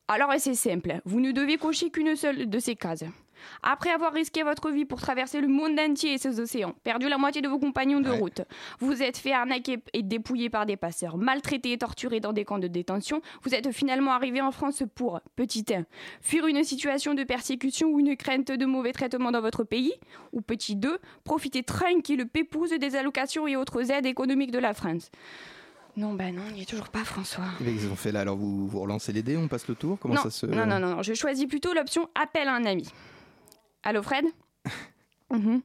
alors, 0.06 0.30
c'est 0.36 0.54
simple, 0.54 1.00
vous 1.06 1.18
ne 1.18 1.32
devez 1.32 1.56
cocher 1.56 1.88
qu'une 1.88 2.14
seule 2.14 2.50
de 2.50 2.58
ces 2.58 2.76
cases. 2.76 3.04
Après 3.62 3.90
avoir 3.90 4.12
risqué 4.12 4.42
votre 4.42 4.70
vie 4.70 4.84
pour 4.84 5.00
traverser 5.00 5.40
le 5.40 5.48
monde 5.48 5.78
entier 5.80 6.12
et 6.12 6.18
ses 6.18 6.40
océans, 6.40 6.74
perdu 6.84 7.08
la 7.08 7.16
moitié 7.16 7.40
de 7.40 7.48
vos 7.48 7.58
compagnons 7.58 8.00
de 8.00 8.10
Ouais. 8.10 8.18
route, 8.18 8.42
vous 8.80 9.02
êtes 9.02 9.16
fait 9.16 9.32
arnaquer 9.32 9.78
et 9.94 10.02
dépouiller 10.02 10.50
par 10.50 10.66
des 10.66 10.76
passeurs, 10.76 11.16
maltraité 11.16 11.72
et 11.72 11.78
torturé 11.78 12.20
dans 12.20 12.34
des 12.34 12.44
camps 12.44 12.58
de 12.58 12.68
détention, 12.68 13.22
vous 13.42 13.54
êtes 13.54 13.72
finalement 13.72 14.12
arrivé 14.12 14.42
en 14.42 14.50
France 14.50 14.82
pour, 14.94 15.20
petit 15.36 15.64
1, 15.74 15.84
fuir 16.20 16.46
une 16.46 16.62
situation 16.64 17.14
de 17.14 17.24
persécution 17.24 17.88
ou 17.88 17.98
une 17.98 18.14
crainte 18.14 18.52
de 18.52 18.66
mauvais 18.66 18.92
traitement 18.92 19.32
dans 19.32 19.40
votre 19.40 19.64
pays, 19.64 19.94
ou 20.32 20.42
petit 20.42 20.76
2, 20.76 20.98
profiter 21.24 21.62
tranquille 21.62 22.28
pépouse 22.28 22.70
des 22.70 22.94
allocations 22.94 23.46
et 23.46 23.56
autres 23.56 23.90
aides 23.90 24.06
économiques 24.06 24.52
de 24.52 24.58
la 24.58 24.74
France. 24.74 25.10
Non, 25.96 26.14
bah 26.14 26.32
non, 26.32 26.42
il 26.48 26.54
n'y 26.54 26.62
est 26.62 26.68
toujours 26.68 26.88
pas, 26.88 27.04
François. 27.04 27.44
Qu'est-ce 27.58 27.70
qu'ils 27.70 27.90
ont 27.90 27.96
fait 27.96 28.10
là 28.12 28.20
Alors 28.20 28.36
vous, 28.36 28.66
vous 28.66 28.80
relancez 28.80 29.12
les 29.12 29.22
dés, 29.22 29.36
on 29.36 29.46
passe 29.48 29.68
le 29.68 29.74
tour 29.76 29.98
Comment 30.00 30.14
non, 30.14 30.22
ça 30.22 30.30
se. 30.30 30.46
non, 30.46 30.66
non, 30.66 30.80
non, 30.80 31.02
je 31.02 31.14
choisis 31.14 31.46
plutôt 31.46 31.72
l'option 31.72 32.08
appel 32.20 32.48
à 32.48 32.54
un 32.54 32.64
ami. 32.64 32.88
Allô 33.82 34.02
Fred 34.02 34.24
Mhm. 35.30 35.62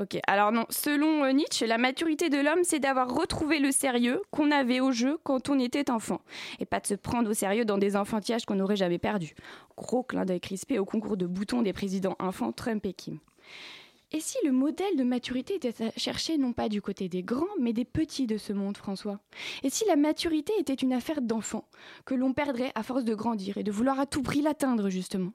Ok, 0.00 0.16
alors 0.28 0.52
non, 0.52 0.64
selon 0.70 1.24
euh, 1.24 1.32
Nietzsche, 1.32 1.66
la 1.66 1.76
maturité 1.76 2.28
de 2.28 2.38
l'homme, 2.38 2.62
c'est 2.62 2.78
d'avoir 2.78 3.12
retrouvé 3.12 3.58
le 3.58 3.72
sérieux 3.72 4.22
qu'on 4.30 4.52
avait 4.52 4.78
au 4.78 4.92
jeu 4.92 5.18
quand 5.24 5.48
on 5.48 5.58
était 5.58 5.90
enfant, 5.90 6.20
et 6.60 6.66
pas 6.66 6.78
de 6.78 6.86
se 6.86 6.94
prendre 6.94 7.28
au 7.28 7.34
sérieux 7.34 7.64
dans 7.64 7.78
des 7.78 7.96
enfantillages 7.96 8.46
qu'on 8.46 8.54
n'aurait 8.54 8.76
jamais 8.76 8.98
perdus. 8.98 9.34
Gros 9.76 10.04
clin 10.04 10.24
d'œil 10.24 10.40
crispé 10.40 10.78
au 10.78 10.84
concours 10.84 11.16
de 11.16 11.26
boutons 11.26 11.62
des 11.62 11.72
présidents 11.72 12.14
enfants 12.20 12.52
Trump 12.52 12.86
et 12.86 12.92
Kim. 12.92 13.18
Et 14.10 14.20
si 14.20 14.38
le 14.42 14.52
modèle 14.52 14.96
de 14.96 15.04
maturité 15.04 15.56
était 15.56 15.84
à 15.84 15.90
chercher 15.98 16.38
non 16.38 16.54
pas 16.54 16.70
du 16.70 16.80
côté 16.80 17.10
des 17.10 17.22
grands, 17.22 17.44
mais 17.60 17.74
des 17.74 17.84
petits 17.84 18.26
de 18.26 18.38
ce 18.38 18.54
monde, 18.54 18.78
François? 18.78 19.20
Et 19.62 19.68
si 19.68 19.84
la 19.86 19.96
maturité 19.96 20.54
était 20.58 20.72
une 20.72 20.94
affaire 20.94 21.20
d'enfant, 21.20 21.68
que 22.06 22.14
l'on 22.14 22.32
perdrait 22.32 22.72
à 22.74 22.82
force 22.82 23.04
de 23.04 23.14
grandir 23.14 23.58
et 23.58 23.62
de 23.62 23.70
vouloir 23.70 24.00
à 24.00 24.06
tout 24.06 24.22
prix 24.22 24.40
l'atteindre, 24.40 24.88
justement? 24.88 25.32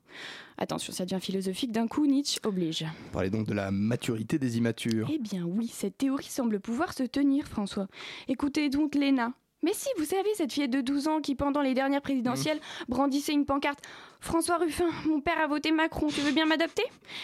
Attention, 0.58 0.92
ça 0.92 1.06
devient 1.06 1.22
philosophique 1.22 1.72
d'un 1.72 1.88
coup, 1.88 2.08
Nietzsche 2.08 2.40
oblige. 2.44 2.84
Vous 2.84 3.12
parlez 3.12 3.30
donc 3.30 3.46
de 3.46 3.54
la 3.54 3.70
maturité 3.70 4.40
des 4.40 4.58
immatures. 4.58 5.08
Eh 5.14 5.20
bien 5.20 5.44
oui, 5.44 5.68
cette 5.68 6.00
théorie 6.00 6.26
semble 6.26 6.60
pouvoir 6.60 6.94
se 6.94 7.04
tenir, 7.04 7.48
François. 7.48 7.88
Écoutez 8.28 8.70
donc 8.70 8.96
Léna, 8.96 9.34
Mais 9.64 9.74
si, 9.74 9.88
vous 9.98 10.06
savez, 10.06 10.30
cette 10.36 10.52
fillette 10.54 10.72
de 10.72 10.82
12 10.82 11.08
ans 11.08 11.22
qui, 11.22 11.36
pendant 11.36 11.62
les 11.62 11.74
dernières 11.74 12.02
présidentielles, 12.02 12.60
brandissait 12.90 13.34
une 13.34 13.46
pancarte 13.46 13.80
François 14.20 14.58
Ruffin, 14.58 14.88
mon 15.06 15.20
père 15.22 15.40
a 15.40 15.48
voté 15.48 15.72
Macron, 15.72 16.08
tu 16.08 16.22
veux 16.22 16.32
bien 16.32 16.46
m'adopter? 16.46 16.84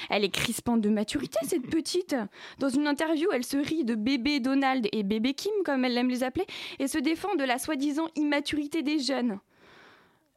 Elle 0.09 0.23
est 0.23 0.29
crispante 0.29 0.81
de 0.81 0.89
maturité, 0.89 1.37
cette 1.43 1.67
petite. 1.69 2.15
Dans 2.59 2.69
une 2.69 2.87
interview, 2.87 3.29
elle 3.33 3.45
se 3.45 3.57
rit 3.57 3.83
de 3.85 3.95
bébé 3.95 4.39
Donald 4.39 4.87
et 4.91 5.03
bébé 5.03 5.33
Kim, 5.33 5.51
comme 5.63 5.85
elle 5.85 5.97
aime 5.97 6.09
les 6.09 6.23
appeler, 6.23 6.45
et 6.79 6.87
se 6.87 6.97
défend 6.97 7.35
de 7.35 7.43
la 7.43 7.57
soi-disant 7.59 8.07
immaturité 8.15 8.81
des 8.83 8.99
jeunes. 8.99 9.39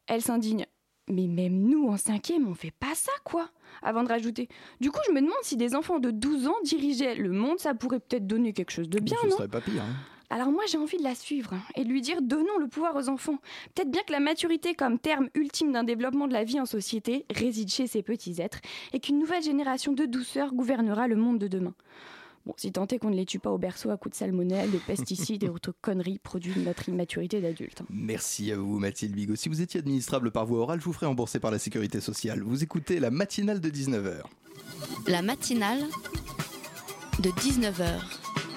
Elle 0.07 0.21
s'indigne. 0.21 0.65
Mais 1.09 1.27
même 1.27 1.59
nous, 1.67 1.87
en 1.89 1.97
cinquième, 1.97 2.47
on 2.47 2.53
fait 2.53 2.71
pas 2.71 2.95
ça, 2.95 3.11
quoi 3.25 3.49
Avant 3.81 4.03
de 4.03 4.07
rajouter. 4.09 4.47
Du 4.79 4.89
coup, 4.89 4.99
je 5.07 5.11
me 5.11 5.19
demande 5.19 5.33
si 5.41 5.57
des 5.57 5.75
enfants 5.75 5.99
de 5.99 6.11
12 6.11 6.47
ans 6.47 6.55
dirigeaient 6.63 7.15
le 7.15 7.31
monde, 7.31 7.59
ça 7.59 7.73
pourrait 7.73 7.99
peut-être 7.99 8.25
donner 8.25 8.53
quelque 8.53 8.71
chose 8.71 8.87
de 8.89 8.99
bien, 8.99 9.17
Ce 9.21 9.27
non? 9.27 9.35
serait 9.37 9.47
pas 9.49 9.59
pire. 9.59 9.81
hein. 9.83 9.95
Alors 10.33 10.49
moi 10.51 10.63
j'ai 10.67 10.79
envie 10.79 10.97
de 10.97 11.03
la 11.03 11.13
suivre 11.13 11.53
et 11.75 11.83
de 11.83 11.89
lui 11.89 12.01
dire 12.01 12.19
donnons 12.23 12.57
le 12.59 12.67
pouvoir 12.67 12.95
aux 12.95 13.07
enfants. 13.07 13.37
Peut-être 13.75 13.91
bien 13.91 14.01
que 14.01 14.11
la 14.11 14.19
maturité 14.19 14.73
comme 14.73 14.97
terme 14.97 15.29
ultime 15.35 15.71
d'un 15.71 15.83
développement 15.83 16.27
de 16.27 16.33
la 16.33 16.43
vie 16.43 16.59
en 16.59 16.65
société 16.65 17.27
réside 17.29 17.69
chez 17.69 17.85
ces 17.85 18.01
petits 18.01 18.41
êtres 18.41 18.57
et 18.93 18.99
qu'une 18.99 19.19
nouvelle 19.19 19.43
génération 19.43 19.93
de 19.93 20.05
douceur 20.05 20.51
gouvernera 20.55 21.07
le 21.07 21.17
monde 21.17 21.37
de 21.37 21.47
demain. 21.47 21.75
Bon, 22.47 22.55
si 22.57 22.71
tant 22.71 22.87
est 22.87 22.97
qu'on 22.97 23.11
ne 23.11 23.15
les 23.15 23.27
tue 23.27 23.37
pas 23.37 23.51
au 23.51 23.59
berceau 23.59 23.91
à 23.91 23.97
coups 23.97 24.13
de 24.13 24.17
salmonelle, 24.17 24.71
de 24.71 24.79
pesticides 24.79 25.43
et 25.43 25.49
autres 25.49 25.75
conneries 25.83 26.17
produits 26.17 26.53
de 26.55 26.61
notre 26.61 26.89
immaturité 26.89 27.39
d'adulte. 27.39 27.81
hein. 27.81 27.85
Merci 27.91 28.51
à 28.51 28.57
vous 28.57 28.79
Mathilde 28.79 29.13
Bigot. 29.13 29.35
Si 29.35 29.49
vous 29.49 29.61
étiez 29.61 29.81
administrable 29.81 30.31
par 30.31 30.47
voie 30.47 30.61
orale, 30.61 30.79
je 30.79 30.85
vous 30.85 30.93
ferai 30.93 31.05
rembourser 31.05 31.39
par 31.39 31.51
la 31.51 31.59
sécurité 31.59 32.01
sociale. 32.01 32.41
Vous 32.41 32.63
écoutez 32.63 32.99
la 32.99 33.11
matinale 33.11 33.61
de 33.61 33.69
19h. 33.69 34.23
La 35.05 35.21
matinale 35.21 35.83
de 37.19 37.29
19h 37.29 38.22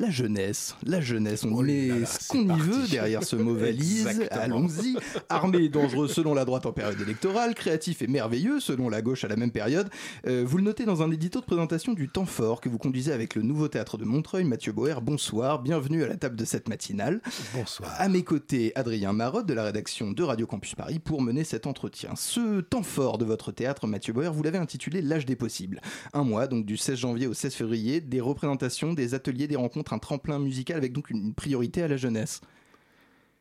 La 0.00 0.08
jeunesse, 0.08 0.76
la 0.86 1.02
jeunesse, 1.02 1.44
on 1.44 1.52
Oh 1.52 1.60
met 1.60 1.88
là, 1.88 2.06
ce 2.06 2.28
qu'on 2.28 2.56
y 2.56 2.58
veut 2.58 2.88
derrière 2.88 3.22
ce 3.22 3.36
mot 3.36 3.54
valise. 3.54 4.08
Allons-y. 4.30 4.96
Armé 5.28 5.64
et 5.64 5.68
dangereux 5.68 6.08
selon 6.08 6.32
la 6.32 6.46
droite 6.46 6.64
en 6.64 6.72
période 6.72 6.98
électorale, 7.02 7.54
créatif 7.54 8.00
et 8.00 8.06
merveilleux 8.06 8.60
selon 8.60 8.88
la 8.88 9.02
gauche 9.02 9.24
à 9.24 9.28
la 9.28 9.36
même 9.36 9.50
période. 9.50 9.90
Euh, 10.26 10.42
vous 10.46 10.56
le 10.56 10.62
notez 10.62 10.86
dans 10.86 11.02
un 11.02 11.10
édito 11.10 11.40
de 11.40 11.44
présentation 11.44 11.92
du 11.92 12.08
temps 12.08 12.24
fort 12.24 12.62
que 12.62 12.70
vous 12.70 12.78
conduisez 12.78 13.12
avec 13.12 13.34
le 13.34 13.42
nouveau 13.42 13.68
théâtre 13.68 13.98
de 13.98 14.06
Montreuil. 14.06 14.44
Mathieu 14.44 14.72
Boer, 14.72 15.02
bonsoir, 15.02 15.60
bienvenue 15.60 16.02
à 16.02 16.08
la 16.08 16.16
table 16.16 16.36
de 16.36 16.46
cette 16.46 16.70
matinale. 16.70 17.20
Bonsoir. 17.52 17.92
À 17.98 18.08
mes 18.08 18.24
côtés, 18.24 18.72
Adrien 18.76 19.12
Marotte 19.12 19.44
de 19.44 19.52
la 19.52 19.64
rédaction 19.64 20.12
de 20.12 20.22
Radio 20.22 20.46
Campus 20.46 20.74
Paris 20.74 20.98
pour 20.98 21.20
mener 21.20 21.44
cet 21.44 21.66
entretien. 21.66 22.12
Ce 22.16 22.62
temps 22.62 22.82
fort 22.82 23.18
de 23.18 23.26
votre 23.26 23.52
théâtre, 23.52 23.86
Mathieu 23.86 24.14
Boer, 24.14 24.32
vous 24.32 24.42
l'avez 24.42 24.56
intitulé 24.56 25.02
L'âge 25.02 25.26
des 25.26 25.36
possibles. 25.36 25.82
Un 26.14 26.24
mois, 26.24 26.46
donc 26.46 26.64
du 26.64 26.78
16 26.78 26.96
janvier 26.96 27.26
au 27.26 27.34
16 27.34 27.52
février, 27.52 28.00
des 28.00 28.22
représentations, 28.22 28.94
des 28.94 29.12
ateliers, 29.12 29.46
des 29.46 29.56
rencontres, 29.56 29.89
un 29.92 29.98
tremplin 29.98 30.38
musical 30.38 30.76
avec 30.76 30.92
donc 30.92 31.10
une 31.10 31.34
priorité 31.34 31.82
à 31.82 31.88
la 31.88 31.96
jeunesse. 31.96 32.40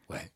Ouais. 0.09 0.31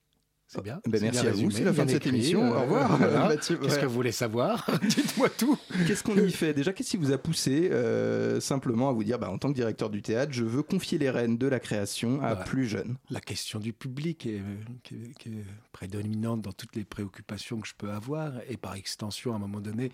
C'est 0.47 0.61
bien. 0.61 0.80
Ben, 0.88 1.01
merci 1.01 1.22
bien 1.24 1.32
à 1.32 1.34
vous, 1.34 1.49
c'est 1.49 1.64
la 1.64 1.74
fin 1.74 1.84
de 1.86 1.89
cette 1.89 2.05
écrit, 2.05 2.16
émission. 2.16 2.43
euh, 2.43 2.55
Au 2.57 2.61
revoir, 2.61 2.97
voilà. 2.97 3.28
Mathieu 3.28 3.57
Qu'est-ce 3.57 3.80
que 3.80 3.88
vous 3.88 3.93
voulez 3.95 4.11
savoir 4.11 4.70
Dites-moi 4.88 5.28
tout. 5.30 5.57
Qu'est-ce 5.88 6.03
qu'on 6.03 6.16
y 6.16 6.32
fait? 6.32 6.53
Déjà, 6.53 6.74
qu'est-ce 6.74 6.91
qui 6.91 6.97
vous 6.97 7.11
a 7.11 7.18
poussé 7.18 7.70
euh, 7.72 8.39
simplement 8.39 8.89
à 8.89 8.91
vous 8.93 9.03
dire, 9.03 9.18
bah, 9.18 9.32
en 9.32 9.39
tant 9.39 9.49
que 9.49 9.55
directeur 9.55 9.89
du 9.89 10.03
théâtre, 10.03 10.32
je 10.32 10.43
veux 10.43 10.61
confier 10.61 10.99
les 10.99 11.09
rênes 11.09 11.39
de 11.39 11.47
la 11.47 11.59
création 11.59 12.22
à 12.22 12.36
plus 12.36 12.68
jeunes? 12.68 12.97
La 13.09 13.20
question 13.20 13.57
du 13.57 13.74
public 13.74 14.28
est, 14.28 14.41
qui 14.84 14.93
est- 14.93 15.18
qui 15.18 15.30
est 15.30 15.45
prédominante 15.72 16.43
dans 16.43 16.53
toutes 16.53 16.76
les 16.76 16.84
préoccupations 16.84 17.59
que 17.59 17.68
je 17.68 17.74
peux 17.76 17.89
avoir. 17.89 18.34
Et 18.47 18.57
par 18.57 18.76
extension, 18.76 19.34
à 19.34 19.38
un 19.38 19.39
moment 19.39 19.59
donné, 19.61 19.91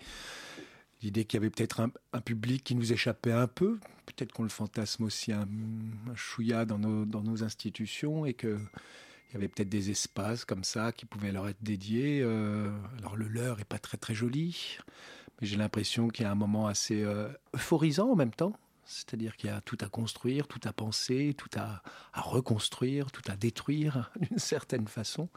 l'idée 1.02 1.24
qu'il 1.24 1.38
y 1.38 1.42
avait 1.42 1.50
peut-être 1.50 1.80
un, 1.80 2.20
public 2.20 2.64
qui 2.64 2.74
nous 2.74 2.92
échappait 2.92 3.32
un 3.32 3.46
peu. 3.46 3.78
Peut-être 4.06 4.32
qu'on 4.32 4.42
le 4.42 4.48
fantasme 4.48 5.04
aussi 5.04 5.32
un, 5.32 5.48
un 6.10 6.14
chouïa 6.14 6.64
dans 6.64 6.78
nos, 6.78 7.04
dans 7.04 7.22
nos 7.22 7.42
institutions 7.42 8.26
et 8.26 8.34
que 8.34 8.58
il 9.30 9.34
y 9.34 9.36
avait 9.36 9.48
peut-être 9.48 9.68
des 9.68 9.90
espaces 9.90 10.44
comme 10.44 10.64
ça 10.64 10.90
qui 10.90 11.06
pouvaient 11.06 11.30
leur 11.30 11.48
être 11.48 11.62
dédiés. 11.62 12.20
euh, 12.22 12.68
alors 12.98 13.16
le 13.16 13.28
leur 13.28 13.60
est 13.60 13.64
pas 13.64 13.78
très 13.78 13.96
très 13.96 14.14
joli, 14.14 14.78
mais 15.40 15.46
j'ai 15.46 15.56
l'impression 15.56 16.08
qu'il 16.08 16.24
y 16.24 16.26
a 16.26 16.32
un 16.32 16.36
moment 16.36 16.66
assez 16.66 17.02
euh, 17.02 17.28
euphorisant 17.54 18.10
en 18.10 18.16
même 18.16 18.32
temps. 18.32 18.54
C'est-à-dire 18.90 19.36
qu'il 19.36 19.48
y 19.48 19.52
a 19.52 19.60
tout 19.60 19.78
à 19.80 19.86
construire, 19.86 20.48
tout 20.48 20.60
à 20.64 20.72
penser, 20.72 21.32
tout 21.38 21.48
à, 21.56 21.80
à 22.12 22.20
reconstruire, 22.20 23.12
tout 23.12 23.22
à 23.28 23.36
détruire 23.36 24.10
d'une 24.20 24.38
certaine 24.38 24.88
façon. 24.88 25.28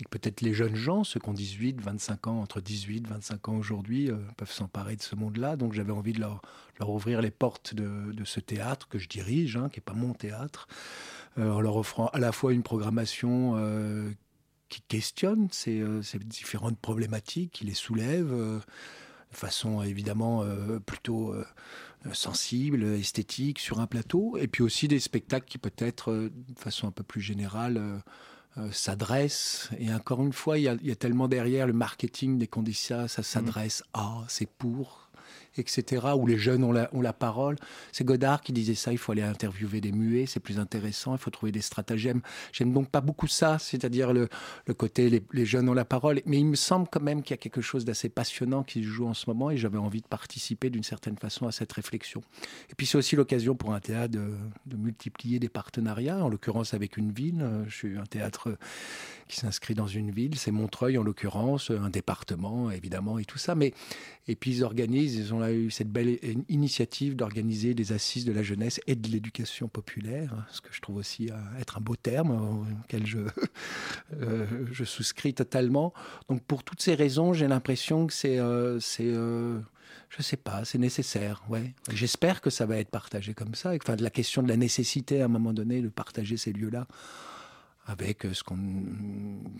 Et 0.00 0.04
que 0.04 0.08
peut-être 0.08 0.40
les 0.40 0.52
jeunes 0.52 0.74
gens, 0.74 1.04
ceux 1.04 1.20
qui 1.20 1.28
ont 1.28 1.32
18, 1.32 1.80
25 1.80 2.26
ans, 2.26 2.40
entre 2.40 2.60
18, 2.60 3.06
25 3.06 3.48
ans 3.48 3.54
aujourd'hui, 3.54 4.10
euh, 4.10 4.16
peuvent 4.36 4.50
s'emparer 4.50 4.96
de 4.96 5.02
ce 5.02 5.14
monde-là. 5.14 5.54
Donc 5.54 5.72
j'avais 5.72 5.92
envie 5.92 6.12
de 6.12 6.18
leur, 6.18 6.42
leur 6.80 6.90
ouvrir 6.90 7.22
les 7.22 7.30
portes 7.30 7.74
de, 7.74 8.10
de 8.12 8.24
ce 8.24 8.40
théâtre 8.40 8.88
que 8.88 8.98
je 8.98 9.08
dirige, 9.08 9.56
hein, 9.56 9.68
qui 9.68 9.78
n'est 9.78 9.84
pas 9.84 9.94
mon 9.94 10.12
théâtre, 10.12 10.66
euh, 11.38 11.48
en 11.52 11.60
leur 11.60 11.76
offrant 11.76 12.08
à 12.08 12.18
la 12.18 12.32
fois 12.32 12.52
une 12.52 12.64
programmation 12.64 13.54
euh, 13.56 14.10
qui 14.68 14.82
questionne 14.82 15.48
ces, 15.52 15.84
ces 16.02 16.18
différentes 16.18 16.78
problématiques, 16.78 17.52
qui 17.52 17.64
les 17.64 17.74
soulève 17.74 18.30
de 18.30 19.36
façon 19.36 19.82
évidemment 19.82 20.44
plutôt 20.86 21.34
euh, 22.06 22.12
sensible, 22.12 22.84
esthétique, 22.84 23.58
sur 23.58 23.80
un 23.80 23.86
plateau, 23.86 24.36
et 24.38 24.48
puis 24.48 24.62
aussi 24.62 24.88
des 24.88 25.00
spectacles 25.00 25.46
qui 25.46 25.58
peut-être, 25.58 26.10
euh, 26.10 26.30
de 26.48 26.58
façon 26.58 26.88
un 26.88 26.92
peu 26.92 27.02
plus 27.02 27.20
générale, 27.20 27.76
euh, 27.76 27.98
euh, 28.58 28.70
s'adressent. 28.72 29.68
Et 29.78 29.92
encore 29.92 30.22
une 30.22 30.32
fois, 30.32 30.58
il 30.58 30.62
y, 30.62 30.68
a, 30.68 30.74
il 30.80 30.88
y 30.88 30.90
a 30.90 30.96
tellement 30.96 31.28
derrière 31.28 31.66
le 31.66 31.72
marketing 31.72 32.38
des 32.38 32.48
conditions, 32.48 33.06
ça 33.06 33.22
s'adresse 33.22 33.84
à, 33.92 34.24
c'est 34.28 34.48
pour, 34.50 35.09
etc., 35.56 36.06
où 36.16 36.26
les 36.26 36.38
jeunes 36.38 36.64
ont 36.64 36.72
la, 36.72 37.12
parole. 37.12 37.56
C'est 37.92 38.04
Godard 38.04 38.40
qui 38.40 38.52
disait 38.52 38.74
ça, 38.74 38.92
il 38.92 38.98
faut 38.98 39.12
aller 39.12 39.22
interviewer 39.22 39.80
des 39.80 39.92
muets, 39.92 40.26
c'est 40.26 40.40
plus 40.40 40.58
intéressant, 40.58 41.14
il 41.14 41.18
faut 41.18 41.30
trouver 41.30 41.52
des 41.52 41.60
stratagèmes. 41.60 42.20
J'aime 42.52 42.72
donc 42.72 42.88
pas 42.88 43.00
beaucoup 43.00 43.26
ça, 43.26 43.58
c'est-à-dire 43.58 44.12
le, 44.12 44.28
côté 44.74 45.24
les, 45.32 45.44
jeunes 45.44 45.68
ont 45.68 45.74
la 45.74 45.84
parole, 45.84 46.20
mais 46.26 46.38
il 46.38 46.46
me 46.46 46.56
semble 46.56 46.86
quand 46.90 47.00
même 47.00 47.22
qu'il 47.22 47.32
y 47.32 47.34
a 47.34 47.38
quelque 47.38 47.60
chose 47.60 47.84
d'assez 47.84 48.08
passionnant 48.08 48.62
qui 48.62 48.82
se 48.82 48.88
joue 48.88 49.06
en 49.06 49.14
ce 49.14 49.28
moment 49.28 49.50
et 49.50 49.56
j'avais 49.56 49.78
envie 49.78 50.00
de 50.00 50.06
participer 50.06 50.70
d'une 50.70 50.84
certaine 50.84 51.16
façon 51.16 51.46
à 51.46 51.52
cette 51.52 51.72
réflexion. 51.72 52.22
Et 52.70 52.74
puis 52.76 52.86
c'est 52.86 52.98
aussi 52.98 53.16
l'occasion 53.16 53.54
pour 53.54 53.74
un 53.74 53.80
théâtre 53.80 54.12
de, 54.12 54.32
de 54.66 54.76
multiplier 54.76 55.38
des 55.38 55.48
partenariats, 55.48 56.24
en 56.24 56.28
l'occurrence 56.28 56.74
avec 56.74 56.96
une 56.96 57.10
ville. 57.10 57.44
Je 57.66 57.74
suis 57.74 57.98
un 57.98 58.06
théâtre 58.06 58.56
qui 59.28 59.36
s'inscrit 59.36 59.74
dans 59.74 59.86
une 59.86 60.10
ville, 60.10 60.36
c'est 60.36 60.50
Montreuil 60.50 60.98
en 60.98 61.02
l'occurrence, 61.02 61.70
un 61.70 61.90
département 61.90 62.70
évidemment 62.70 63.18
et 63.18 63.24
tout 63.24 63.38
ça. 63.38 63.54
Mais 63.54 63.72
et 64.28 64.36
puis 64.36 64.56
ils 64.56 64.64
organisent, 64.64 65.16
ils 65.16 65.34
ont 65.34 65.39
eu 65.48 65.70
cette 65.70 65.90
belle 65.90 66.18
initiative 66.48 67.16
d'organiser 67.16 67.74
des 67.74 67.92
assises 67.92 68.24
de 68.24 68.32
la 68.32 68.42
jeunesse 68.42 68.80
et 68.86 68.94
de 68.94 69.08
l'éducation 69.08 69.68
populaire, 69.68 70.34
hein, 70.34 70.44
ce 70.50 70.60
que 70.60 70.68
je 70.72 70.80
trouve 70.80 70.96
aussi 70.96 71.30
euh, 71.30 71.60
être 71.60 71.78
un 71.78 71.80
beau 71.80 71.96
terme 71.96 72.32
euh, 72.32 72.82
auquel 72.84 73.06
je 73.06 73.18
euh, 74.20 74.46
je 74.72 74.84
souscris 74.84 75.34
totalement. 75.34 75.92
Donc 76.28 76.42
pour 76.42 76.64
toutes 76.64 76.82
ces 76.82 76.94
raisons, 76.94 77.32
j'ai 77.32 77.48
l'impression 77.48 78.06
que 78.06 78.12
c'est 78.12 78.38
euh, 78.38 78.78
je 80.10 80.22
sais 80.22 80.36
pas, 80.36 80.64
c'est 80.64 80.78
nécessaire, 80.78 81.42
ouais. 81.48 81.72
J'espère 81.92 82.40
que 82.40 82.50
ça 82.50 82.66
va 82.66 82.76
être 82.78 82.90
partagé 82.90 83.32
comme 83.32 83.54
ça. 83.54 83.74
et 83.74 83.78
que, 83.78 83.84
Enfin, 83.84 83.96
la 83.96 84.10
question 84.10 84.42
de 84.42 84.48
la 84.48 84.56
nécessité 84.56 85.22
à 85.22 85.26
un 85.26 85.28
moment 85.28 85.52
donné 85.52 85.82
de 85.82 85.88
partager 85.88 86.36
ces 86.36 86.52
lieux-là 86.52 86.86
avec 87.86 88.24
euh, 88.26 88.34
ce 88.34 88.44
qu'on 88.44 88.58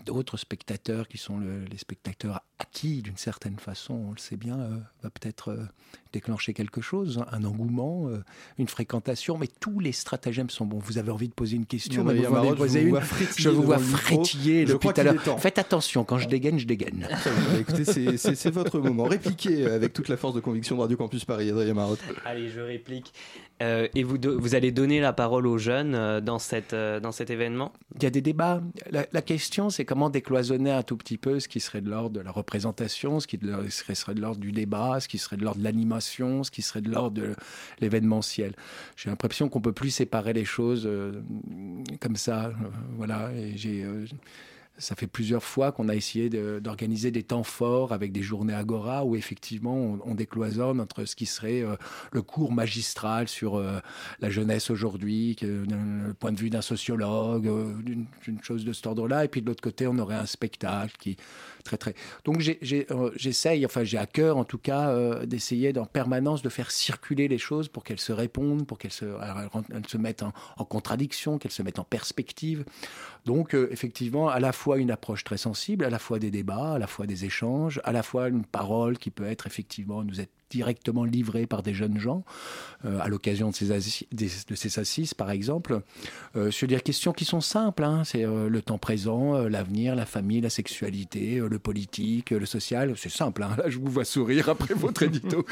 d'autres 0.05 0.37
spectateurs 0.37 1.07
qui 1.07 1.17
sont 1.17 1.37
le- 1.37 1.65
les 1.65 1.77
spectateurs 1.77 2.41
acquis 2.59 3.01
d'une 3.01 3.17
certaine 3.17 3.59
façon, 3.59 3.93
on 3.93 4.11
le 4.11 4.17
sait 4.19 4.37
bien, 4.37 4.59
euh, 4.59 4.79
va 5.03 5.09
peut-être 5.09 5.49
euh, 5.49 5.65
déclencher 6.13 6.53
quelque 6.53 6.81
chose, 6.81 7.23
un 7.31 7.43
engouement, 7.43 8.07
euh, 8.07 8.23
une 8.57 8.67
fréquentation, 8.67 9.37
mais 9.37 9.47
tous 9.59 9.79
les 9.79 9.91
stratagèmes 9.91 10.49
sont 10.49 10.65
bons. 10.65 10.79
Vous 10.79 10.97
avez 10.97 11.11
envie 11.11 11.27
de 11.29 11.33
poser 11.33 11.55
une 11.55 11.65
question, 11.65 12.03
Non, 12.03 12.11
mais 12.13 12.19
vous 12.19 12.25
en 12.27 12.31
Marotte, 12.31 12.57
poser 12.57 12.79
je 12.79 12.83
vous 12.83 12.87
une. 12.87 12.91
vois 12.95 13.01
frétiller 13.01 13.41
Je 13.43 13.49
vous 13.49 13.63
vois 13.63 13.77
frétiller 13.79 14.65
depuis 14.65 14.79
crois 14.79 14.93
tout 14.93 15.01
à 15.01 15.03
l'heure. 15.03 15.39
Faites 15.39 15.57
attention, 15.59 16.03
quand 16.03 16.17
je 16.17 16.27
dégaine, 16.27 16.59
je 16.59 16.65
dégaine. 16.67 17.07
Bah, 17.51 17.59
écoutez, 17.59 17.85
c'est- 17.85 18.49
votre 18.51 18.79
moment. 18.79 19.03
Répliquez 19.05 19.65
avec 19.65 19.93
toute 19.93 20.09
la 20.09 20.17
force 20.17 20.35
de 20.35 20.39
conviction 20.41 20.75
de 20.75 20.81
Radio 20.81 20.97
Campus 20.97 21.23
Paris, 21.25 21.49
Adrien 21.49 21.73
Marotte. 21.73 21.99
Allez, 22.25 22.49
je 22.49 22.59
réplique. 22.59 23.13
Euh, 23.61 23.87
et 23.95 24.03
vous, 24.03 24.17
do- 24.17 24.39
vous 24.39 24.55
allez 24.55 24.71
donner 24.71 24.99
la 24.99 25.13
parole 25.13 25.45
aux 25.47 25.57
jeunes 25.57 25.93
euh, 25.95 26.19
dans, 26.19 26.39
cette, 26.39 26.73
euh, 26.73 26.99
dans 26.99 27.11
cet 27.11 27.29
événement? 27.29 27.71
Il 27.97 28.03
y 28.03 28.05
a 28.05 28.09
des 28.09 28.21
débats. 28.21 28.61
La, 28.89 29.05
la 29.11 29.21
question, 29.21 29.69
c'est 29.69 29.85
comment 29.85 30.09
décloisonner 30.09 30.71
un 30.71 30.81
tout 30.83 30.97
petit 30.97 31.17
peu 31.17 31.39
ce 31.39 31.47
qui 31.47 31.59
serait 31.59 31.81
de 31.81 31.89
l'ordre 31.89 32.09
de 32.09 32.19
la 32.21 32.31
représentation, 32.31 33.19
ce 33.19 33.27
qui 33.27 33.37
de 33.37 33.53
serait 33.69 34.15
de 34.15 34.21
l'ordre 34.21 34.39
du 34.39 34.51
débat, 34.51 34.99
ce 34.99 35.07
qui 35.07 35.17
serait 35.17 35.37
de 35.37 35.43
l'ordre 35.43 35.59
de 35.59 35.63
l'animation, 35.63 36.00
ce 36.01 36.51
qui 36.51 36.61
serait 36.61 36.81
de 36.81 36.89
l'ordre 36.89 37.21
de 37.21 37.35
l'événementiel. 37.79 38.55
J'ai 38.95 39.09
l'impression 39.09 39.49
qu'on 39.49 39.61
peut 39.61 39.73
plus 39.73 39.91
séparer 39.91 40.33
les 40.33 40.45
choses 40.45 40.83
euh, 40.85 41.21
comme 41.99 42.15
ça. 42.15 42.47
euh, 42.47 42.51
voilà. 42.97 43.29
Euh, 43.29 44.05
ça 44.77 44.95
fait 44.95 45.05
plusieurs 45.05 45.43
fois 45.43 45.71
qu'on 45.71 45.89
a 45.89 45.95
essayé 45.95 46.29
d'organiser 46.59 47.11
des 47.11 47.21
temps 47.21 47.43
forts 47.43 47.91
avec 47.93 48.11
des 48.11 48.23
journées 48.23 48.53
Agora 48.53 49.05
où 49.05 49.15
effectivement 49.15 49.75
on, 49.75 49.99
on 50.05 50.15
décloisonne 50.15 50.79
entre 50.79 51.05
ce 51.05 51.15
qui 51.15 51.27
serait 51.27 51.63
le 52.11 52.21
cours 52.23 52.51
magistral 52.51 53.27
sur 53.27 53.61
la 53.61 54.29
jeunesse 54.31 54.71
aujourd'hui, 54.71 55.35
le 55.41 56.13
point 56.13 56.31
de 56.31 56.39
vue 56.39 56.49
d'un 56.49 56.61
sociologue, 56.63 57.43
d'une 57.83 58.41
chose 58.41 58.65
de 58.65 58.73
cet 58.73 58.87
ordre-là, 58.87 59.25
et 59.25 59.27
puis 59.27 59.41
de 59.43 59.47
l'autre 59.47 59.61
côté 59.61 59.85
on 59.85 59.99
aurait 59.99 60.15
un 60.15 60.25
spectacle 60.25 60.95
qui 60.97 61.15
très 61.61 61.77
très. 61.77 61.95
Donc 62.25 62.41
euh, 62.41 63.11
j'essaye, 63.15 63.65
enfin 63.65 63.83
j'ai 63.83 63.97
à 63.97 64.05
cœur 64.05 64.37
en 64.37 64.43
tout 64.43 64.57
cas 64.57 64.89
euh, 64.89 65.25
d'essayer 65.25 65.77
en 65.77 65.85
permanence 65.85 66.41
de 66.41 66.49
faire 66.49 66.71
circuler 66.71 67.27
les 67.27 67.37
choses 67.37 67.67
pour 67.67 67.83
qu'elles 67.83 67.99
se 67.99 68.11
répondent, 68.11 68.65
pour 68.65 68.77
qu'elles 68.77 68.91
se, 68.91 69.97
mettent 69.97 70.23
en, 70.23 70.33
en 70.57 70.65
contradiction, 70.65 71.37
qu'elles 71.37 71.51
se 71.51 71.63
mettent 71.63 71.79
en 71.79 71.83
perspective. 71.83 72.65
Donc 73.25 73.53
euh, 73.53 73.69
effectivement, 73.71 74.29
à 74.29 74.39
la 74.39 74.51
fois 74.51 74.77
une 74.77 74.91
approche 74.91 75.23
très 75.23 75.37
sensible, 75.37 75.85
à 75.85 75.89
la 75.89 75.99
fois 75.99 76.19
des 76.19 76.31
débats, 76.31 76.73
à 76.73 76.79
la 76.79 76.87
fois 76.87 77.05
des 77.05 77.25
échanges, 77.25 77.81
à 77.83 77.91
la 77.91 78.03
fois 78.03 78.27
une 78.27 78.45
parole 78.45 78.97
qui 78.97 79.11
peut 79.11 79.25
être 79.25 79.47
effectivement 79.47 80.03
nous 80.03 80.19
être 80.19 80.31
directement 80.51 81.05
livrée 81.05 81.47
par 81.47 81.63
des 81.63 81.73
jeunes 81.73 81.97
gens 81.97 82.23
euh, 82.85 82.99
à 82.99 83.07
l'occasion 83.07 83.49
de 83.49 83.55
ces, 83.55 83.67
de 83.67 84.79
assises 84.79 85.13
par 85.13 85.31
exemple 85.31 85.81
euh, 86.35 86.51
sur 86.51 86.67
des 86.67 86.79
questions 86.79 87.13
qui 87.13 87.25
sont 87.25 87.41
simples 87.41 87.83
hein. 87.83 88.03
c'est 88.03 88.25
euh, 88.25 88.49
le 88.49 88.61
temps 88.61 88.77
présent 88.77 89.35
euh, 89.35 89.49
l'avenir 89.49 89.95
la 89.95 90.05
famille 90.05 90.41
la 90.41 90.49
sexualité 90.49 91.39
le 91.39 91.59
politique 91.59 92.31
le 92.31 92.45
social 92.45 92.93
c'est 92.97 93.11
simple 93.11 93.43
hein. 93.43 93.55
là 93.57 93.69
je 93.69 93.79
vous 93.79 93.89
vois 93.89 94.05
sourire 94.05 94.49
après 94.49 94.73
votre 94.75 95.03
édito 95.03 95.45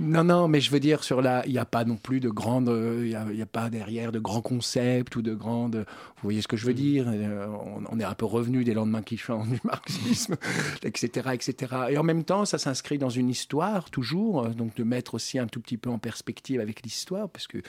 non 0.00 0.24
non 0.24 0.48
mais 0.48 0.60
je 0.60 0.70
veux 0.70 0.80
dire 0.80 1.04
sur 1.04 1.22
la 1.22 1.46
il 1.46 1.52
n'y 1.52 1.58
a 1.58 1.64
pas 1.64 1.84
non 1.84 1.96
plus 1.96 2.20
de 2.20 2.28
grandes 2.28 2.72
il 3.02 3.16
n'y 3.34 3.42
a, 3.42 3.46
pas 3.46 3.70
derrière 3.70 4.12
de 4.12 4.18
grands 4.18 4.42
concepts 4.42 5.14
ou 5.16 5.22
de 5.22 5.34
grandes 5.34 5.86
vous 6.16 6.22
voyez 6.22 6.42
ce 6.42 6.48
que 6.48 6.56
je 6.56 6.66
veux 6.66 6.74
dire 6.74 7.06
Euh, 7.26 7.46
on, 7.46 7.82
on 7.90 8.00
est 8.00 8.04
un 8.04 8.14
peu 8.14 8.26
revenu 8.26 8.64
des 8.64 8.74
lendemains 8.74 9.02
qui 9.02 9.16
chantent 9.16 9.48
du 9.48 9.60
marxisme 9.64 10.36
etc., 10.82 11.30
etc. 11.32 11.76
Et 11.90 11.98
en 11.98 12.02
même 12.02 12.24
temps, 12.24 12.44
ça 12.44 12.58
s'inscrit 12.58 12.98
dans 12.98 13.10
une 13.10 13.28
histoire, 13.28 13.90
toujours, 13.90 14.15
euh, 14.18 14.48
donc 14.48 14.74
de 14.76 14.84
mettre 14.84 15.14
aussi 15.14 15.38
un 15.38 15.46
tout 15.46 15.60
petit 15.60 15.76
peu 15.76 15.90
en 15.90 15.98
perspective 15.98 16.60
avec 16.60 16.82
l'histoire, 16.82 17.28
parce 17.28 17.46
qu'il 17.46 17.62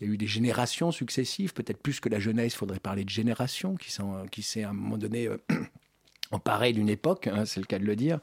y 0.00 0.04
a 0.04 0.06
eu 0.06 0.16
des 0.16 0.26
générations 0.26 0.92
successives, 0.92 1.52
peut-être 1.54 1.78
plus 1.78 2.00
que 2.00 2.08
la 2.08 2.18
jeunesse, 2.18 2.54
il 2.54 2.56
faudrait 2.56 2.80
parler 2.80 3.04
de 3.04 3.10
générations 3.10 3.76
qui 3.76 3.92
sont, 3.92 4.26
qui 4.30 4.42
s'est 4.42 4.64
à 4.64 4.70
un 4.70 4.74
moment 4.74 4.98
donné... 4.98 5.28
euh, 5.28 5.38
emparé 6.30 6.72
d'une 6.72 6.88
époque, 6.88 7.28
hein, 7.28 7.44
c'est 7.44 7.60
le 7.60 7.66
cas 7.66 7.78
de 7.78 7.84
le 7.84 7.96
dire, 7.96 8.18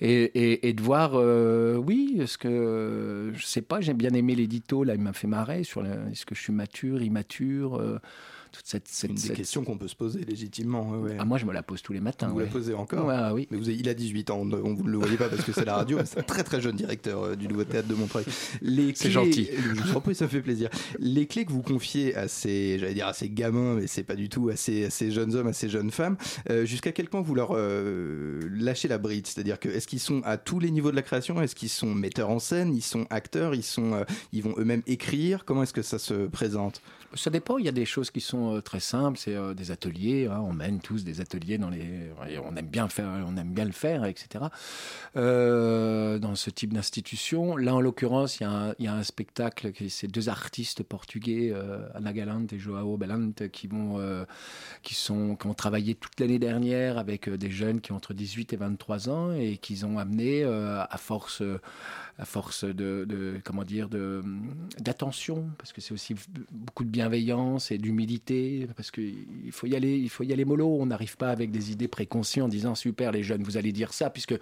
et, 0.00 0.72
de 0.72 0.82
voir, 0.82 1.12
euh, 1.14 1.76
oui, 1.76 2.18
est-ce 2.20 2.38
que, 2.38 3.32
je 3.34 3.44
sais 3.44 3.62
pas, 3.62 3.80
j'ai 3.80 3.94
bien 3.94 4.12
aimé 4.14 4.34
l'édito, 4.34 4.84
là, 4.84 4.94
il 4.94 5.00
m'a 5.00 5.12
fait 5.12 5.26
marrer, 5.26 5.64
sur 5.64 5.84
est-ce 5.84 6.24
que 6.24 6.34
je 6.34 6.40
suis 6.40 6.52
mature, 6.52 7.02
immature, 7.02 7.76
euh, 7.76 7.98
toute 8.52 8.66
cette... 8.66 8.88
cette, 8.88 9.10
Une 9.10 9.16
des 9.16 9.22
cette- 9.22 9.36
questions 9.36 9.64
qu'on 9.64 9.78
peut 9.78 9.88
se 9.88 9.94
poser 9.96 10.20
légitimement. 10.24 10.90
ouais, 10.90 11.10
ouais. 11.10 11.16
Ah, 11.18 11.24
moi, 11.24 11.38
je 11.38 11.44
me 11.46 11.52
la 11.52 11.62
pose 11.62 11.82
tous 11.82 11.92
les 11.92 12.00
matins. 12.00 12.28
Vous 12.28 12.38
la 12.40 12.46
posez 12.46 12.74
encore 12.74 13.10
ah 13.10 13.32
oui. 13.34 13.46
Mais 13.50 13.56
vous 13.58 13.68
avez- 13.68 13.78
il 13.78 13.88
a 13.88 13.94
18 13.94 14.30
ans, 14.30 14.38
on, 14.40 14.74
vous 14.74 14.84
ne 14.84 14.90
le 14.90 14.98
voyez 14.98 15.16
pas 15.16 15.28
parce 15.28 15.42
que 15.44 15.52
c'est 15.52 15.64
la 15.64 15.74
radio, 15.76 15.98
mais 15.98 16.04
c'est 16.06 16.18
un 16.18 16.22
très 16.22 16.44
très 16.44 16.60
jeune 16.60 16.76
directeur 16.76 17.22
euh, 17.22 17.36
du 17.36 17.48
Nouveau 17.48 17.64
Théâtre 17.64 17.88
de 17.88 17.94
Montreuil. 17.94 18.24
Les 18.62 18.88
C'est 18.94 19.04
clés- 19.04 19.10
gentil. 19.10 19.48
Je 19.52 19.82
vous 19.82 19.96
en 19.96 20.00
prie, 20.00 20.14
ça 20.14 20.28
fait 20.28 20.40
plaisir. 20.42 20.68
Les 20.98 21.26
clés 21.26 21.44
que 21.44 21.52
vous 21.52 21.62
confiez 21.62 22.14
à 22.14 22.28
ces, 22.28 22.78
j'allais 22.78 22.94
dire 22.94 23.06
à 23.06 23.12
ces 23.12 23.28
gamins, 23.30 23.74
mais 23.74 23.86
c'est 23.86 24.02
pas 24.02 24.16
du 24.16 24.28
tout 24.28 24.48
à 24.48 24.56
ces, 24.56 24.84
à 24.86 24.90
ces 24.90 25.10
jeunes 25.10 25.34
hommes, 25.34 25.48
à 25.48 25.52
ces 25.52 25.68
jeunes 25.68 25.90
femmes, 25.90 26.16
euh, 26.50 26.64
jusqu'à 26.64 26.92
quel 26.92 27.08
point 27.08 27.20
vous 27.20 27.34
leur 27.34 27.50
euh, 27.54 28.40
lâchez 28.52 28.88
la 28.88 28.98
bride? 28.98 29.26
C'est-à-dire 29.26 29.58
que 29.60 29.68
est-ce 29.68 29.86
qu'ils 29.86 30.00
sont 30.00 30.22
à 30.24 30.36
tous 30.36 30.58
les 30.60 30.70
niveaux 30.70 30.90
de 30.90 30.96
la 30.96 31.02
création? 31.02 31.40
Est-ce 31.40 31.54
qu'ils 31.54 31.68
sont 31.68 31.94
metteurs 31.94 32.30
en 32.30 32.38
scène? 32.38 32.74
Ils 32.74 32.82
sont 32.82 33.06
acteurs? 33.10 33.54
Ils 33.54 33.62
sont, 33.62 34.04
ils 34.32 34.42
vont 34.42 34.54
eux-mêmes 34.58 34.82
écrire? 34.86 35.44
Comment 35.44 35.62
est-ce 35.62 35.72
que 35.72 35.82
ça 35.82 35.98
se 35.98 36.26
présente? 36.26 36.80
Ça 37.14 37.30
dépend. 37.30 37.56
Il 37.56 37.64
y 37.64 37.68
a 37.68 37.72
des 37.72 37.86
choses 37.86 38.10
qui 38.10 38.20
sont 38.20 38.56
euh, 38.56 38.60
très 38.60 38.80
simples. 38.80 39.18
C'est 39.18 39.34
euh, 39.34 39.54
des 39.54 39.70
ateliers. 39.70 40.26
hein. 40.30 40.40
On 40.46 40.52
mène 40.52 40.78
tous 40.80 41.04
des 41.04 41.22
ateliers 41.22 41.56
dans 41.56 41.70
les. 41.70 42.10
On 42.44 42.54
aime 42.54 42.66
bien 42.66 42.86
faire. 42.88 43.08
On 43.26 43.34
aime 43.38 43.52
bien 43.54 43.64
le 43.64 43.72
faire, 43.72 44.04
etc. 44.04 44.44
Euh, 45.16 46.18
dans 46.18 46.34
ce 46.34 46.50
type 46.50 46.74
d'institution. 46.74 47.56
Là, 47.56 47.74
en 47.74 47.80
l'occurrence, 47.80 48.40
il 48.40 48.44
y, 48.44 48.86
a 48.86 48.92
un- 48.94 49.02
spectacle. 49.02 49.72
C'est 49.88 50.06
deux 50.08 50.28
artistes 50.28 50.82
portugais, 50.82 51.50
euh, 51.54 51.88
Ana 51.94 52.12
Galante 52.12 52.52
et 52.52 52.58
Joao 52.58 52.98
Belante, 52.98 53.48
qui 53.48 53.68
vont, 53.68 53.98
qui 54.82 54.94
sont, 54.94 55.34
qui 55.36 55.46
ont 55.46 55.54
travaillé 55.54 55.94
toute 55.94 56.20
l'année 56.20 56.38
dernière 56.38 56.98
avec 56.98 57.28
des 57.30 57.50
jeunes 57.50 57.80
qui 57.80 57.92
ont 57.92 57.96
entre 57.96 58.12
18 58.12 58.52
et 58.52 58.56
23 58.56 59.08
ans 59.08 59.32
et 59.32 59.56
qu'ils 59.56 59.86
ont 59.86 59.98
amené 59.98 60.44
à 60.44 60.96
force. 60.98 61.42
À 62.20 62.24
force 62.24 62.64
de, 62.64 63.04
de- 63.08 63.40
comment 63.44 63.62
dire 63.64 63.88
de 63.88 64.22
d'attention 64.78 65.48
parce 65.58 65.72
que 65.72 65.80
c'est 65.80 65.92
aussi 65.92 66.14
beaucoup 66.50 66.84
de 66.84 66.88
bienveillance 66.90 67.70
et 67.70 67.78
d'humilité 67.78 68.66
parce 68.76 68.90
que 68.90 69.00
il 69.00 69.52
faut 69.52 69.66
y 69.66 69.74
aller 69.76 69.96
il 69.96 70.08
faut 70.08 70.24
y 70.24 70.32
aller 70.32 70.44
mollo 70.44 70.66
on 70.80 70.86
n'arrive 70.86 71.16
pas 71.16 71.30
avec 71.30 71.50
des 71.50 71.70
idées 71.72 71.88
préconçues 71.88 72.42
en 72.42 72.48
disant 72.48 72.74
super 72.74 73.12
les 73.12 73.22
jeunes 73.22 73.42
vous 73.42 73.56
allez 73.56 73.72
dire 73.72 73.92
ça 73.92 74.10
puisque 74.10 74.34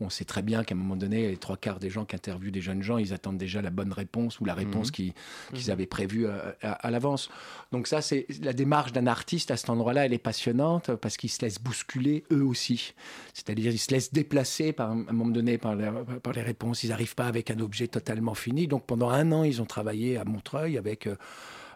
on 0.00 0.10
sait 0.10 0.24
très 0.24 0.42
bien 0.42 0.64
qu'à 0.64 0.74
un 0.74 0.78
moment 0.78 0.96
donné 0.96 1.28
les 1.28 1.36
trois 1.36 1.56
quarts 1.56 1.78
des 1.78 1.90
gens 1.90 2.04
qui 2.04 2.16
interviewent 2.16 2.50
des 2.52 2.60
jeunes 2.60 2.82
gens 2.82 2.98
ils 2.98 3.12
attendent 3.12 3.38
déjà 3.38 3.62
la 3.62 3.70
bonne 3.70 3.92
réponse 3.92 4.40
ou 4.40 4.44
la 4.44 4.54
réponse 4.54 4.88
Mhm. 4.88 4.92
qu'ils 4.92 5.12
qu'ils 5.54 5.70
avaient 5.70 5.86
prévue 5.86 6.26
à, 6.26 6.56
à- 6.62 6.72
à 6.72 6.90
l'avance 6.90 7.30
donc 7.70 7.86
ça 7.86 8.02
c'est 8.02 8.26
la 8.42 8.52
démarche 8.52 8.92
d'un 8.92 9.06
artiste 9.06 9.50
à 9.50 9.56
cet 9.56 9.70
endroit-là 9.70 10.06
elle 10.06 10.12
est 10.12 10.18
passionnante 10.18 10.94
parce 10.96 11.16
qu'ils 11.16 11.30
se 11.30 11.40
laissent 11.42 11.60
bousculer 11.62 12.24
eux 12.32 12.44
aussi 12.44 12.94
c'est-à-dire 13.32 13.72
ils 13.72 13.78
se 13.78 13.90
laissent 13.92 14.12
déplacer 14.12 14.72
par, 14.72 14.90
à 14.90 14.92
un 14.94 14.96
moment 15.12 15.30
donné 15.30 15.56
par, 15.58 15.74
les- 15.76 15.90
par 16.22 16.32
les 16.32 16.42
réponses. 16.42 16.84
Ils 16.84 16.92
pas 17.14 17.26
avec 17.26 17.50
un 17.50 17.60
objet 17.60 17.88
totalement 17.88 18.34
fini. 18.34 18.66
Donc 18.66 18.86
pendant 18.86 19.10
un 19.10 19.32
an, 19.32 19.44
ils 19.44 19.62
ont 19.62 19.66
travaillé 19.66 20.16
à 20.16 20.24
Montreuil 20.24 20.78
avec 20.78 21.06
euh, 21.06 21.16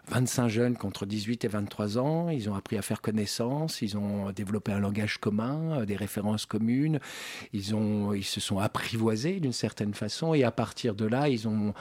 25 0.09 0.47
jeunes 0.47 0.77
contre 0.77 1.05
18 1.05 1.43
et 1.43 1.47
23 1.47 1.97
ans. 1.97 2.29
Ils 2.29 2.49
ont 2.49 2.55
appris 2.55 2.77
à 2.77 2.81
faire 2.81 3.01
connaissance. 3.01 3.81
Ils 3.81 3.97
ont 3.97 4.31
développé 4.31 4.71
un 4.71 4.79
langage 4.79 5.17
commun, 5.17 5.79
euh, 5.79 5.85
des 5.85 5.95
références 5.95 6.45
communes. 6.45 6.99
Ils, 7.53 7.75
ont, 7.75 8.13
ils 8.13 8.23
se 8.23 8.39
sont 8.39 8.59
apprivoisés 8.59 9.39
d'une 9.39 9.53
certaine 9.53 9.93
façon. 9.93 10.33
Et 10.33 10.43
à 10.43 10.51
partir 10.51 10.95
de 10.95 11.05
là, 11.05 11.27
ils 11.27 11.47
ont 11.47 11.73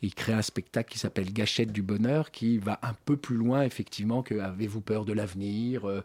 ils 0.00 0.12
un 0.28 0.42
spectacle 0.42 0.92
qui 0.92 0.98
s'appelle 0.98 1.32
Gâchette 1.32 1.72
du 1.72 1.82
bonheur, 1.82 2.30
qui 2.30 2.58
va 2.58 2.78
un 2.82 2.94
peu 3.04 3.16
plus 3.16 3.36
loin 3.36 3.62
effectivement 3.62 4.22
que 4.22 4.38
Avez-vous 4.38 4.80
peur 4.80 5.04
de 5.04 5.12
l'avenir 5.12 5.88
euh, 5.88 6.02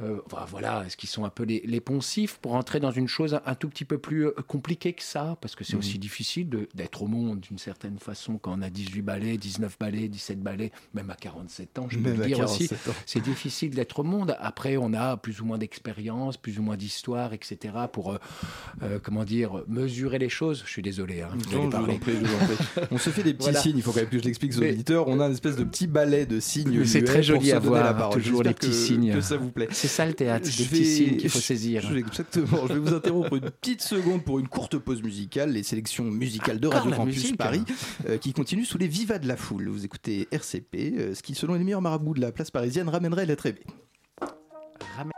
euh, 0.00 0.16
voilà, 0.48 0.84
est-ce 0.86 0.96
qu'ils 0.96 1.08
sont 1.08 1.24
un 1.24 1.28
peu 1.28 1.44
les, 1.44 1.62
les 1.66 1.80
poncifs 1.80 2.38
pour 2.40 2.54
entrer 2.54 2.80
dans 2.80 2.90
une 2.90 3.08
chose 3.08 3.34
un, 3.34 3.42
un 3.46 3.54
tout 3.54 3.68
petit 3.68 3.84
peu 3.84 3.98
plus 3.98 4.26
euh, 4.26 4.32
compliquée 4.48 4.94
que 4.94 5.02
ça? 5.02 5.36
Parce 5.40 5.54
que 5.54 5.64
c'est 5.64 5.74
Mhm. 5.74 5.78
aussi 5.80 5.98
difficile 5.98 6.48
d'être 6.74 7.02
au 7.02 7.06
monde 7.06 7.40
d'une 7.40 7.58
certaine 7.58 7.98
façon 7.98 8.38
quand 8.38 8.58
on 8.58 8.62
a 8.62 8.70
18 8.70 9.02
ballets, 9.02 9.36
19 9.36 9.76
ballets, 9.78 10.08
17 10.08 10.40
ballets, 10.42 10.72
même 10.94 11.10
à 11.10 11.14
47 11.14 11.78
ans, 11.78 11.86
je 11.90 11.98
peux 11.98 12.10
le 12.12 12.24
dire 12.26 12.40
aussi. 12.40 12.68
47 12.68 12.88
ans. 12.88 12.94
C'est 13.06 13.20
difficile 13.22 13.70
d'être 13.74 13.98
au 14.00 14.02
monde. 14.02 14.34
Après, 14.40 14.76
on 14.76 14.92
a 14.94 15.16
plus 15.18 15.40
ou 15.40 15.44
moins 15.44 15.58
d'expérience, 15.58 16.36
plus 16.36 16.58
ou 16.58 16.62
moins 16.62 16.76
d'histoire, 16.76 17.32
etc. 17.34 17.74
pour, 17.92 18.12
euh, 18.12 18.18
euh, 18.82 18.98
comment 19.02 19.24
dire, 19.24 19.62
mesurer 19.68 20.18
les 20.18 20.28
choses. 20.30 20.62
Je 20.66 20.70
suis 20.70 20.82
désolé. 20.82 21.20
Hein, 21.22 21.28
vous 21.32 21.38
Non, 21.38 21.44
allez 21.50 21.58
je 21.60 21.64
vous 21.64 21.70
parler. 21.70 21.94
en 21.94 21.98
prie, 21.98 22.12
je 22.14 22.24
vous 22.26 22.34
en 22.34 22.38
prie. 22.46 22.86
On 22.90 22.98
se 22.98 23.10
fait 23.10 23.22
des 23.22 23.34
petits 23.34 23.44
Voilà. 23.44 23.60
signes, 23.60 23.76
il 23.76 23.82
faut 23.82 23.92
quand 23.92 24.00
même 24.00 24.08
que 24.08 24.18
je 24.18 24.24
l'explique 24.24 24.56
aux 24.56 24.60
Mais- 24.60 24.72
auditeurs. 24.72 25.06
On 25.08 25.20
a 25.20 25.26
une 25.26 25.32
espèce 25.32 25.56
de 25.56 25.64
petit 25.64 25.86
ballet 25.86 26.26
de 26.26 26.40
signes. 26.40 26.84
C'est 26.86 27.04
très 27.04 27.22
joli 27.22 27.52
à 27.52 27.58
voir, 27.58 28.10
toujours 28.10 28.42
les 28.42 28.54
petits 28.54 28.68
que- 28.68 28.72
signes. 28.72 29.12
Que 29.12 29.20
ça 29.20 29.36
vous 29.36 29.50
plaît. 29.50 29.68
C'est 29.70 29.88
ça 29.92 30.06
le 30.06 30.14
théâtre, 30.14 30.44
des 30.46 30.50
Je 30.50 30.64
petits 30.64 30.84
signes 30.84 31.16
qu'il 31.16 31.30
faut 31.30 31.38
je- 31.38 31.44
saisir. 31.44 31.82
je- 31.88 31.96
exactement. 31.96 32.66
Je 32.66 32.72
vais 32.74 32.78
vous 32.80 32.94
interrompre 32.94 33.34
une 33.34 33.50
petite 33.50 33.82
seconde 33.82 34.24
pour 34.24 34.38
une 34.38 34.48
courte 34.48 34.78
pause 34.78 35.02
musicale. 35.02 35.52
Les 35.52 35.62
sélections 35.62 36.04
musicales 36.04 36.58
de 36.60 36.66
Encore 36.68 36.80
Radio 36.82 36.96
Campus 36.96 37.16
musique. 37.16 37.36
Paris 37.36 37.62
euh, 38.08 38.18
qui 38.18 38.32
continuent 38.32 38.64
sous 38.64 38.78
les 38.78 38.88
vivas 38.88 39.18
de 39.18 39.28
la 39.28 39.36
foule. 39.36 39.68
Vous 39.68 39.84
écoutez 39.84 40.26
RCP, 40.32 40.94
euh, 40.98 41.14
ce 41.14 41.22
qui, 41.22 41.34
selon 41.34 41.54
les 41.54 41.64
meilleurs 41.64 41.82
marabouts 41.82 42.14
de 42.14 42.20
la 42.20 42.32
place 42.32 42.50
parisienne, 42.50 42.88
ramènerait 42.88 43.26
l'être 43.26 43.46
aimé. 43.46 43.60
Dernier 44.96 45.10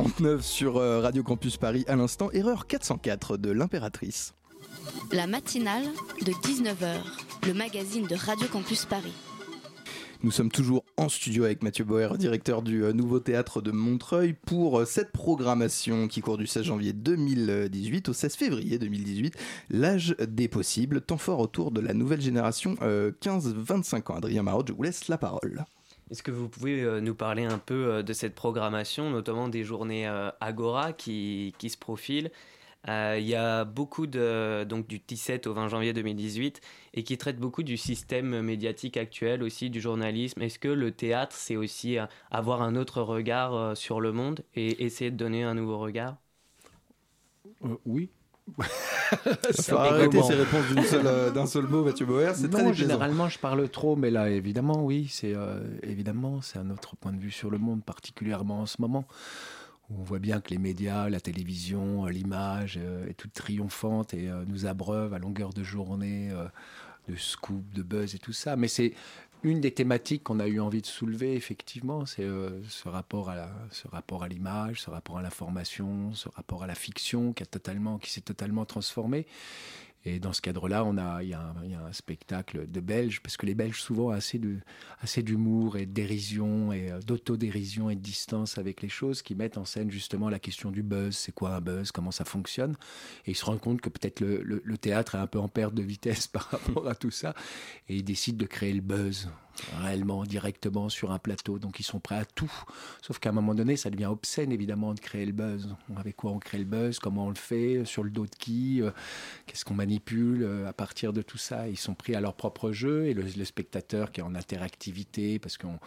19h49 0.00 0.40
sur 0.40 0.76
euh, 0.78 1.00
Radio 1.00 1.22
Campus 1.22 1.56
Paris 1.56 1.84
à 1.86 1.96
l'instant. 1.96 2.30
Erreur 2.32 2.66
404 2.66 3.36
de 3.36 3.50
l'impératrice. 3.50 4.34
La 5.12 5.26
matinale 5.26 5.84
de 6.22 6.32
19h, 6.32 7.00
le 7.46 7.54
magazine 7.54 8.06
de 8.06 8.14
Radio 8.14 8.46
Campus 8.48 8.86
Paris. 8.86 9.12
Nous 10.22 10.30
sommes 10.30 10.50
toujours 10.50 10.84
en 10.96 11.08
studio 11.08 11.44
avec 11.44 11.62
Mathieu 11.62 11.84
Boer, 11.84 12.18
directeur 12.18 12.62
du 12.62 12.84
euh, 12.84 12.92
Nouveau 12.92 13.20
Théâtre 13.20 13.62
de 13.62 13.70
Montreuil, 13.70 14.34
pour 14.34 14.80
euh, 14.80 14.84
cette 14.84 15.12
programmation 15.12 16.08
qui 16.08 16.20
court 16.20 16.38
du 16.38 16.46
16 16.46 16.64
janvier 16.64 16.92
2018 16.92 18.08
au 18.08 18.12
16 18.12 18.36
février 18.36 18.78
2018, 18.78 19.34
l'âge 19.70 20.14
des 20.18 20.48
possibles, 20.48 21.00
temps 21.00 21.16
fort 21.18 21.40
autour 21.40 21.70
de 21.70 21.80
la 21.80 21.94
nouvelle 21.94 22.20
génération 22.20 22.76
euh, 22.82 23.12
15-25 23.22 24.12
ans. 24.12 24.16
Adrien 24.16 24.42
Marotte, 24.42 24.68
je 24.68 24.72
vous 24.72 24.82
laisse 24.82 25.08
la 25.08 25.18
parole. 25.18 25.64
Est-ce 26.10 26.24
que 26.24 26.32
vous 26.32 26.48
pouvez 26.48 26.82
euh, 26.82 27.00
nous 27.00 27.14
parler 27.14 27.44
un 27.44 27.58
peu 27.58 27.92
euh, 27.92 28.02
de 28.02 28.12
cette 28.12 28.34
programmation, 28.34 29.10
notamment 29.10 29.48
des 29.48 29.62
journées 29.62 30.08
euh, 30.08 30.30
Agora 30.40 30.92
qui, 30.92 31.54
qui 31.58 31.70
se 31.70 31.78
profilent 31.78 32.30
Il 32.88 33.24
y 33.26 33.34
a 33.36 33.64
beaucoup 33.64 34.06
de, 34.06 34.64
donc 34.64 34.88
du 34.88 34.98
17 34.98 35.46
au 35.46 35.54
20 35.54 35.68
janvier 35.68 35.92
2018 35.92 36.60
et 36.94 37.04
qui 37.04 37.16
traite 37.18 37.38
beaucoup 37.38 37.62
du 37.62 37.76
système 37.76 38.40
médiatique 38.42 38.96
actuel 38.96 39.42
aussi, 39.42 39.70
du 39.70 39.80
journalisme. 39.80 40.42
Est-ce 40.42 40.58
que 40.58 40.68
le 40.68 40.90
théâtre, 40.90 41.36
c'est 41.36 41.56
aussi 41.56 41.98
avoir 42.30 42.62
un 42.62 42.76
autre 42.76 43.02
regard 43.02 43.76
sur 43.76 44.00
le 44.00 44.12
monde 44.12 44.40
et 44.54 44.84
essayer 44.84 45.10
de 45.10 45.16
donner 45.16 45.44
un 45.44 45.54
nouveau 45.54 45.78
regard? 45.78 46.16
Oui. 47.84 48.10
Ça 49.50 49.80
arrêter 49.82 50.22
ces 50.22 50.34
réponses 50.34 50.64
euh, 50.92 51.30
d'un 51.30 51.46
seul 51.46 51.66
mot, 51.66 51.84
Mathieu 51.84 52.06
Boer, 52.06 52.32
c'est 52.34 52.48
très 52.48 52.62
déplaisant. 52.62 52.72
généralement, 52.72 53.28
je 53.28 53.38
parle 53.38 53.68
trop, 53.68 53.96
mais 53.96 54.10
là, 54.10 54.30
évidemment, 54.30 54.84
oui, 54.84 55.08
c'est 55.10 55.34
euh, 55.34 55.60
évidemment, 55.82 56.40
c'est 56.42 56.58
un 56.58 56.70
autre 56.70 56.96
point 56.96 57.12
de 57.12 57.18
vue 57.18 57.30
sur 57.30 57.50
le 57.50 57.58
monde, 57.58 57.82
particulièrement 57.84 58.60
en 58.60 58.66
ce 58.66 58.76
moment. 58.80 59.06
où 59.90 60.00
On 60.00 60.02
voit 60.02 60.18
bien 60.18 60.40
que 60.40 60.50
les 60.50 60.58
médias, 60.58 61.08
la 61.08 61.20
télévision, 61.20 62.06
euh, 62.06 62.10
l'image 62.10 62.78
euh, 62.80 63.08
est 63.08 63.14
toute 63.14 63.32
triomphante 63.32 64.14
et 64.14 64.30
nous 64.46 64.66
abreuve 64.66 65.14
à 65.14 65.18
longueur 65.18 65.52
de 65.52 65.62
journée 65.62 66.30
de 67.08 67.16
scoop, 67.16 67.64
de 67.72 67.82
buzz 67.82 68.14
et 68.14 68.18
tout 68.18 68.32
ça. 68.32 68.56
Mais 68.56 68.68
c'est 68.68 68.94
une 69.42 69.60
des 69.60 69.72
thématiques 69.72 70.24
qu'on 70.24 70.40
a 70.40 70.46
eu 70.46 70.60
envie 70.60 70.82
de 70.82 70.86
soulever, 70.86 71.34
effectivement, 71.34 72.06
c'est 72.06 72.24
euh, 72.24 72.50
ce 72.68 72.88
rapport 72.88 73.30
à 73.30 74.28
l'image, 74.28 74.82
ce 74.82 74.90
rapport 74.90 75.18
à 75.18 75.22
l'information, 75.22 76.12
ce 76.14 76.28
rapport 76.28 76.62
à 76.62 76.66
la 76.66 76.74
fiction 76.74 77.32
qui, 77.32 77.44
qui 78.02 78.10
s'est 78.10 78.20
totalement 78.20 78.64
transformé. 78.64 79.26
Et 80.06 80.18
dans 80.18 80.32
ce 80.32 80.40
cadre-là, 80.40 80.84
on 80.84 80.96
a, 80.96 81.22
il 81.22 81.28
y, 81.28 81.34
a 81.34 81.40
un- 81.40 81.92
spectacle 81.92 82.70
de 82.70 82.80
Belges, 82.80 83.20
parce 83.20 83.36
que 83.36 83.44
les 83.44 83.54
Belges 83.54 83.80
souvent 83.82 84.06
ont 84.06 84.10
assez 84.10 84.38
de, 84.38 84.56
assez 85.02 85.22
d'humour 85.22 85.76
et 85.76 85.84
dérision 85.86 86.72
et 86.72 86.90
euh, 86.90 87.00
d'autodérision 87.00 87.90
et 87.90 87.96
de 87.96 88.00
distance 88.00 88.56
avec 88.58 88.80
les 88.80 88.88
choses, 88.88 89.22
qui 89.22 89.34
mettent 89.34 89.58
en 89.58 89.64
scène 89.64 89.90
justement 89.90 90.30
la 90.30 90.38
question 90.38 90.70
du 90.70 90.82
buzz. 90.82 91.16
C'est 91.16 91.32
quoi 91.32 91.50
un 91.56 91.60
buzz? 91.60 91.90
Comment 91.92 92.12
ça 92.12 92.24
fonctionne? 92.24 92.76
Et 93.26 93.32
ils 93.32 93.36
se 93.36 93.44
rendent 93.44 93.60
compte 93.60 93.80
que 93.80 93.88
peut-être 93.90 94.20
le, 94.20 94.42
le- 94.42 94.62
le 94.64 94.78
théâtre 94.78 95.16
est 95.16 95.18
un 95.18 95.26
peu 95.26 95.38
en 95.38 95.48
perte 95.48 95.74
de 95.74 95.82
vitesse 95.82 96.26
par 96.28 96.44
rapport 96.50 96.88
à 96.88 96.94
tout 96.94 97.10
ça, 97.10 97.34
et 97.88 97.96
ils 97.96 98.04
décident 98.04 98.38
de 98.38 98.46
créer 98.46 98.72
le 98.72 98.80
buzz 98.80 99.28
réellement, 99.80 100.24
directement 100.24 100.88
sur 100.88 101.12
un 101.12 101.18
plateau. 101.18 101.58
Donc 101.58 101.80
ils 101.80 101.84
sont 101.84 102.00
prêts 102.00 102.18
à 102.18 102.24
tout. 102.24 102.52
Sauf 103.02 103.18
qu'à 103.18 103.30
un 103.30 103.32
moment 103.32 103.54
donné, 103.54 103.76
ça 103.76 103.90
devient 103.90 104.06
obscène 104.06 104.52
évidemment 104.52 104.94
de 104.94 105.00
créer 105.00 105.26
le 105.26 105.32
buzz. 105.32 105.74
Avec 105.96 106.16
quoi 106.16 106.30
on 106.32 106.38
crée 106.38 106.58
le 106.58 106.64
buzz 106.64 106.98
Comment 106.98 107.26
on 107.26 107.30
le 107.30 107.34
fait 107.34 107.84
Sur 107.84 108.04
le 108.04 108.10
dos 108.10 108.26
de 108.26 108.34
qui 108.36 108.80
Euh, 108.80 108.90
Qu'est-ce 109.46 109.64
qu'on 109.64 109.74
manipule 109.74 110.42
euh, 110.42 110.68
à 110.68 110.72
partir 110.72 111.12
de 111.12 111.22
tout 111.22 111.38
ça 111.38 111.68
Ils 111.68 111.78
sont 111.78 111.94
pris 111.94 112.14
à 112.14 112.20
leur 112.20 112.34
propre 112.34 112.72
jeu 112.72 113.06
et 113.06 113.14
le, 113.14 113.44
spectateur 113.44 114.12
qui 114.12 114.20
est 114.20 114.22
en 114.22 114.34
interactivité 114.34 115.38
parce 115.38 115.56
qu'on 115.56 115.78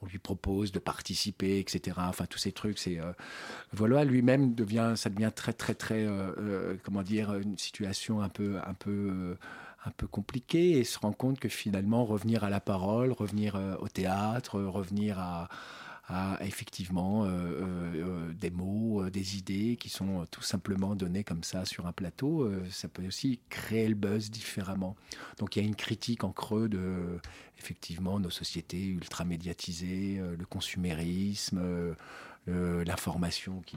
on 0.00 0.06
lui 0.06 0.18
propose 0.18 0.70
de 0.70 0.78
participer, 0.78 1.58
etc. 1.58 1.96
Enfin, 2.00 2.26
tous 2.26 2.38
ces 2.38 2.52
trucs, 2.52 2.78
c'est 2.78 3.00
euh, 3.00 3.12
voilà, 3.72 4.04
lui-même 4.04 4.54
devient, 4.54 4.92
ça 4.94 5.10
devient 5.10 5.32
très, 5.34 5.52
très, 5.52 5.74
très, 5.74 6.06
comment 6.84 7.02
dire, 7.02 7.34
une 7.34 7.58
situation 7.58 8.20
un 8.20 8.28
peu, 8.28 8.58
un 8.64 8.74
peu, 8.74 9.36
un 9.84 9.90
peu 9.90 10.06
compliquée 10.06 10.72
et 10.72 10.84
se 10.84 10.98
rend 10.98 11.12
compte 11.12 11.38
que 11.38 11.48
finalement, 11.48 12.04
revenir 12.04 12.44
à 12.44 12.50
la 12.50 12.60
parole, 12.60 13.12
revenir 13.12 13.56
euh, 13.56 13.76
au 13.80 13.88
théâtre, 13.88 14.58
euh, 14.58 14.68
revenir 14.68 15.18
à 15.18 15.48
effectivement 16.40 17.26
euh, 17.26 18.32
des 18.32 18.48
mots, 18.48 19.10
des 19.10 19.36
idées 19.36 19.76
qui 19.76 19.90
sont 19.90 20.24
tout 20.30 20.40
simplement 20.40 20.94
données 20.94 21.22
comme 21.22 21.44
ça 21.44 21.66
sur 21.66 21.86
un 21.86 21.92
plateau, 21.92 22.50
ça 22.70 22.88
peut 22.88 23.06
aussi 23.06 23.40
créer 23.50 23.86
le 23.86 23.94
buzz 23.94 24.30
différemment. 24.30 24.96
Donc 25.36 25.54
il 25.54 25.62
y 25.62 25.66
a 25.66 25.68
une 25.68 25.76
critique 25.76 26.24
en 26.24 26.32
creux 26.32 26.70
de 26.70 27.18
effectivement 27.58 28.18
nos 28.18 28.30
sociétés 28.30 28.86
ultra 28.86 29.26
médiatisées, 29.26 30.18
le 30.18 30.46
consumérisme, 30.46 31.60
l'information 32.46 33.60
qui, 33.66 33.76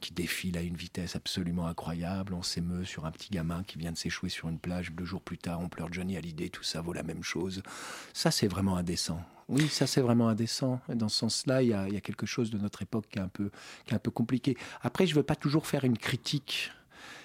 qui, 0.00 0.12
défile 0.12 0.58
à 0.58 0.62
une 0.62 0.76
vitesse 0.76 1.16
absolument 1.16 1.66
incroyable. 1.66 2.34
On 2.34 2.42
s'émeut 2.42 2.84
sur 2.84 3.06
un 3.06 3.12
petit 3.12 3.30
gamin 3.30 3.62
qui 3.62 3.78
vient 3.78 3.92
de 3.92 3.96
s'échouer 3.96 4.28
sur 4.28 4.48
une 4.48 4.58
plage. 4.58 4.92
Deux 4.92 5.04
jours 5.04 5.22
plus 5.22 5.38
tard, 5.38 5.60
on 5.60 5.68
pleure 5.68 5.92
Johnny 5.92 6.16
Hallyday. 6.16 6.48
Tout 6.48 6.64
ça 6.64 6.80
vaut 6.80 6.92
la 6.92 7.02
même 7.02 7.22
chose. 7.22 7.62
Ça, 8.12 8.30
c'est 8.30 8.48
vraiment 8.48 8.76
indécent. 8.76 9.20
Oui, 9.48 9.68
ça, 9.68 9.86
c'est 9.86 10.00
vraiment 10.00 10.28
indécent. 10.28 10.80
Dans 10.88 11.08
ce 11.08 11.18
sens-là, 11.18 11.62
il 11.62 11.68
y, 11.68 11.74
a, 11.74 11.86
il 11.88 11.94
y 11.94 11.96
a 11.96 12.00
quelque 12.00 12.26
chose 12.26 12.50
de 12.50 12.58
notre 12.58 12.82
époque 12.82 13.06
qui 13.10 13.18
est 13.18 13.22
un 13.22 13.28
peu, 13.28 13.50
qui 13.86 13.92
est 13.92 13.96
un 13.96 14.00
peu 14.00 14.10
compliqué. 14.10 14.56
Après, 14.82 15.06
je 15.06 15.12
ne 15.12 15.16
veux 15.16 15.22
pas 15.22 15.36
toujours 15.36 15.66
faire 15.66 15.84
une 15.84 15.98
critique. 15.98 16.72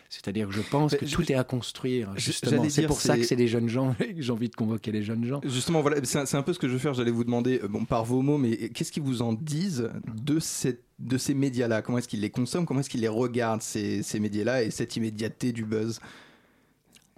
C'est-à-dire 0.10 0.47
que 0.47 0.53
je 0.53 0.62
pense 0.62 0.95
que 0.95 1.05
je- 1.05 1.14
tout 1.14 1.30
est 1.32 1.36
à 1.36 1.43
construire. 1.43 2.14
Justement, 2.16 2.68
c'est 2.70 2.88
pour 2.88 3.01
ça 3.01 3.18
que 3.18 3.24
c'est 3.24 3.36
les 3.36 3.47
jeunes 3.47 3.68
gens. 3.70 3.95
J'ai 4.18 4.32
envie 4.32 4.49
de 4.49 4.55
convoquer 4.55 4.91
les 4.91 5.03
jeunes 5.03 5.26
gens. 5.26 5.41
Justement, 5.43 5.82
voilà, 5.82 5.97
c'est 6.03 6.36
un, 6.36 6.41
peu 6.43 6.53
ce 6.53 6.60
que 6.60 6.68
je 6.68 6.74
veux 6.74 6.80
faire. 6.80 6.93
J'allais 6.93 7.12
vous 7.12 7.24
demander, 7.24 7.60
euh, 7.64 7.68
bon, 7.68 7.86
par 7.86 8.05
vos 8.05 8.22
mots, 8.22 8.38
mais 8.38 8.70
qu'est-ce 8.70 8.91
qu'ils 8.91 9.03
vous 9.03 9.22
en 9.22 9.34
disent 9.34 9.89
de, 10.16 10.39
cette, 10.39 10.84
de 10.99 11.18
ces 11.18 11.34
médias-là? 11.34 11.82
Comment 11.82 11.97
est-ce 11.97 12.08
qu'ils 12.08 12.22
les 12.22 12.30
consomment? 12.30 12.66
Comment 12.66 12.80
est-ce 12.80 12.89
qu'ils 12.89 13.01
les 13.01 13.08
regardent, 13.08 13.62
ces, 13.62 14.01
ces 14.03 14.20
médias-là, 14.20 14.64
et 14.64 14.72
cette 14.72 14.95
immédiateté 14.95 15.51
du 15.51 15.66
buzz? 15.66 15.99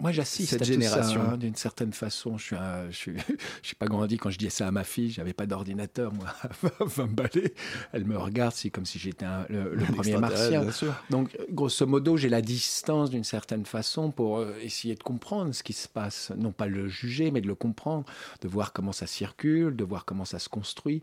Moi, 0.00 0.12
j'assiste 0.12 0.50
cette 0.50 0.62
à 0.62 0.64
génération. 0.64 1.22
hein, 1.22 1.36
d'une 1.36 1.54
certaine 1.54 1.92
façon. 1.92 2.38
Je 2.38 2.44
suis, 2.44 2.56
un- 2.56 2.90
je 2.90 2.96
suis, 2.96 3.12
je 3.62 3.66
suis 3.66 3.76
pas 3.76 3.86
grandi 3.86 4.16
quand 4.16 4.30
je 4.30 4.38
disais 4.38 4.50
ça 4.50 4.66
à 4.66 4.70
ma 4.70 4.84
fille. 4.84 5.10
J'avais 5.10 5.32
pas 5.32 5.46
d'ordinateur, 5.46 6.12
moi, 6.12 6.26
à 6.42 6.48
20 6.84 7.06
balais. 7.12 7.54
Elle 7.92 8.04
me 8.04 8.16
regarde, 8.16 8.54
c'est 8.54 8.70
comme 8.70 8.86
si 8.86 8.98
j'étais 8.98 9.24
un- 9.26 9.46
le, 9.48 9.76
premier 9.84 10.16
martien. 10.16 10.62
Donc, 11.10 11.36
grosso 11.50 11.86
modo, 11.86 12.16
j'ai 12.16 12.28
la 12.28 12.42
distance 12.42 13.10
d'une 13.10 13.24
certaine 13.24 13.64
façon 13.66 14.10
pour 14.10 14.38
euh, 14.38 14.54
essayer 14.62 14.94
de 14.94 15.02
comprendre 15.02 15.52
ce 15.52 15.62
qui 15.62 15.72
se 15.72 15.88
passe. 15.88 16.32
Non 16.36 16.52
pas 16.52 16.66
le 16.66 16.88
juger, 16.88 17.30
mais 17.30 17.40
de 17.40 17.46
le 17.46 17.54
comprendre, 17.54 18.04
de 18.40 18.48
voir 18.48 18.72
comment 18.72 18.92
ça 18.92 19.06
circule, 19.06 19.76
de 19.76 19.84
voir 19.84 20.04
comment 20.04 20.24
ça 20.24 20.38
se 20.38 20.48
construit, 20.48 21.02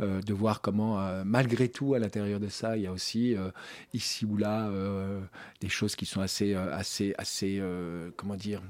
euh, 0.00 0.20
de 0.22 0.32
voir 0.32 0.60
comment, 0.60 1.00
euh, 1.00 1.22
malgré 1.24 1.68
tout, 1.68 1.94
à 1.94 1.98
l'intérieur 1.98 2.40
de 2.40 2.48
ça, 2.48 2.76
il 2.76 2.84
y 2.84 2.86
a 2.86 2.92
aussi 2.92 3.36
euh, 3.36 3.50
ici 3.94 4.24
ou 4.24 4.36
là 4.36 4.70
des 5.60 5.68
choses 5.68 5.96
qui 5.96 6.06
sont 6.06 6.20
assez, 6.20 6.54
assez, 6.54 7.14
assez, 7.18 7.62
comment 8.16 8.36
dire, 8.38 8.62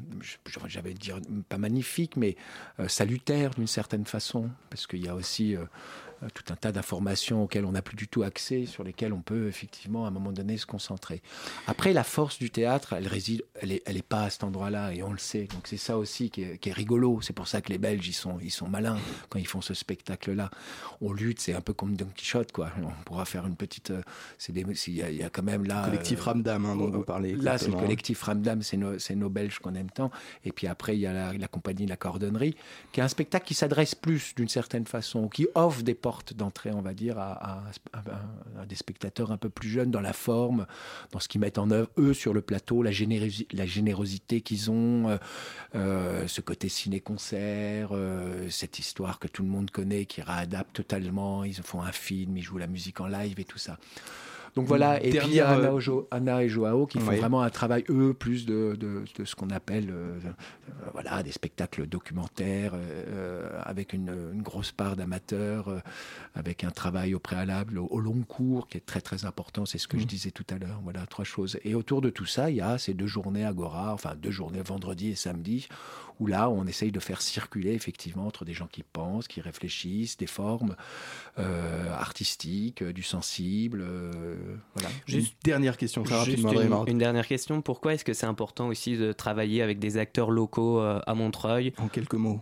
j'avais 0.67 0.95
dire 0.95 1.21
pas 1.49 1.59
magnifiques, 1.59 2.17
mais 2.17 2.37
euh, 2.81 2.89
salutaires 2.89 3.51
d'une 3.51 3.67
certaine 3.67 4.05
façon, 4.05 4.51
parce 4.71 4.87
qu'il 4.87 5.05
y 5.05 5.09
a 5.09 5.15
aussi 5.15 5.55
euh, 5.55 5.65
tout 6.35 6.53
un 6.53 6.57
tas 6.57 6.73
d'informations 6.73 7.45
auxquelles 7.45 7.65
on 7.65 7.73
n'a 7.73 7.83
plus 7.83 7.97
du 7.97 8.09
tout 8.09 8.23
accès, 8.23 8.67
sur 8.67 8.83
lesquelles 8.85 9.13
on 9.13 9.21
peut 9.23 9.47
effectivement 9.49 10.05
à 10.05 10.09
un 10.09 10.11
moment 10.11 10.33
donné 10.33 10.57
se 10.57 10.67
concentrer. 10.67 11.23
Après, 11.67 11.93
la 11.93 12.05
force 12.05 12.39
du 12.39 12.51
théâtre, 12.51 12.93
elle 12.95 13.07
réside, 13.07 13.45
elle 13.61 13.73
est, 13.73 13.83
elle 13.87 13.97
est 13.97 14.03
pas 14.07 14.25
à 14.25 14.31
cet 14.31 14.45
endroit-là, 14.45 14.93
et 14.95 15.03
on 15.03 15.13
le 15.13 15.19
sait. 15.19 15.45
Donc 15.53 15.67
c'est 15.67 15.77
ça 15.77 15.97
aussi 15.99 16.31
qui 16.31 16.43
est, 16.43 16.59
qui 16.59 16.71
est 16.71 16.73
rigolo. 16.73 17.21
C'est 17.23 17.33
pour 17.33 17.47
ça 17.49 17.61
que 17.61 17.71
les 17.71 17.79
Belges, 17.79 18.07
ils 18.09 18.13
sont, 18.13 18.39
ils 18.43 18.51
sont 18.51 18.69
malins 18.69 18.99
quand 19.29 19.39
ils 19.39 19.47
font 19.47 19.61
ce 19.61 19.75
spectacle-là. 19.75 20.51
On 21.01 21.13
lutte, 21.13 21.41
c'est 21.41 21.55
un 21.55 21.61
peu 21.61 21.73
comme 21.73 21.95
Don 21.97 22.09
Quichotte, 22.17 22.51
quoi. 22.53 22.71
On 22.83 23.05
pourra 23.05 23.25
faire 23.25 23.47
une 23.47 23.57
petite. 23.57 23.91
euh, 23.91 24.03
il 24.49 24.57
y, 24.97 25.03
a- 25.03 25.11
il 25.11 25.17
y 25.17 25.23
a 25.23 25.31
quand 25.31 25.43
même 25.45 25.65
là. 25.65 25.85
Collectif 25.85 26.19
euh, 26.21 26.23
Ramdam, 26.25 26.67
hein, 26.67 26.75
dont 26.77 26.91
vous 26.91 27.03
parlez. 27.05 27.35
Là, 27.35 27.37
c'est 27.37 27.43
le 27.43 27.51
exactement. 27.53 27.81
collectif 27.83 28.23
Ramdam, 28.23 28.63
c'est 28.63 28.77
nos, 28.77 28.95
nos 29.15 29.31
Belges 29.31 29.59
qu'on 29.61 29.75
aime 29.75 29.91
tant. 29.91 30.11
Et 30.45 30.51
puis 30.53 30.67
après, 30.67 30.97
il 30.97 31.01
y 31.01 31.07
a 31.07 31.13
la, 31.13 31.33
la 31.33 31.49
compagnie 31.49 31.87
La 31.87 31.97
Cordonnerie, 31.97 32.57
qui 32.91 33.01
est 33.01 33.03
un 33.05 33.09
spectacle 33.09 33.47
qui 33.47 33.55
s'adresse 33.55 33.95
plus 33.95 34.35
d'une 34.35 34.49
certaine 34.49 34.87
façon, 34.87 35.29
qui 35.29 35.47
offre 35.55 35.83
des 35.83 35.95
portes 35.95 36.08
d'entrée, 36.35 36.71
on 36.73 36.81
va 36.81 36.95
dire, 36.95 37.19
à, 37.19 37.63
des 38.69 38.75
spectateurs 38.75 39.31
un 39.31 39.37
peu 39.37 39.49
plus 39.49 39.69
jeunes 39.69 39.91
dans 39.91 40.01
la 40.01 40.13
forme, 40.13 40.67
dans 41.13 41.21
ce 41.21 41.29
qu'ils 41.29 41.41
mettent 41.41 41.59
en 41.59 41.71
œuvre, 41.71 41.89
eux, 41.99 42.15
sur 42.15 42.33
le 42.33 42.41
plateau, 42.41 42.83
la 42.83 42.93
générosité 42.93 44.41
qu'ils 44.41 44.71
ont, 44.71 45.09
euh, 45.09 45.17
euh, 45.75 46.27
ce 46.27 46.41
côté 46.41 46.69
ciné-concert, 46.69 47.91
euh, 47.93 48.49
cette 48.51 48.79
histoire 48.79 49.19
que 49.19 49.29
tout 49.29 49.43
le 49.43 49.49
monde 49.49 49.71
connaît, 49.71 50.05
qui 50.05 50.23
réadapte 50.23 50.75
totalement. 50.75 51.45
Ils 51.45 51.55
font 51.55 51.83
un 51.83 51.93
film, 51.93 52.37
ils 52.37 52.43
jouent 52.43 52.59
la 52.59 52.67
musique 52.67 53.01
en 53.01 53.07
live 53.07 53.39
et 53.41 53.45
tout 53.45 53.59
ça. 53.59 53.79
Donc 54.55 54.67
voilà, 54.67 55.03
et 55.03 55.11
puis 55.11 55.19
il 55.29 55.35
y 55.35 55.41
a 55.41 55.47
Dernière, 55.47 55.49
Anna, 55.59 55.69
euh, 55.69 55.79
Ojo- 55.79 56.09
Anna 56.11 56.43
et 56.43 56.49
Joao 56.49 56.87
qui 56.87 56.99
font 56.99 57.11
Oui. 57.11 57.17
vraiment 57.19 57.43
un 57.43 57.51
travail, 57.51 57.85
eux, 57.91 58.13
plus 58.15 58.45
de, 58.47 58.77
de- 58.79 59.05
de 59.17 59.25
ce 59.25 59.35
qu'on 59.37 59.51
appelle 59.51 59.91
euh, 59.91 60.19
euh, 60.25 60.31
voilà, 60.93 61.23
des 61.23 61.33
spectacles 61.33 61.87
documentaires, 61.87 62.73
euh, 62.75 63.49
avec 63.65 63.93
une, 63.93 64.13
une 64.33 64.43
grosse 64.43 64.73
part 64.73 64.97
d'amateurs, 64.97 65.69
euh, 65.69 65.79
avec 66.35 66.65
un 66.65 66.71
travail 66.71 67.15
au 67.15 67.19
préalable, 67.19 67.79
au, 67.79 67.87
au 67.87 68.01
long 68.01 68.23
cours, 68.23 68.67
qui 68.69 68.79
est 68.79 68.85
très 68.87 69.01
très 69.01 69.25
important, 69.25 69.67
c'est 69.67 69.79
ce 69.79 69.87
que 69.89 69.99
je 69.99 70.05
disais 70.07 70.31
tout 70.31 70.47
à 70.51 70.59
l'heure. 70.59 70.81
Voilà, 70.83 71.07
trois 71.07 71.25
choses. 71.25 71.59
Et 71.65 71.75
autour 71.75 72.01
de 72.01 72.11
tout 72.11 72.27
ça, 72.27 72.51
il 72.51 72.57
y 72.57 72.61
a 72.61 72.79
ces 72.79 72.95
deux 72.95 73.07
journées 73.07 73.45
Agora, 73.45 73.93
enfin 73.95 74.15
deux 74.17 74.31
journées 74.33 74.63
vendredi 74.63 75.11
et 75.11 75.15
samedi, 75.15 75.69
où 76.21 76.27
là, 76.27 76.51
on 76.51 76.67
essaye 76.67 76.91
de 76.93 77.01
faire 77.01 77.21
circuler 77.23 77.73
effectivement 77.73 78.27
entre 78.27 78.45
des 78.45 78.53
gens 78.53 78.67
qui 78.67 78.83
pensent, 78.83 79.29
qui 79.29 79.41
réfléchissent, 79.41 80.17
des 80.17 80.27
formes 80.27 80.75
euh, 81.39 81.93
artistiques, 81.93 82.83
euh, 82.83 82.93
du 82.93 83.03
sensible. 83.03 83.81
euh, 83.83 84.37
voilà. 84.75 84.89
Juste 85.07 85.35
dernière 85.45 85.77
question 85.77 86.03
très 86.03 86.17
rapidement, 86.17 86.53
une, 86.87 86.91
une 86.93 86.99
dernière 86.99 87.27
question. 87.27 87.63
Pourquoi 87.63 87.95
est-ce 87.95 88.05
que 88.05 88.13
c'est 88.13 88.27
important 88.27 88.69
aussi 88.69 88.97
de 88.97 89.13
travailler 89.13 89.63
avec 89.63 89.79
des 89.79 89.97
acteurs 89.97 90.31
locaux 90.31 90.81
euh, 90.81 91.01
à 91.07 91.15
Montreuil? 91.15 91.73
En 91.79 91.89
quelques 91.89 92.15
mots. 92.15 92.41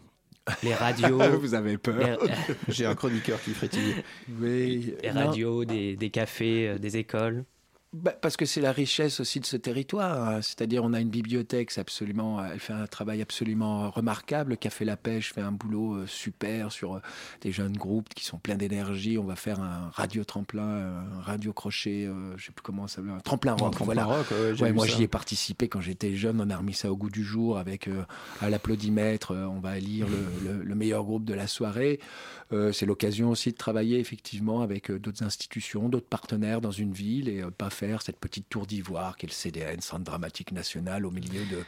Les 0.63 0.75
radios. 0.75 1.19
Vous 1.41 1.55
avez 1.55 1.77
peur. 1.77 1.99
les- 2.25 2.55
J'ai 2.69 2.87
un 2.87 2.95
chroniqueur 2.95 3.43
qui 3.43 3.51
frétille. 3.51 3.95
Oui, 4.41 4.95
les 5.03 5.13
non. 5.13 5.27
radios, 5.27 5.65
des, 5.65 5.97
des 5.97 6.11
cafés, 6.11 6.79
des 6.79 6.97
écoles. 6.99 7.45
Bah, 8.03 8.13
parce 8.21 8.37
que 8.37 8.45
c'est 8.45 8.61
la 8.61 8.73
richesse 8.73 9.21
aussi 9.21 9.41
de 9.41 9.47
ce 9.47 9.57
territoire. 9.57 10.29
hein. 10.29 10.43
C'est-à-dire, 10.43 10.85
on 10.85 10.93
a 10.93 11.01
une 11.01 11.09
bibliothèque, 11.09 11.77
absolument, 11.79 12.45
elle 12.45 12.61
fait 12.61 12.75
un 12.75 12.87
travail 12.87 13.23
absolument 13.23 13.91
remarquable. 13.91 14.57
Café 14.59 14.85
La 14.85 14.97
Pêche 14.99 15.33
fait 15.33 15.41
un 15.41 15.53
boulot 15.53 15.95
euh, 15.95 16.07
super 16.07 16.73
sur 16.73 16.97
euh, 16.97 17.01
des 17.41 17.53
jeunes 17.53 17.77
groupes 17.77 18.11
qui 18.15 18.25
sont 18.25 18.39
pleins 18.39 18.57
d'énergie. 18.57 19.17
On 19.17 19.25
va 19.25 19.35
faire 19.37 19.61
un 19.61 19.91
radio 19.95 20.25
tremplin, 20.25 20.63
un 21.17 21.21
radio 21.23 21.53
crochet, 21.55 22.05
euh, 22.07 22.37
je 22.37 22.47
sais 22.47 22.53
plus 22.53 22.63
comment 22.63 22.87
ça 22.87 22.97
s'appelle, 22.97 23.13
un 23.13 23.21
tremplin 23.21 23.53
rock. 23.55 23.73
tremplin 23.73 23.85
voilà. 24.05 24.05
rock, 24.05 24.27
ouais, 24.61 24.73
moi, 24.73 24.87
j'y 24.87 25.03
ai 25.05 25.09
participé 25.09 25.69
quand 25.69 25.81
j'étais 25.81 26.15
jeune. 26.17 26.41
On 26.41 26.51
a 26.51 26.57
remis 26.57 26.75
ça 26.75 26.93
au 26.93 26.97
goût 26.97 27.11
du 27.11 27.25
jour 27.25 27.57
avec 27.57 27.89
euh, 27.89 28.03
à 28.43 28.51
l'applaudimètre. 28.51 29.31
euh, 29.33 29.45
on 29.47 29.61
va 29.61 29.79
lire 29.79 30.07
le, 30.09 30.51
le- 30.53 30.63
le 30.63 30.75
meilleur 30.75 31.03
groupe 31.05 31.25
de 31.25 31.33
la 31.35 31.47
soirée. 31.47 31.99
Euh, 32.53 32.73
c'est 32.73 32.85
l'occasion 32.87 33.31
aussi 33.31 33.51
de 33.53 33.57
travailler 33.57 33.99
effectivement 33.99 34.61
avec 34.61 34.91
euh, 34.91 34.99
d'autres 34.99 35.23
institutions, 35.25 35.89
d'autres 35.89 36.09
partenaires 36.09 36.61
dans 36.61 36.71
une 36.71 36.93
ville 36.93 37.29
et 37.29 37.41
euh, 37.43 37.51
pas 37.51 37.71
faire 37.71 37.86
cette 38.01 38.19
petite 38.19 38.49
tour 38.49 38.67
d'ivoire 38.67 39.17
qui 39.17 39.27
est 39.27 39.29
le 39.29 39.35
CDN, 39.35 39.81
Centre 39.81 40.05
dramatique 40.05 40.53
national, 40.53 41.07
au 41.07 41.11
milieu 41.11 41.45
de. 41.47 41.65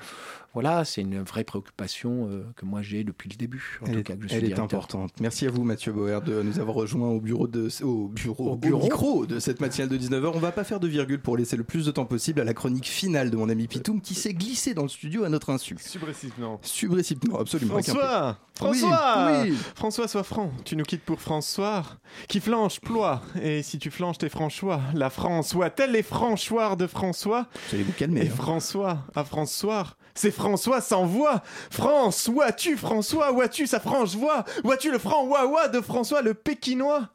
Voilà, 0.54 0.84
c'est 0.84 1.02
une 1.02 1.22
vraie 1.22 1.44
préoccupation 1.44 2.28
euh, 2.30 2.42
que 2.56 2.64
moi 2.64 2.80
j'ai 2.82 3.04
depuis 3.04 3.28
le 3.28 3.36
début. 3.36 3.78
En 3.82 3.86
Elle, 3.86 3.92
tout 3.92 3.98
est, 4.00 4.02
cas, 4.02 4.16
que 4.16 4.22
je 4.22 4.28
suis 4.28 4.36
elle 4.36 4.44
est 4.44 4.46
directeur. 4.48 4.64
importante. 4.64 5.12
Merci 5.20 5.46
à 5.46 5.50
vous, 5.50 5.62
Mathieu 5.62 5.92
Bauer, 5.92 6.20
de 6.22 6.42
nous 6.42 6.58
avoir 6.58 6.74
rejoints 6.74 7.08
au 7.10 7.20
bureau 7.20 7.46
de, 7.46 7.68
au 7.84 8.08
bureau, 8.08 8.48
Au 8.48 8.52
au 8.52 8.56
bureau. 8.56 8.82
micro 8.82 9.26
de 9.26 9.38
cette 9.40 9.60
matinale 9.60 9.88
de 9.90 9.98
19h. 9.98 10.32
On 10.34 10.38
va 10.38 10.50
pas 10.52 10.64
faire 10.64 10.80
de 10.80 10.88
virgule 10.88 11.20
pour 11.20 11.36
laisser 11.36 11.56
le 11.56 11.64
plus 11.64 11.84
de 11.86 11.90
temps 11.90 12.06
possible 12.06 12.40
à 12.40 12.44
la 12.44 12.54
chronique 12.54 12.86
finale 12.88 13.30
de 13.30 13.36
mon 13.36 13.48
ami 13.48 13.68
Pitoum 13.68 14.00
qui 14.00 14.14
s'est 14.14 14.34
glissé 14.34 14.74
dans 14.74 14.82
le 14.82 14.88
studio 14.88 15.24
à 15.24 15.28
notre 15.28 15.50
insu. 15.50 15.76
Subressivement. 15.78 16.58
Subressivement, 16.62 17.38
absolument. 17.38 17.74
François 17.74 18.38
Oui, 18.62 18.78
François 18.80 19.42
oui. 19.42 19.54
François, 19.76 20.08
sois 20.08 20.22
franc. 20.24 20.50
Tu 20.64 20.74
nous 20.76 20.84
quittes 20.84 21.04
pour 21.04 21.20
François, 21.20 21.84
qui 22.26 22.40
flanche, 22.40 22.80
ploie. 22.80 23.22
Et 23.40 23.62
si 23.62 23.78
tu 23.78 23.90
flanches 23.90 24.18
tes 24.18 24.28
François, 24.30 24.80
la 24.94 25.10
France, 25.10 25.48
soit-elle 25.50 25.92
les 25.92 26.02
Franchoirs 26.02 26.76
de 26.76 26.86
François 26.86 27.46
Vous 27.68 27.74
allez 27.76 27.84
vous 27.84 27.92
calmer. 27.92 28.22
Et 28.24 28.28
hein. 28.28 28.32
François, 28.34 29.04
à 29.14 29.24
François, 29.24 29.86
c'est 30.18 30.32
François 30.32 30.80
sans 30.80 31.06
voix. 31.06 31.42
France, 31.70 32.28
où 32.32 32.42
as-tu 32.42 32.76
François 32.76 33.32
Où 33.32 33.40
as-tu 33.40 33.66
sa 33.66 33.78
franche 33.78 34.16
voix 34.16 34.44
Où 34.64 34.72
as-tu 34.72 34.90
le 34.90 34.98
franc 34.98 35.24
ouah 35.24 35.68
de 35.68 35.80
François 35.80 36.22
le 36.22 36.34
Pékinois? 36.34 37.08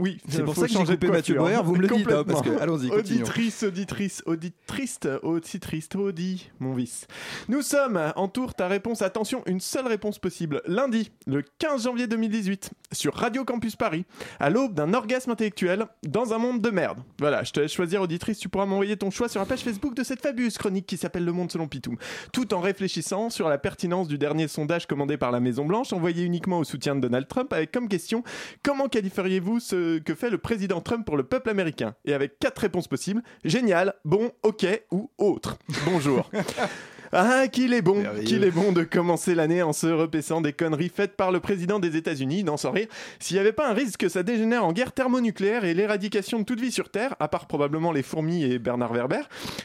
Oui, 0.00 0.18
C'est 0.28 0.42
pour 0.42 0.54
faut 0.54 0.62
ça 0.62 0.66
que 0.66 0.72
j'ai 0.86 0.94
coupé 0.94 1.08
Mathieu 1.08 1.34
coiffure. 1.36 1.62
Boer, 1.62 1.64
vous 1.64 1.76
me 1.76 1.82
le 1.82 1.88
dites, 1.88 2.10
hein, 2.10 2.24
parce 2.26 2.42
que- 2.42 2.58
allons-y. 2.58 2.90
Auditrice, 2.90 3.62
auditrice, 3.62 4.22
auditrice, 4.26 4.98
auditrice, 5.22 5.88
audi, 5.94 6.50
mon 6.58 6.72
vice. 6.74 7.06
Nous 7.48 7.62
sommes 7.62 8.00
en 8.16 8.28
tour 8.28 8.54
ta 8.54 8.68
réponse. 8.68 9.02
Attention, 9.02 9.42
une 9.46 9.60
seule 9.60 9.86
réponse 9.86 10.18
possible. 10.18 10.62
Lundi, 10.66 11.10
le 11.26 11.42
15 11.58 11.84
janvier 11.84 12.06
2018, 12.06 12.70
sur 12.92 13.14
Radio 13.14 13.44
Campus 13.44 13.76
Paris, 13.76 14.04
à 14.38 14.50
l'aube 14.50 14.74
d'un 14.74 14.94
orgasme 14.94 15.30
intellectuel 15.30 15.86
dans 16.06 16.32
un 16.32 16.38
monde 16.38 16.60
de 16.60 16.70
merde. 16.70 16.98
Voilà, 17.18 17.42
je 17.44 17.52
te 17.52 17.60
laisse 17.60 17.72
choisir, 17.72 18.02
auditrice. 18.02 18.38
Tu 18.38 18.48
pourras 18.48 18.66
m'envoyer 18.66 18.96
ton 18.96 19.10
choix 19.10 19.28
sur 19.28 19.40
la 19.40 19.46
page 19.46 19.60
Facebook 19.60 19.94
de 19.94 20.02
cette 20.02 20.20
fabuleuse 20.22 20.58
chronique 20.58 20.86
qui 20.86 20.96
s'appelle 20.96 21.24
Le 21.24 21.32
Monde 21.32 21.50
selon 21.52 21.68
Pitoum. 21.68 21.96
Tout 22.32 22.54
en 22.54 22.60
réfléchissant 22.60 23.30
sur 23.30 23.48
la 23.48 23.58
pertinence 23.58 24.08
du 24.08 24.18
dernier 24.18 24.48
sondage 24.48 24.86
commandé 24.86 25.16
par 25.16 25.30
la 25.30 25.40
Maison 25.40 25.64
Blanche, 25.64 25.92
envoyé 25.92 26.24
uniquement 26.24 26.58
au 26.58 26.64
soutien 26.64 26.94
de 26.96 27.00
Donald 27.00 27.28
Trump, 27.28 27.52
avec 27.52 27.70
comme 27.72 27.88
question 27.88 28.22
comment 28.62 28.88
qualifieriez-vous 28.88 29.60
ce 29.60 29.89
que 29.98 30.14
fait 30.14 30.30
le 30.30 30.38
président 30.38 30.80
Trump 30.80 31.04
pour 31.04 31.16
le 31.16 31.24
peuple 31.24 31.50
américain 31.50 31.94
Et 32.04 32.14
avec 32.14 32.38
quatre 32.38 32.60
réponses 32.60 32.88
possibles 32.88 33.22
génial, 33.44 33.94
bon, 34.04 34.32
ok 34.42 34.66
ou 34.90 35.10
autre. 35.18 35.58
Bonjour. 35.86 36.30
Ah, 37.12 37.48
qu'il 37.48 37.72
est 37.74 37.82
bon, 37.82 38.04
qu'il 38.24 38.44
est 38.44 38.50
bon 38.50 38.72
de 38.72 38.84
commencer 38.84 39.34
l'année 39.34 39.62
en 39.62 39.72
se 39.72 39.86
repaissant 39.86 40.40
des 40.40 40.52
conneries 40.52 40.90
faites 40.94 41.16
par 41.16 41.32
le 41.32 41.40
président 41.40 41.78
des 41.80 41.96
États-Unis, 41.96 42.44
d'en 42.44 42.56
sans 42.56 42.70
rire. 42.70 42.86
S'il 43.18 43.34
n'y 43.36 43.40
avait 43.40 43.52
pas 43.52 43.68
un 43.68 43.72
risque 43.74 44.00
que 44.00 44.08
ça 44.08 44.22
dégénère 44.22 44.64
en 44.64 44.72
guerre 44.72 44.92
thermonucléaire 44.92 45.64
et 45.64 45.74
l'éradication 45.74 46.38
de 46.38 46.44
toute 46.44 46.60
vie 46.60 46.70
sur 46.70 46.88
Terre, 46.90 47.16
à 47.18 47.28
part 47.28 47.46
probablement 47.46 47.90
les 47.92 48.02
fourmis 48.02 48.44
et 48.44 48.58
Bernard 48.58 48.92
Werber, 48.92 49.22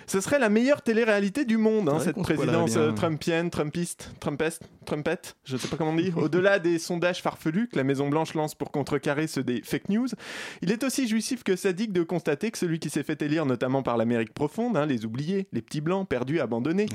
ce 0.08 0.22
serait 0.22 0.40
la 0.40 0.50
meilleure 0.50 0.82
télé-réalité 0.82 1.46
du 1.46 1.58
monde, 1.58 1.90
hein, 1.90 2.00
cette 2.00 2.18
présidence 2.18 2.72
bien. 2.74 2.82
euh, 2.82 2.92
trumpienne, 2.94 3.50
trumpiste, 3.50 4.12
trumpeste, 4.20 4.64
trumpette, 4.86 5.36
je 5.44 5.58
sais 5.58 5.68
pas 5.68 5.78
comment 5.78 5.92
on 5.92 5.96
dit. 5.96 6.12
Au-delà 6.16 6.60
des 6.60 6.80
sondages 6.80 7.22
farfelus 7.22 7.68
que 7.68 7.78
la 7.78 7.84
Maison-Blanche 7.84 8.34
lance 8.34 8.56
pour 8.56 8.72
contrecarrer 8.72 9.28
ceux 9.28 9.44
des 9.44 9.62
fake 9.64 9.90
news, 9.90 10.08
il 10.62 10.72
est 10.72 10.84
aussi 10.84 11.08
jouissif 11.08 11.44
que 11.44 11.56
sadique 11.56 11.94
de 11.94 12.04
constater 12.04 12.50
que 12.50 12.58
celui 12.58 12.80
qui 12.80 12.90
s'est 12.90 13.04
fait 13.04 13.22
élire 13.22 13.46
notamment 13.46 13.84
par 13.84 13.98
l'Amérique 13.98 14.34
profonde, 14.34 14.78
hein, 14.78 14.86
les 14.86 15.06
oubliés, 15.06 15.48
les 15.54 15.62
petits 15.62 15.82
blancs, 15.82 16.08
perdus, 16.08 16.40
abandonnés, 16.40 16.88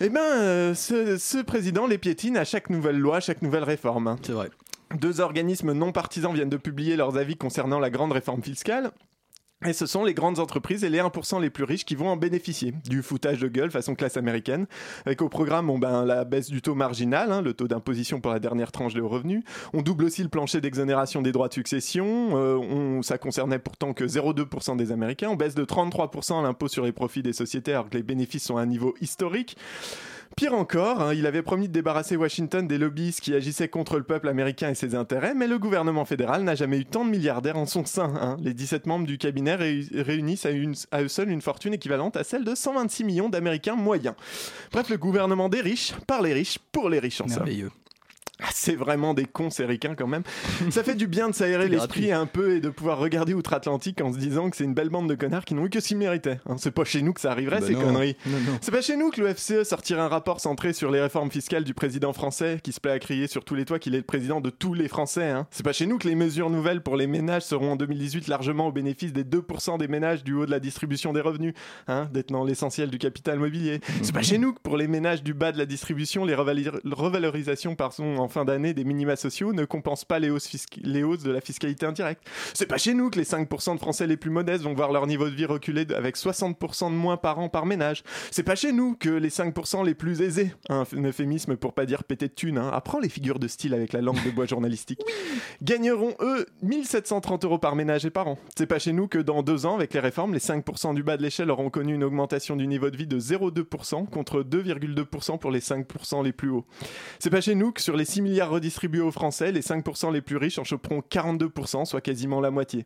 Eh 0.00 0.08
ben, 0.08 0.20
euh, 0.20 0.74
ce, 0.74 1.18
ce 1.18 1.38
président 1.38 1.86
les 1.86 1.98
piétine 1.98 2.36
à 2.36 2.44
chaque 2.44 2.70
nouvelle 2.70 2.98
loi, 2.98 3.16
à 3.16 3.20
chaque 3.20 3.42
nouvelle 3.42 3.64
réforme. 3.64 4.16
C'est 4.22 4.32
vrai. 4.32 4.50
Deux 4.94 5.20
organismes 5.20 5.72
non 5.72 5.92
partisans 5.92 6.34
viennent 6.34 6.48
de 6.48 6.56
publier 6.56 6.96
leurs 6.96 7.16
avis 7.16 7.36
concernant 7.36 7.78
la 7.78 7.90
grande 7.90 8.12
réforme 8.12 8.42
fiscale. 8.42 8.90
Et 9.66 9.74
ce 9.74 9.84
sont 9.84 10.04
les 10.04 10.14
grandes 10.14 10.38
entreprises 10.38 10.84
et 10.84 10.88
les 10.88 11.00
1% 11.00 11.38
les 11.38 11.50
plus 11.50 11.64
riches 11.64 11.84
qui 11.84 11.94
vont 11.94 12.08
en 12.08 12.16
bénéficier. 12.16 12.72
Du 12.88 13.02
foutage 13.02 13.40
de 13.40 13.48
gueule 13.48 13.70
façon 13.70 13.94
classe 13.94 14.16
américaine. 14.16 14.66
Avec 15.04 15.20
au 15.20 15.28
programme 15.28 15.66
bon, 15.66 15.78
ben, 15.78 16.06
la 16.06 16.24
baisse 16.24 16.48
du 16.48 16.62
taux 16.62 16.74
marginal, 16.74 17.30
hein, 17.30 17.42
le 17.42 17.52
taux 17.52 17.68
d'imposition 17.68 18.22
pour 18.22 18.32
la 18.32 18.38
dernière 18.38 18.72
tranche 18.72 18.94
des 18.94 19.00
revenus. 19.00 19.42
On 19.74 19.82
double 19.82 20.04
aussi 20.04 20.22
le 20.22 20.30
plancher 20.30 20.62
d'exonération 20.62 21.20
des 21.20 21.30
droits 21.30 21.48
de 21.48 21.52
succession. 21.52 22.38
Euh, 22.38 22.56
on, 22.56 23.02
ça 23.02 23.18
concernait 23.18 23.58
pourtant 23.58 23.92
que 23.92 24.04
0,2% 24.04 24.78
des 24.78 24.92
Américains. 24.92 25.28
On 25.28 25.36
baisse 25.36 25.54
de 25.54 25.66
33% 25.66 26.42
l'impôt 26.42 26.68
sur 26.68 26.86
les 26.86 26.92
profits 26.92 27.22
des 27.22 27.34
sociétés 27.34 27.72
alors 27.72 27.90
que 27.90 27.98
les 27.98 28.02
bénéfices 28.02 28.44
sont 28.44 28.56
à 28.56 28.62
un 28.62 28.66
niveau 28.66 28.94
historique. 29.02 29.58
Pire 30.36 30.54
encore, 30.54 31.02
hein, 31.02 31.12
il 31.12 31.26
avait 31.26 31.42
promis 31.42 31.68
de 31.68 31.72
débarrasser 31.72 32.16
Washington 32.16 32.66
des 32.66 32.78
lobbyistes 32.78 33.20
qui 33.20 33.34
agissaient 33.34 33.68
contre 33.68 33.98
le 33.98 34.04
peuple 34.04 34.26
américain 34.28 34.70
et 34.70 34.74
ses 34.74 34.94
intérêts, 34.94 35.34
mais 35.34 35.46
le 35.46 35.58
gouvernement 35.58 36.04
fédéral 36.06 36.44
n'a 36.44 36.54
jamais 36.54 36.78
eu 36.78 36.86
tant 36.86 37.04
de 37.04 37.10
milliardaires 37.10 37.58
en 37.58 37.66
son 37.66 37.84
sein. 37.84 38.14
hein. 38.20 38.36
Les 38.40 38.54
17 38.54 38.86
membres 38.86 39.06
du 39.06 39.18
cabinet 39.18 39.54
ré- 39.56 39.84
réunissent 39.92 40.46
à 40.46 41.02
eux 41.02 41.08
seuls 41.08 41.30
une 41.30 41.42
fortune 41.42 41.74
équivalente 41.74 42.16
à 42.16 42.24
celle 42.24 42.44
de 42.44 42.54
126 42.54 43.04
millions 43.04 43.28
d'Américains 43.28 43.74
moyens. 43.76 44.14
Bref, 44.72 44.88
le 44.88 44.96
gouvernement 44.96 45.50
des 45.50 45.60
riches, 45.60 45.92
par 46.06 46.22
les 46.22 46.32
riches, 46.32 46.58
pour 46.72 46.88
les 46.88 47.00
riches 47.00 47.20
en 47.20 47.28
somme. 47.28 47.44
Ah, 48.42 48.48
C'est 48.54 48.74
vraiment 48.76 49.14
des 49.14 49.24
cons, 49.26 49.50
ces 49.50 49.64
ricains 49.64 49.94
quand 49.94 50.06
même. 50.06 50.22
Ça 50.70 50.82
fait 50.82 50.94
du 50.94 51.06
bien 51.06 51.28
de 51.28 51.34
s'aérer 51.34 51.68
l'esprit 51.68 52.12
un 52.12 52.26
peu 52.26 52.56
et 52.56 52.60
de 52.60 52.68
pouvoir 52.70 52.98
regarder 52.98 53.34
outre-Atlantique 53.34 54.00
en 54.00 54.12
se 54.12 54.18
disant 54.18 54.50
que 54.50 54.56
c'est 54.56 54.64
une 54.64 54.74
belle 54.74 54.88
bande 54.90 55.08
de 55.08 55.14
connards 55.14 55.44
qui 55.44 55.54
n'ont 55.54 55.64
eu 55.66 55.70
que 55.70 55.78
qu'ils 55.78 55.96
méritaient. 55.96 56.38
hein. 56.46 56.56
c'est 56.58 56.70
pas 56.70 56.84
chez 56.84 57.02
nous 57.02 57.12
que 57.12 57.20
ça 57.20 57.30
arriverait, 57.32 57.60
Bah 57.60 57.66
ces 57.66 57.72
non. 57.74 57.80
conneries. 57.82 58.16
C'est 58.60 58.70
pas 58.70 58.82
chez 58.82 58.96
nous 58.96 59.10
que 59.10 59.20
l'OFCE 59.20 59.64
sortira 59.64 60.04
un 60.04 60.08
rapport 60.08 60.40
centré 60.40 60.72
sur 60.72 60.90
les 60.90 61.00
réformes 61.00 61.30
fiscales 61.30 61.64
du 61.64 61.74
président 61.74 62.12
français 62.12 62.58
qui 62.62 62.72
se 62.72 62.80
plaît 62.80 62.92
à 62.92 62.98
crier 62.98 63.26
sur 63.26 63.44
tous 63.44 63.54
les 63.54 63.64
toits 63.64 63.78
qu'il 63.78 63.94
est 63.94 63.98
le 63.98 64.04
président 64.04 64.40
de 64.40 64.50
tous 64.50 64.74
les 64.74 64.88
Français. 64.88 65.28
hein. 65.30 65.46
C'est 65.50 65.64
pas 65.64 65.72
chez 65.72 65.86
nous 65.86 65.98
que 65.98 66.06
les 66.08 66.14
mesures 66.14 66.50
nouvelles 66.50 66.82
pour 66.82 66.96
les 66.96 67.06
ménages 67.06 67.42
seront 67.42 67.72
en 67.72 67.76
2018 67.76 68.28
largement 68.28 68.66
au 68.68 68.72
bénéfice 68.72 69.12
des 69.12 69.24
2% 69.24 69.78
des 69.78 69.88
ménages 69.88 70.22
du 70.24 70.34
haut 70.34 70.46
de 70.46 70.50
la 70.50 70.60
distribution 70.60 71.12
des 71.12 71.20
revenus, 71.20 71.54
hein, 71.88 72.08
détenant 72.12 72.44
l'essentiel 72.44 72.90
du 72.90 72.98
capital 72.98 73.38
mobilier. 73.38 73.80
C'est 74.02 74.14
pas 74.14 74.22
chez 74.22 74.38
nous 74.38 74.52
que 74.52 74.60
pour 74.60 74.76
les 74.76 74.86
ménages 74.88 75.22
du 75.22 75.34
bas 75.34 75.52
de 75.52 75.58
la 75.58 75.66
distribution, 75.66 76.24
les 76.24 76.34
revalorisations 76.34 77.74
pardon, 77.74 78.18
en 78.18 78.28
fin 78.30 78.44
d'année 78.44 78.72
des 78.74 78.84
minima 78.84 79.16
sociaux 79.16 79.52
ne 79.52 79.64
compensent 79.64 80.04
pas 80.06 80.18
les 80.18 80.30
hausses, 80.30 80.48
fisc- 80.48 80.80
les 80.82 81.02
hausses 81.02 81.22
de 81.22 81.30
la 81.30 81.40
fiscalité 81.40 81.84
indirecte. 81.86 82.22
C'est 82.54 82.66
pas 82.66 82.78
chez 82.78 82.94
nous 82.94 83.10
que 83.10 83.18
les 83.18 83.24
5% 83.24 83.74
de 83.74 83.78
Français 83.78 84.06
les 84.06 84.16
plus 84.16 84.30
modestes 84.30 84.64
vont 84.64 84.74
voir 84.74 84.92
leur 84.92 85.06
niveau 85.06 85.28
de 85.28 85.34
vie 85.34 85.44
reculer 85.44 85.86
avec 85.94 86.16
60% 86.16 86.90
de 86.90 86.94
moins 86.96 87.16
par 87.16 87.38
an 87.38 87.48
par 87.48 87.66
ménage. 87.66 88.02
C'est 88.30 88.42
pas 88.42 88.54
chez 88.56 88.72
nous 88.72 88.94
que 88.94 89.10
les 89.10 89.28
5% 89.30 89.84
les 89.84 89.94
plus 89.94 90.22
aisés, 90.22 90.54
un 90.68 90.84
euphémisme 91.04 91.56
pour 91.56 91.74
pas 91.74 91.86
dire 91.86 92.04
péter 92.04 92.28
de 92.28 92.32
thunes, 92.32 92.58
hein, 92.58 92.70
apprends 92.72 93.00
les 93.00 93.08
figures 93.08 93.38
de 93.38 93.48
style 93.48 93.74
avec 93.74 93.92
la 93.92 94.00
langue 94.00 94.22
de 94.24 94.30
bois 94.30 94.46
journalistique, 94.46 95.00
gagneront 95.62 96.14
eux 96.20 96.46
1730 96.62 97.44
euros 97.44 97.58
par 97.58 97.76
ménage 97.76 98.04
et 98.06 98.10
par 98.10 98.28
an. 98.28 98.38
C'est 98.56 98.66
pas 98.66 98.78
chez 98.78 98.92
nous 98.92 99.08
que 99.08 99.18
dans 99.18 99.42
deux 99.42 99.66
ans, 99.66 99.74
avec 99.74 99.92
les 99.94 100.00
réformes, 100.00 100.32
les 100.32 100.38
5% 100.40 100.94
du 100.94 101.02
bas 101.02 101.16
de 101.16 101.22
l'échelle 101.22 101.50
auront 101.50 101.70
connu 101.70 101.94
une 101.94 102.04
augmentation 102.04 102.56
du 102.56 102.66
niveau 102.66 102.90
de 102.90 102.96
vie 102.96 103.06
de 103.06 103.18
0,2% 103.18 104.06
contre 104.08 104.42
2,2% 104.42 105.38
pour 105.38 105.50
les 105.50 105.60
5% 105.60 106.22
les 106.24 106.32
plus 106.32 106.50
hauts. 106.50 106.64
C'est 107.18 107.30
pas 107.30 107.40
chez 107.40 107.54
nous 107.54 107.72
que 107.72 107.80
sur 107.80 107.96
les 107.96 108.04
6 108.20 108.22
milliards 108.22 108.50
redistribués 108.50 109.00
aux 109.00 109.10
Français, 109.10 109.50
les 109.50 109.62
5% 109.62 110.12
les 110.12 110.20
plus 110.20 110.36
riches 110.36 110.58
en 110.58 110.64
choperont 110.64 111.02
42%, 111.10 111.86
soit 111.86 112.02
quasiment 112.02 112.40
la 112.42 112.50
moitié. 112.50 112.84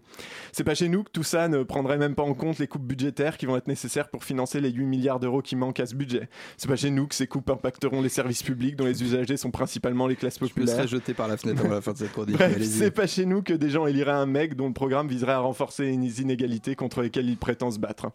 C'est 0.52 0.62
pas 0.62 0.76
chez 0.76 0.88
nous 0.88 1.02
que 1.02 1.10
tout 1.10 1.24
ça 1.24 1.48
ne 1.48 1.64
prendrait 1.64 1.98
même 1.98 2.14
pas 2.14 2.22
en 2.22 2.34
compte 2.34 2.58
les 2.60 2.68
coupes 2.68 2.86
budgétaires 2.86 3.36
qui 3.36 3.46
vont 3.46 3.56
être 3.56 3.66
nécessaires 3.66 4.08
pour 4.10 4.22
financer 4.22 4.60
les 4.60 4.70
8 4.70 4.84
milliards 4.86 5.18
d'euros 5.18 5.42
qui 5.42 5.56
manquent 5.56 5.80
à 5.80 5.86
ce 5.86 5.96
budget. 5.96 6.28
C'est 6.56 6.68
pas 6.68 6.76
chez 6.76 6.90
nous 6.90 7.08
que 7.08 7.16
ces 7.16 7.26
coupes 7.26 7.50
impacteront 7.50 8.00
les 8.00 8.08
services 8.08 8.44
publics 8.44 8.76
dont 8.76 8.84
les 8.84 9.02
usagers 9.02 9.36
sont 9.36 9.50
principalement 9.50 10.06
les 10.06 10.14
classes 10.14 10.38
Je 10.38 10.44
me 10.44 10.48
populaires. 10.48 10.76
serais 10.76 10.86
jeté 10.88 11.14
par 11.14 11.26
la 11.26 11.36
fenêtre 11.36 11.64
avant 11.64 11.74
la 11.74 11.80
fin 11.80 11.92
de 11.92 11.98
cette 11.98 12.12
chronique. 12.12 12.38
C'est 12.62 12.92
pas 12.92 13.08
chez 13.08 13.26
nous 13.26 13.42
que 13.42 13.54
des 13.54 13.70
gens 13.70 13.86
éliraient 13.86 14.12
un 14.12 14.26
mec 14.26 14.54
dont 14.54 14.68
le 14.68 14.72
programme 14.72 15.08
viserait 15.08 15.32
à 15.32 15.40
renforcer 15.40 15.90
les 15.96 16.20
inégalités 16.22 16.76
contre 16.76 17.02
lesquelles 17.02 17.28
il 17.28 17.36
prétend 17.38 17.72
se 17.72 17.80
battre. 17.80 18.12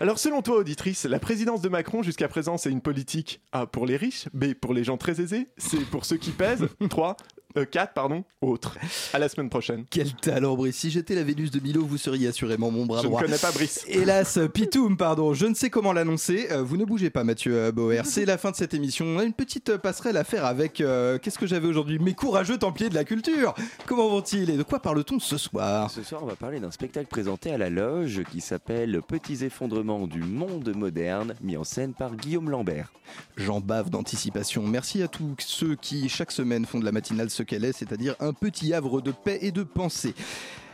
Alors, 0.00 0.18
selon 0.18 0.40
toi, 0.40 0.56
auditrice, 0.56 1.04
la 1.04 1.18
présidence 1.18 1.60
de 1.60 1.68
Macron 1.68 2.02
jusqu'à 2.02 2.28
présent, 2.28 2.56
c'est 2.56 2.70
une 2.70 2.80
politique 2.80 3.42
A 3.52 3.66
pour 3.66 3.84
les 3.84 3.98
riches, 3.98 4.28
B 4.32 4.54
pour 4.54 4.72
les 4.72 4.82
gens 4.82 4.96
très 4.96 5.20
aisés, 5.20 5.48
C 5.58 5.76
pour 5.90 6.06
ceux 6.06 6.16
qui 6.16 6.30
pèsent, 6.44 6.68
3, 6.90 7.16
4, 7.62 7.92
pardon, 7.94 8.24
autres. 8.40 8.76
À 9.12 9.18
la 9.18 9.28
semaine 9.28 9.48
prochaine. 9.48 9.84
Quel 9.88 10.12
talent, 10.14 10.56
Brice. 10.56 10.76
Si 10.76 10.90
j'étais 10.90 11.14
la 11.14 11.22
Vénus 11.22 11.50
de 11.50 11.60
Milo, 11.60 11.84
vous 11.84 11.98
seriez 11.98 12.28
assurément 12.28 12.70
mon 12.70 12.84
bras 12.86 12.98
Je 13.00 13.04
ne 13.04 13.10
droit. 13.10 13.22
connais 13.22 13.38
pas 13.38 13.52
Brice. 13.52 13.84
Hélas, 13.88 14.38
Pitoum, 14.52 14.96
pardon, 14.96 15.34
je 15.34 15.46
ne 15.46 15.54
sais 15.54 15.70
comment 15.70 15.92
l'annoncer. 15.92 16.48
Euh, 16.50 16.62
vous 16.62 16.76
ne 16.76 16.84
bougez 16.84 17.10
pas, 17.10 17.22
Mathieu 17.24 17.54
euh, 17.56 17.72
Bauer. 17.72 18.02
C'est 18.04 18.24
la 18.24 18.38
fin 18.38 18.50
de 18.50 18.56
cette 18.56 18.74
émission. 18.74 19.06
On 19.06 19.18
a 19.20 19.24
une 19.24 19.32
petite 19.32 19.68
euh, 19.70 19.78
passerelle 19.78 20.16
à 20.16 20.24
faire 20.24 20.44
avec. 20.44 20.80
euh, 20.80 21.18
Qu'est-ce 21.18 21.38
que 21.38 21.46
j'avais 21.46 21.68
aujourd'hui? 21.68 21.98
Mes 22.00 22.14
courageux 22.14 22.58
templiers 22.58 22.88
de 22.88 22.94
la 22.94 23.04
culture. 23.04 23.54
Comment 23.86 24.08
vont-ils? 24.08 24.50
Et 24.50 24.56
de 24.56 24.62
quoi 24.64 24.80
parle-t-on 24.80 25.20
ce 25.20 25.38
soir? 25.38 25.90
Ce 25.90 26.02
soir, 26.02 26.22
on 26.24 26.26
va 26.26 26.34
parler 26.36 26.58
d'un 26.58 26.70
spectacle 26.72 27.06
présenté 27.08 27.52
à 27.52 27.58
la 27.58 27.70
loge 27.70 28.22
qui 28.32 28.40
s'appelle 28.40 29.00
Petits 29.06 29.44
effondrements 29.44 30.06
du 30.08 30.20
monde 30.20 30.74
moderne, 30.74 31.34
mis 31.40 31.56
en 31.56 31.64
scène 31.64 31.94
par 31.94 32.16
Guillaume 32.16 32.50
Lambert. 32.50 32.92
J'en 33.36 33.60
bave 33.60 33.90
d'anticipation. 33.90 34.62
Merci 34.66 35.02
à 35.02 35.08
tous 35.08 35.34
ceux 35.38 35.76
qui, 35.76 36.08
chaque 36.08 36.32
semaine, 36.32 36.64
font 36.64 36.78
de 36.80 36.84
la 36.84 36.92
matinale 36.92 37.30
ce 37.30 37.42
qu'elle 37.44 37.64
est, 37.64 37.72
c'est-à-dire 37.72 38.16
un 38.20 38.32
petit 38.32 38.72
havre 38.74 39.00
de 39.00 39.10
paix 39.10 39.38
et 39.42 39.52
de 39.52 39.62
pensée. 39.62 40.14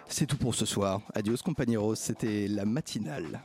C'est 0.09 0.27
tout 0.27 0.37
pour 0.37 0.55
ce 0.55 0.67
soir. 0.67 1.01
Adios, 1.15 1.37
compañeros. 1.45 1.95
C'était 1.95 2.49
la 2.49 2.65
matinale. 2.65 3.41